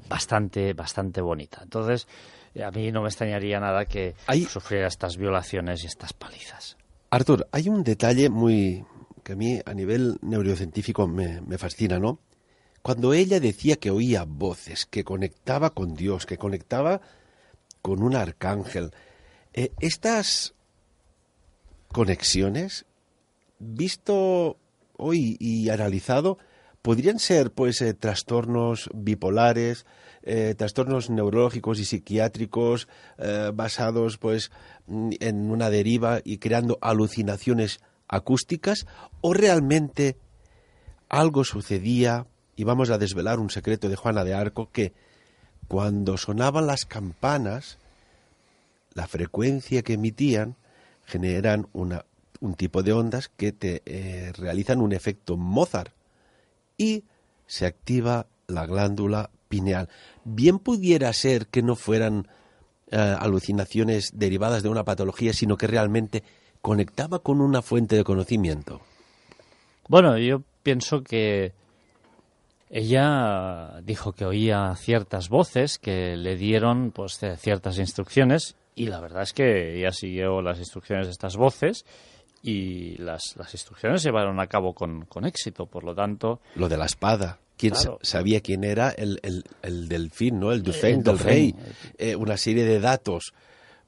bastante, 0.07 0.73
bastante 0.73 1.21
bonita. 1.21 1.61
Entonces, 1.63 2.07
a 2.61 2.71
mí 2.71 2.91
no 2.91 3.01
me 3.01 3.09
extrañaría 3.09 3.59
nada 3.59 3.85
que 3.85 4.15
sufriera 4.49 4.87
estas 4.87 5.17
violaciones 5.17 5.83
y 5.83 5.87
estas 5.87 6.13
palizas. 6.13 6.77
Arthur, 7.09 7.47
hay 7.51 7.69
un 7.69 7.83
detalle 7.83 8.29
muy 8.29 8.85
que 9.23 9.33
a 9.33 9.35
mí 9.35 9.59
a 9.65 9.73
nivel 9.73 10.17
neurocientífico 10.21 11.07
me, 11.07 11.41
me 11.41 11.57
fascina, 11.57 11.97
¿no? 11.99 12.19
Cuando 12.81 13.13
ella 13.13 13.39
decía 13.39 13.77
que 13.77 13.89
oía 13.89 14.23
voces, 14.23 14.85
que 14.85 15.03
conectaba 15.03 15.71
con 15.71 15.95
Dios, 15.95 16.27
que 16.27 16.37
conectaba 16.37 17.01
con 17.81 18.03
un 18.03 18.15
arcángel, 18.15 18.91
eh, 19.53 19.71
estas 19.79 20.53
conexiones, 21.91 22.85
visto 23.57 24.57
hoy 24.97 25.37
y 25.39 25.69
analizado, 25.69 26.37
podrían 26.85 27.17
ser 27.17 27.49
pues 27.49 27.81
eh, 27.81 27.95
trastornos 27.95 28.91
bipolares, 28.93 29.87
eh, 30.21 30.53
trastornos 30.55 31.09
neurológicos 31.09 31.79
y 31.79 31.85
psiquiátricos 31.85 32.87
basados 33.55 34.19
pues 34.19 34.51
mm, 34.85 35.13
en 35.19 35.49
una 35.49 35.71
deriva 35.71 36.19
y 36.23 36.37
creando 36.37 36.77
alucinaciones 36.81 37.79
acústicas 38.07 38.85
o 39.21 39.33
realmente 39.33 40.15
algo 41.09 41.43
sucedía 41.43 42.27
y 42.55 42.65
vamos 42.65 42.91
a 42.91 42.99
desvelar 42.99 43.39
un 43.39 43.49
secreto 43.49 43.89
de 43.89 43.95
Juana 43.95 44.23
de 44.23 44.35
Arco 44.35 44.69
que 44.71 44.93
cuando 45.67 46.17
sonaban 46.17 46.67
las 46.67 46.85
campanas 46.85 47.79
la 48.93 49.07
frecuencia 49.07 49.81
que 49.81 49.93
emitían 49.93 50.55
generan 51.07 51.67
una, 51.73 52.05
un 52.41 52.53
tipo 52.53 52.83
de 52.83 52.93
ondas 52.93 53.31
que 53.35 53.51
te 53.51 53.81
eh, 53.87 54.33
realizan 54.37 54.81
un 54.81 54.93
efecto 54.93 55.35
Mozart 55.35 55.91
y 56.77 57.03
se 57.47 57.65
activa 57.65 58.27
la 58.47 58.65
glándula 58.65 59.29
pineal. 59.47 59.89
Bien 60.23 60.59
pudiera 60.59 61.11
ser 61.13 61.47
que 61.47 61.61
no 61.61 61.75
fueran 61.75 62.27
eh, 62.91 62.97
alucinaciones 62.97 64.11
derivadas 64.13 64.63
de 64.63 64.69
una 64.69 64.83
patología, 64.83 65.33
sino 65.33 65.57
que 65.57 65.67
realmente 65.67 66.23
conectaba 66.61 67.19
con 67.19 67.41
una 67.41 67.61
fuente 67.61 67.95
de 67.95 68.03
conocimiento. 68.03 68.81
Bueno, 69.87 70.17
yo 70.17 70.41
pienso 70.63 71.03
que 71.03 71.53
ella 72.69 73.79
dijo 73.83 74.13
que 74.13 74.25
oía 74.25 74.75
ciertas 74.75 75.29
voces 75.29 75.77
que 75.77 76.17
le 76.17 76.35
dieron 76.35 76.91
pues 76.91 77.19
ciertas 77.37 77.77
instrucciones 77.77 78.55
y 78.73 78.87
la 78.87 78.99
verdad 78.99 79.23
es 79.23 79.33
que 79.33 79.77
ella 79.77 79.91
siguió 79.91 80.41
las 80.41 80.57
instrucciones 80.57 81.05
de 81.05 81.11
estas 81.11 81.37
voces 81.37 81.85
y 82.45 82.95
las, 82.97 83.35
las 83.37 83.51
instrucciones 83.55 84.03
se 84.03 84.09
llevaron 84.09 84.39
a 84.39 84.45
cabo 84.45 84.75
con, 84.75 85.05
con, 85.05 85.25
éxito, 85.25 85.65
por 85.65 85.83
lo 85.83 85.95
tanto... 85.95 86.41
Lo 86.53 86.69
de 86.69 86.77
la 86.77 86.85
espada. 86.85 87.39
¿Quién 87.57 87.73
sabía 88.01 88.41
quién 88.41 88.63
era 88.63 88.91
el, 88.91 89.19
el, 89.23 89.43
el 89.63 89.87
delfín, 89.87 90.39
¿no? 90.39 90.51
El 90.51 90.61
Dufén 90.61 91.01
del 91.01 91.17
rey. 91.17 91.55
Eh, 91.97 92.15
una 92.15 92.37
serie 92.37 92.63
de 92.65 92.79
datos 92.79 93.33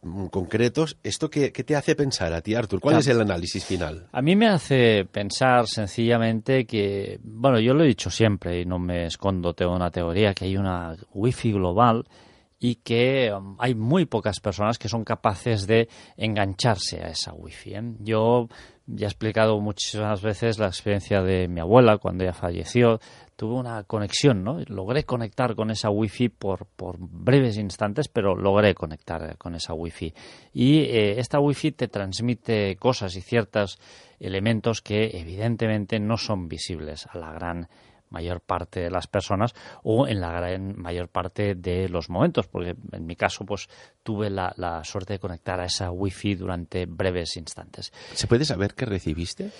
mm, 0.01 0.27
concretos. 0.27 0.97
¿Esto 1.03 1.29
qué, 1.29 1.51
qué, 1.51 1.63
te 1.63 1.75
hace 1.75 1.95
pensar 1.95 2.33
a 2.33 2.41
ti, 2.41 2.55
Artur? 2.55 2.79
¿Cuál 2.79 2.97
es 2.97 3.07
el 3.07 3.21
análisis 3.21 3.63
final? 3.63 4.07
A 4.11 4.21
mí 4.23 4.35
me 4.35 4.47
hace 4.47 5.05
pensar 5.05 5.67
sencillamente 5.67 6.65
que, 6.65 7.19
bueno, 7.21 7.59
yo 7.59 7.75
lo 7.75 7.83
he 7.83 7.87
dicho 7.87 8.09
siempre 8.09 8.61
y 8.61 8.65
no 8.65 8.79
me 8.79 9.05
escondo, 9.05 9.53
tengo 9.53 9.75
una 9.75 9.91
teoría, 9.91 10.33
que 10.33 10.45
hay 10.45 10.57
una 10.57 10.95
wifi 11.13 11.51
global 11.51 12.05
y 12.59 12.75
que 12.75 13.31
um, 13.31 13.55
hay 13.59 13.75
muy 13.75 14.05
pocas 14.05 14.39
personas 14.39 14.77
que 14.77 14.89
son 14.89 15.03
capaces 15.03 15.67
de 15.67 15.89
engancharse 16.15 17.03
a 17.03 17.09
esa 17.09 17.33
wifi. 17.33 17.75
¿eh? 17.75 17.83
Yo 17.99 18.47
ya 18.87 19.05
he 19.07 19.09
explicado 19.09 19.59
muchísimas 19.59 20.21
veces 20.21 20.57
la 20.59 20.67
experiencia 20.67 21.21
de 21.21 21.47
mi 21.47 21.59
abuela 21.59 21.97
cuando 21.97 22.23
ella 22.23 22.33
falleció. 22.33 22.99
Tuve 23.35 23.53
una 23.53 23.83
conexión, 23.83 24.43
¿no? 24.43 24.59
Logré 24.65 25.03
conectar 25.03 25.55
con 25.55 25.69
esa 25.69 25.91
wifi 25.91 26.29
por, 26.29 26.65
por 26.65 26.95
breves 26.97 27.57
instantes, 27.57 28.07
pero 28.07 28.35
logré 28.35 28.73
conectar 28.73 29.37
con 29.37 29.53
esa 29.53 29.73
wifi. 29.73 30.13
Y 30.53 30.79
eh, 30.79 31.19
esta 31.19 31.39
wifi 31.39 31.73
te 31.73 31.87
transmite 31.89 32.77
cosas 32.77 33.15
y 33.15 33.21
ciertos 33.21 33.77
elementos 34.19 34.81
que 34.81 35.11
evidentemente 35.19 35.99
no 35.99 36.17
son 36.17 36.47
visibles 36.47 37.07
a 37.11 37.19
la 37.19 37.31
gran 37.33 37.67
mayor 38.09 38.41
parte 38.41 38.81
de 38.81 38.89
las 38.89 39.07
personas 39.07 39.53
o 39.83 40.07
en 40.07 40.21
la 40.21 40.31
gran 40.31 40.79
mayor 40.79 41.09
parte 41.09 41.55
de 41.55 41.89
los 41.89 42.09
momentos, 42.09 42.47
porque 42.47 42.75
en 42.91 43.05
mi 43.05 43.15
caso 43.15 43.45
pues 43.45 43.69
tuve 44.03 44.29
la, 44.29 44.53
la 44.57 44.83
suerte 44.83 45.13
de 45.13 45.19
conectar 45.19 45.59
a 45.59 45.65
esa 45.65 45.91
wifi 45.91 46.35
durante 46.35 46.85
breves 46.85 47.37
instantes. 47.37 47.91
¿Se 48.13 48.27
puede 48.27 48.45
saber 48.45 48.73
qué 48.73 48.85
recibiste? 48.85 49.51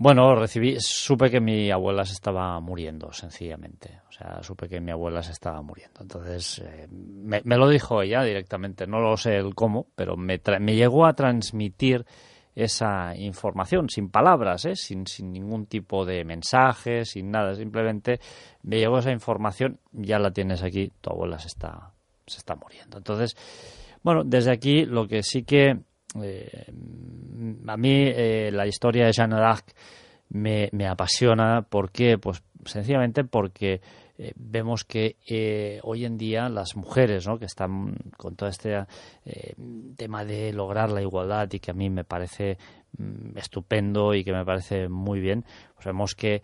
Bueno, 0.00 0.36
recibí, 0.36 0.76
supe 0.78 1.28
que 1.28 1.40
mi 1.40 1.72
abuela 1.72 2.04
se 2.04 2.12
estaba 2.12 2.60
muriendo, 2.60 3.12
sencillamente. 3.12 4.00
O 4.08 4.12
sea, 4.12 4.40
supe 4.44 4.68
que 4.68 4.80
mi 4.80 4.92
abuela 4.92 5.24
se 5.24 5.32
estaba 5.32 5.60
muriendo. 5.60 6.02
Entonces, 6.02 6.60
eh, 6.60 6.86
me, 6.88 7.40
me, 7.42 7.56
lo 7.56 7.68
dijo 7.68 8.00
ella 8.00 8.22
directamente. 8.22 8.86
No 8.86 9.00
lo 9.00 9.16
sé 9.16 9.34
el 9.34 9.56
cómo, 9.56 9.88
pero 9.96 10.16
me, 10.16 10.40
me 10.60 10.76
llegó 10.76 11.04
a 11.04 11.14
transmitir 11.14 12.06
esa 12.58 13.14
información, 13.14 13.88
sin 13.88 14.10
palabras, 14.10 14.64
¿eh? 14.64 14.74
sin, 14.74 15.06
sin 15.06 15.32
ningún 15.32 15.66
tipo 15.66 16.04
de 16.04 16.24
mensaje, 16.24 17.04
sin 17.04 17.30
nada, 17.30 17.54
simplemente 17.54 18.18
me 18.64 18.78
llegó 18.78 18.98
esa 18.98 19.12
información, 19.12 19.78
ya 19.92 20.18
la 20.18 20.32
tienes 20.32 20.64
aquí, 20.64 20.90
tu 21.00 21.10
abuela 21.10 21.38
se 21.38 21.46
está, 21.46 21.92
se 22.26 22.38
está 22.38 22.56
muriendo. 22.56 22.98
Entonces, 22.98 23.36
bueno, 24.02 24.24
desde 24.24 24.50
aquí 24.50 24.84
lo 24.84 25.06
que 25.06 25.22
sí 25.22 25.44
que 25.44 25.78
eh, 26.20 26.64
a 27.68 27.76
mí 27.76 27.92
eh, 28.06 28.50
la 28.52 28.66
historia 28.66 29.06
de 29.06 29.12
Jeanne 29.12 29.36
d'Arc 29.36 29.72
me, 30.30 30.68
me 30.72 30.88
apasiona, 30.88 31.62
¿por 31.62 31.92
qué? 31.92 32.18
Pues 32.18 32.42
sencillamente 32.64 33.22
porque 33.22 33.80
eh, 34.20 34.32
vemos 34.34 34.84
que 34.84 35.16
eh, 35.28 35.78
hoy 35.84 36.04
en 36.04 36.18
día 36.18 36.48
las 36.48 36.74
mujeres 36.74 37.28
que 37.38 37.44
están 37.44 37.94
con 38.16 38.34
todo 38.34 38.48
este 38.48 38.84
eh, 39.24 39.54
tema 39.96 40.24
de 40.24 40.52
lograr 40.52 40.90
la 40.90 41.00
igualdad 41.00 41.48
y 41.52 41.60
que 41.60 41.70
a 41.70 41.74
mí 41.74 41.88
me 41.88 42.02
parece 42.02 42.58
mm, 42.98 43.38
estupendo 43.38 44.14
y 44.14 44.24
que 44.24 44.32
me 44.32 44.44
parece 44.44 44.88
muy 44.88 45.20
bien, 45.20 45.44
pues 45.74 45.86
vemos 45.86 46.16
que 46.16 46.42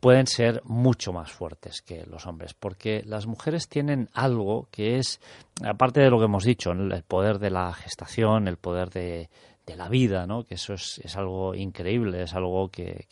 pueden 0.00 0.26
ser 0.26 0.62
mucho 0.64 1.12
más 1.12 1.30
fuertes 1.30 1.80
que 1.80 2.04
los 2.06 2.26
hombres, 2.26 2.54
porque 2.54 3.04
las 3.04 3.26
mujeres 3.26 3.68
tienen 3.68 4.08
algo 4.12 4.66
que 4.72 4.96
es, 4.96 5.20
aparte 5.64 6.00
de 6.00 6.10
lo 6.10 6.18
que 6.18 6.24
hemos 6.24 6.42
dicho, 6.42 6.72
el 6.72 7.04
poder 7.04 7.38
de 7.38 7.50
la 7.50 7.72
gestación, 7.72 8.48
el 8.48 8.56
poder 8.56 8.90
de, 8.90 9.30
la 9.76 9.88
vida, 9.88 10.26
¿no? 10.26 10.42
que 10.42 10.56
eso 10.56 10.74
es, 10.74 11.00
algo 11.14 11.54
increíble, 11.54 12.24
es 12.24 12.34
algo 12.34 12.68
que, 12.70 13.06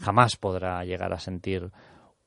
jamás 0.00 0.34
podrá 0.34 0.84
llegar 0.84 1.12
a 1.12 1.20
sentir 1.20 1.70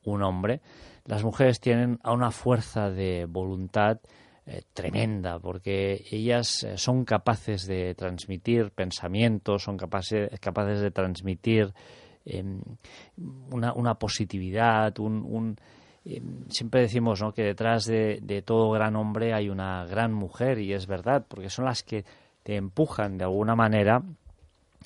un 0.04 0.22
hombre, 0.22 0.60
las 1.04 1.24
mujeres 1.24 1.60
tienen 1.60 1.98
una 2.04 2.30
fuerza 2.30 2.90
de 2.90 3.26
voluntad 3.28 4.00
eh, 4.46 4.62
tremenda, 4.72 5.38
porque 5.38 6.04
ellas 6.10 6.64
eh, 6.64 6.78
son 6.78 7.04
capaces 7.04 7.66
de 7.66 7.94
transmitir 7.94 8.70
pensamientos, 8.70 9.62
son 9.62 9.76
capaces, 9.76 10.30
de 10.30 10.90
transmitir 10.90 11.72
em, 12.24 12.60
una, 13.50 13.94
positividad, 13.94 14.98
un, 14.98 15.56
em, 16.04 16.48
siempre 16.48 16.80
decimos 16.80 17.20
¿no? 17.20 17.32
que 17.32 17.42
detrás 17.42 17.84
de, 17.84 18.18
de, 18.22 18.42
todo 18.42 18.70
gran 18.70 18.96
hombre 18.96 19.34
hay 19.34 19.48
una 19.48 19.84
gran 19.86 20.12
mujer, 20.12 20.58
y 20.58 20.72
es 20.72 20.86
verdad, 20.86 21.26
porque 21.28 21.50
son 21.50 21.66
las 21.66 21.82
que 21.82 22.04
te 22.42 22.56
empujan 22.56 23.18
de 23.18 23.24
alguna 23.24 23.54
manera 23.54 24.02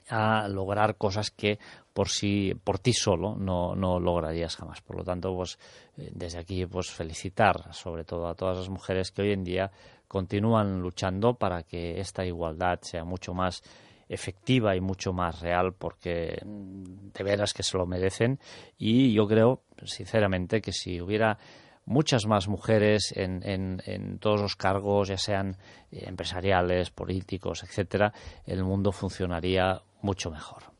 a 0.08 0.48
lograr 0.48 0.96
cosas 0.96 1.30
que 1.30 1.58
por 1.94 2.08
sí 2.08 2.52
por 2.62 2.78
ti 2.78 2.92
solo 2.92 3.36
no, 3.36 3.74
no 3.74 3.98
lograrías 3.98 4.56
jamás 4.56 4.82
por 4.82 4.96
lo 4.96 5.04
tanto 5.04 5.34
pues 5.34 5.58
eh, 5.96 6.10
desde 6.12 6.40
aquí 6.40 6.66
pues 6.66 6.90
felicitar 6.90 7.72
sobre 7.72 8.04
todo 8.04 8.28
a 8.28 8.34
todas 8.34 8.58
las 8.58 8.68
mujeres 8.68 9.10
que 9.10 9.22
hoy 9.22 9.32
en 9.32 9.44
día 9.44 9.70
continúan 10.08 10.80
luchando 10.80 11.34
para 11.34 11.62
que 11.62 12.00
esta 12.00 12.26
igualdad 12.26 12.80
sea 12.82 13.04
mucho 13.04 13.32
más 13.32 13.62
efectiva 14.08 14.76
y 14.76 14.80
mucho 14.80 15.12
más 15.12 15.40
real 15.40 15.72
porque 15.72 16.36
mm, 16.44 17.12
de 17.14 17.24
veras 17.24 17.54
que 17.54 17.62
se 17.62 17.78
lo 17.78 17.86
merecen 17.86 18.38
y 18.76 19.14
yo 19.14 19.26
creo 19.26 19.62
sinceramente 19.84 20.60
que 20.60 20.72
si 20.72 21.00
hubiera 21.00 21.38
muchas 21.86 22.26
más 22.26 22.48
mujeres 22.48 23.12
en, 23.14 23.46
en, 23.48 23.82
en, 23.84 24.18
todos 24.18 24.40
los 24.40 24.56
cargos, 24.56 25.08
ya 25.08 25.18
sean 25.18 25.58
eh, 25.92 26.04
empresariales, 26.06 26.90
políticos, 26.90 27.62
etcétera, 27.62 28.12
el 28.46 28.64
mundo 28.64 28.90
funcionaría 28.90 29.82
mucho 30.00 30.30
mejor. 30.30 30.73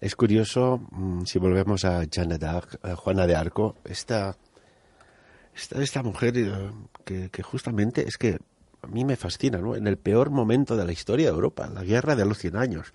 Es 0.00 0.14
curioso, 0.14 0.80
mm, 0.90 1.24
si 1.24 1.38
volvemos 1.38 1.84
a 1.84 2.06
Juana 2.96 3.26
de 3.26 3.34
Arco, 3.36 3.76
esta, 3.84 4.36
esta, 5.54 5.82
esta 5.82 6.02
mujer 6.02 6.36
eh, 6.36 6.70
que, 7.04 7.30
que, 7.30 7.42
justamente 7.42 8.06
es 8.06 8.18
que 8.18 8.38
a 8.82 8.86
mí 8.88 9.04
me 9.04 9.16
fascina, 9.16 9.58
¿no? 9.58 9.74
En 9.74 9.86
el 9.86 9.96
peor 9.96 10.30
momento 10.30 10.76
de 10.76 10.84
la 10.84 10.92
historia 10.92 11.26
de 11.26 11.34
Europa, 11.34 11.68
la 11.72 11.82
guerra 11.82 12.14
de 12.14 12.26
los 12.26 12.38
100 12.38 12.56
años, 12.56 12.92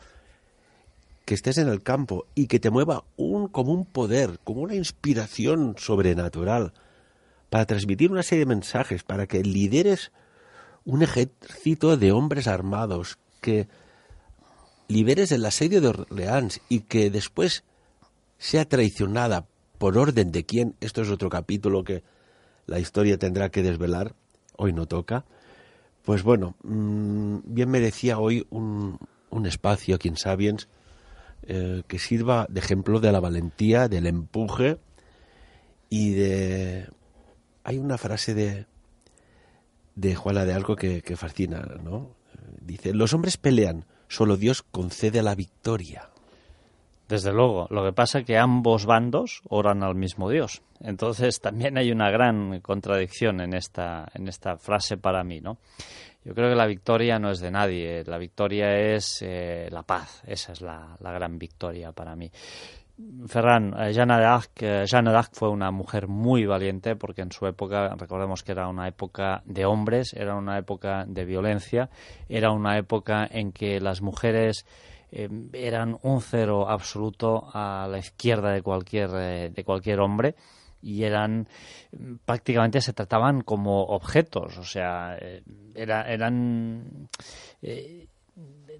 que 1.25 1.33
estés 1.33 1.57
en 1.57 1.67
el 1.67 1.81
campo 1.81 2.25
y 2.35 2.47
que 2.47 2.59
te 2.59 2.69
mueva 2.69 3.03
un, 3.17 3.47
como 3.47 3.73
un 3.73 3.85
poder, 3.85 4.39
como 4.43 4.61
una 4.61 4.75
inspiración 4.75 5.75
sobrenatural, 5.77 6.73
para 7.49 7.65
transmitir 7.65 8.11
una 8.11 8.23
serie 8.23 8.45
de 8.45 8.53
mensajes, 8.55 9.03
para 9.03 9.27
que 9.27 9.43
lideres 9.43 10.11
un 10.85 11.03
ejército 11.03 11.97
de 11.97 12.11
hombres 12.11 12.47
armados, 12.47 13.17
que 13.41 13.67
liberes 14.91 15.31
el 15.31 15.45
asedio 15.45 15.81
de 15.81 15.87
Orleans 15.87 16.61
y 16.69 16.81
que 16.81 17.09
después 17.09 17.63
sea 18.37 18.65
traicionada 18.65 19.47
por 19.77 19.97
orden 19.97 20.31
de 20.31 20.45
quién, 20.45 20.75
esto 20.81 21.01
es 21.01 21.09
otro 21.09 21.29
capítulo 21.29 21.83
que 21.83 22.03
la 22.67 22.79
historia 22.79 23.17
tendrá 23.17 23.49
que 23.49 23.63
desvelar, 23.63 24.15
hoy 24.57 24.73
no 24.73 24.85
toca, 24.85 25.25
pues 26.03 26.23
bueno, 26.23 26.55
mmm, 26.63 27.39
bien 27.45 27.69
merecía 27.69 28.19
hoy 28.19 28.45
un, 28.49 28.99
espacio 29.45 29.95
aquí 29.95 30.07
en 30.07 30.17
Sabiens 30.17 30.67
eh, 31.43 31.83
que 31.87 31.97
sirva 31.97 32.45
de 32.49 32.59
ejemplo 32.59 32.99
de 32.99 33.11
la 33.11 33.19
valentía, 33.19 33.87
del 33.87 34.05
empuje 34.05 34.77
y 35.89 36.11
de... 36.11 36.87
Hay 37.63 37.77
una 37.77 37.97
frase 37.97 38.33
de, 38.33 38.65
de 39.95 40.15
Juana 40.15 40.45
de 40.45 40.53
Algo 40.53 40.75
que, 40.75 41.01
que 41.01 41.15
fascina, 41.15 41.61
¿no? 41.83 42.15
Dice, 42.59 42.93
los 42.93 43.13
hombres 43.13 43.37
pelean, 43.37 43.85
solo 44.11 44.35
Dios 44.35 44.61
concede 44.61 45.23
la 45.23 45.35
victoria. 45.35 46.09
Desde 47.07 47.31
luego. 47.31 47.67
Lo 47.69 47.83
que 47.83 47.93
pasa 47.93 48.19
es 48.19 48.25
que 48.25 48.37
ambos 48.37 48.85
bandos 48.85 49.41
oran 49.49 49.83
al 49.83 49.95
mismo 49.95 50.29
Dios. 50.29 50.61
Entonces 50.81 51.39
también 51.39 51.77
hay 51.77 51.91
una 51.91 52.09
gran 52.09 52.59
contradicción 52.59 53.41
en 53.41 53.53
esta, 53.53 54.09
en 54.13 54.27
esta 54.27 54.57
frase 54.57 54.97
para 54.97 55.23
mí, 55.23 55.39
¿no? 55.39 55.57
Yo 56.23 56.35
creo 56.35 56.49
que 56.49 56.55
la 56.55 56.67
victoria 56.67 57.19
no 57.19 57.31
es 57.31 57.39
de 57.39 57.51
nadie. 57.51 58.03
La 58.05 58.17
victoria 58.17 58.77
es 58.77 59.21
eh, 59.21 59.69
la 59.71 59.83
paz. 59.83 60.21
Esa 60.27 60.51
es 60.51 60.61
la, 60.61 60.95
la, 60.99 61.11
gran 61.11 61.39
victoria 61.39 61.91
para 61.93 62.15
mí. 62.15 62.31
Ferran, 63.27 63.73
eh, 63.77 63.93
Jeanne 63.93 64.19
d'Arc, 64.19 64.61
eh, 64.61 64.85
fue 65.31 65.49
una 65.49 65.71
mujer 65.71 66.07
muy 66.07 66.45
valiente 66.45 66.95
porque 66.95 67.21
en 67.21 67.31
su 67.31 67.45
época, 67.47 67.95
recordemos 67.95 68.43
que 68.43 68.51
era 68.51 68.67
una 68.67 68.87
época 68.87 69.41
de 69.45 69.65
hombres, 69.65 70.13
era 70.13 70.35
una 70.35 70.57
época 70.57 71.05
de 71.07 71.25
violencia, 71.25 71.89
era 72.29 72.51
una 72.51 72.77
época 72.77 73.27
en 73.29 73.51
que 73.51 73.79
las 73.79 74.01
mujeres 74.01 74.65
eh, 75.11 75.29
eran 75.53 75.97
un 76.01 76.21
cero 76.21 76.69
absoluto 76.69 77.49
a 77.53 77.87
la 77.89 77.99
izquierda 77.99 78.51
de 78.51 78.61
cualquier, 78.61 79.09
de 79.09 79.63
cualquier 79.63 79.99
hombre 79.99 80.35
y 80.81 81.03
eran 81.03 81.47
prácticamente 82.25 82.81
se 82.81 82.93
trataban 82.93 83.41
como 83.41 83.83
objetos, 83.83 84.57
o 84.57 84.63
sea, 84.63 85.15
era, 85.75 86.11
eran 86.11 87.07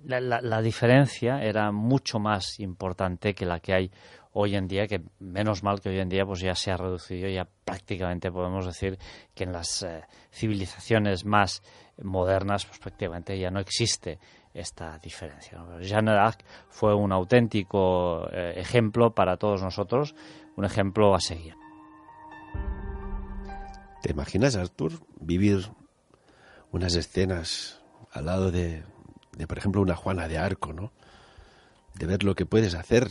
la, 0.03 0.61
diferencia 0.61 1.43
era 1.43 1.71
mucho 1.71 2.19
más 2.19 2.59
importante 2.59 3.33
que 3.33 3.45
la 3.45 3.59
que 3.59 3.73
hay 3.73 3.91
hoy 4.33 4.55
en 4.55 4.67
día, 4.67 4.87
que 4.87 5.01
menos 5.19 5.63
mal 5.63 5.81
que 5.81 5.89
hoy 5.89 5.99
en 5.99 6.09
día 6.09 6.25
pues 6.25 6.39
ya 6.39 6.55
se 6.55 6.71
ha 6.71 6.77
reducido, 6.77 7.27
ya 7.27 7.47
prácticamente 7.65 8.31
podemos 8.31 8.65
decir 8.65 8.97
que 9.33 9.43
en 9.43 9.51
las 9.51 9.83
eh, 9.83 10.03
civilizaciones 10.31 11.25
más 11.25 11.61
modernas 12.01 12.65
pues 12.65 12.79
prácticamente 12.79 13.37
ya 13.37 13.51
no 13.51 13.59
existe 13.59 14.19
esta 14.53 14.97
diferencia. 14.99 15.57
¿no? 15.57 15.79
Jeanne 15.79 16.11
d'Arc 16.11 16.43
fue 16.69 16.93
un 16.95 17.11
auténtico 17.11 18.27
eh, 18.31 18.53
ejemplo 18.55 19.13
para 19.13 19.37
todos 19.37 19.61
nosotros, 19.61 20.15
un 20.55 20.65
ejemplo 20.65 21.13
a 21.13 21.19
seguir. 21.19 21.55
¿Te 24.01 24.11
imaginas, 24.11 24.55
Arthur, 24.55 24.93
vivir 25.19 25.69
unas 26.71 26.95
escenas 26.95 27.81
al 28.11 28.25
lado 28.25 28.51
de, 28.51 28.83
de, 29.37 29.47
por 29.47 29.57
ejemplo, 29.57 29.81
una 29.81 29.95
Juana 29.95 30.27
de 30.27 30.37
Arco, 30.37 30.73
¿no? 30.73 30.91
De 31.95 32.05
ver 32.05 32.23
lo 32.23 32.35
que 32.35 32.45
puedes 32.45 32.75
hacer 32.75 33.09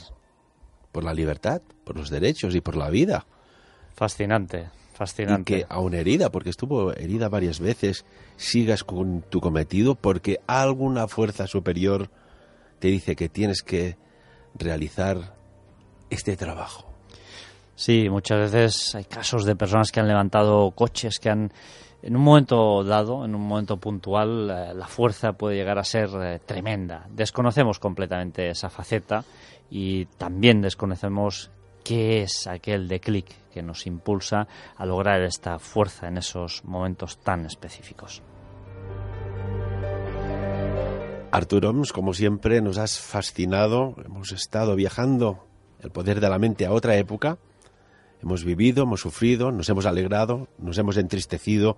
por 0.92 1.04
la 1.04 1.14
libertad, 1.14 1.62
por 1.84 1.96
los 1.96 2.10
derechos 2.10 2.54
y 2.54 2.60
por 2.60 2.76
la 2.76 2.90
vida. 2.90 3.26
Fascinante, 3.94 4.70
fascinante. 4.94 5.52
Y 5.52 5.56
que 5.60 5.66
aún 5.68 5.94
herida, 5.94 6.30
porque 6.30 6.50
estuvo 6.50 6.92
herida 6.92 7.28
varias 7.28 7.60
veces, 7.60 8.04
sigas 8.36 8.84
con 8.84 9.22
tu 9.22 9.40
cometido 9.40 9.94
porque 9.94 10.40
alguna 10.46 11.08
fuerza 11.08 11.46
superior 11.46 12.10
te 12.78 12.88
dice 12.88 13.14
que 13.14 13.28
tienes 13.28 13.62
que 13.62 13.96
realizar 14.54 15.34
este 16.08 16.36
trabajo. 16.36 16.90
Sí, 17.76 18.10
muchas 18.10 18.52
veces 18.52 18.94
hay 18.94 19.04
casos 19.04 19.44
de 19.44 19.56
personas 19.56 19.90
que 19.90 20.00
han 20.00 20.08
levantado 20.08 20.70
coches, 20.72 21.18
que 21.18 21.30
han, 21.30 21.52
en 22.02 22.16
un 22.16 22.22
momento 22.22 22.82
dado, 22.82 23.24
en 23.24 23.34
un 23.34 23.42
momento 23.42 23.76
puntual, 23.76 24.50
eh, 24.50 24.74
la 24.74 24.86
fuerza 24.86 25.34
puede 25.34 25.56
llegar 25.56 25.78
a 25.78 25.84
ser 25.84 26.08
eh, 26.20 26.40
tremenda. 26.44 27.06
Desconocemos 27.10 27.78
completamente 27.78 28.48
esa 28.48 28.70
faceta 28.70 29.24
y 29.70 30.06
también 30.06 30.62
desconocemos 30.62 31.50
qué 31.84 32.22
es 32.22 32.46
aquel 32.46 32.88
de 32.88 33.00
clic 33.00 33.26
que 33.52 33.62
nos 33.62 33.86
impulsa 33.86 34.46
a 34.76 34.86
lograr 34.86 35.22
esta 35.22 35.58
fuerza 35.58 36.08
en 36.08 36.18
esos 36.18 36.64
momentos 36.64 37.18
tan 37.18 37.46
específicos. 37.46 38.22
Artur 41.32 41.66
Oms, 41.66 41.92
como 41.92 42.12
siempre, 42.12 42.60
nos 42.60 42.78
has 42.78 42.98
fascinado. 42.98 43.94
Hemos 44.04 44.32
estado 44.32 44.74
viajando 44.74 45.46
el 45.80 45.90
poder 45.90 46.20
de 46.20 46.28
la 46.28 46.38
mente 46.38 46.66
a 46.66 46.72
otra 46.72 46.96
época. 46.96 47.38
Hemos 48.22 48.44
vivido, 48.44 48.82
hemos 48.82 49.00
sufrido, 49.00 49.50
nos 49.50 49.68
hemos 49.68 49.86
alegrado, 49.86 50.48
nos 50.58 50.76
hemos 50.78 50.96
entristecido 50.96 51.76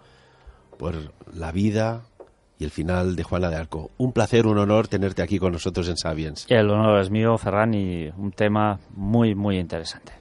por 0.79 1.13
la 1.33 1.53
vida 1.53 2.03
y 2.59 2.65
el 2.65 2.71
final 2.71 3.17
de 3.17 3.23
Juana 3.23 3.49
de 3.49 3.57
Arco. 3.57 3.91
Un 3.99 4.13
placer, 4.13 4.47
un 4.47 4.59
honor 4.59 4.89
tenerte 4.89 5.23
aquí 5.23 5.39
con 5.39 5.53
nosotros 5.53 5.89
en 5.89 5.97
Sabiens. 5.97 6.47
El 6.49 6.71
honor 6.71 7.01
es 7.01 7.11
mío, 7.11 7.39
Ferran, 7.39 7.75
y 7.75 8.09
un 8.17 8.33
tema 8.33 8.81
muy, 8.91 9.35
muy 9.35 9.59
interesante. 9.59 10.13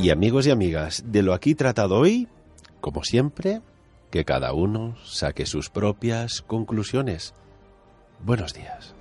Y 0.00 0.10
amigos 0.10 0.46
y 0.46 0.50
amigas, 0.50 1.04
de 1.06 1.22
lo 1.22 1.34
aquí 1.34 1.54
tratado 1.54 1.98
hoy, 1.98 2.28
como 2.80 3.04
siempre, 3.04 3.60
que 4.10 4.24
cada 4.24 4.52
uno 4.52 4.96
saque 5.04 5.46
sus 5.46 5.70
propias 5.70 6.42
conclusiones. 6.42 7.34
Buenos 8.24 8.54
días. 8.54 8.95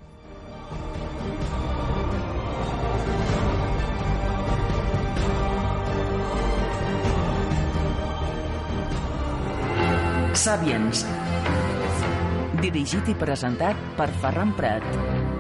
Sabiens. 10.36 11.06
Dirigit 12.60 13.08
i 13.08 13.16
presentat 13.16 13.80
per 13.96 14.10
Ferran 14.20 14.52
Prat. 14.58 15.35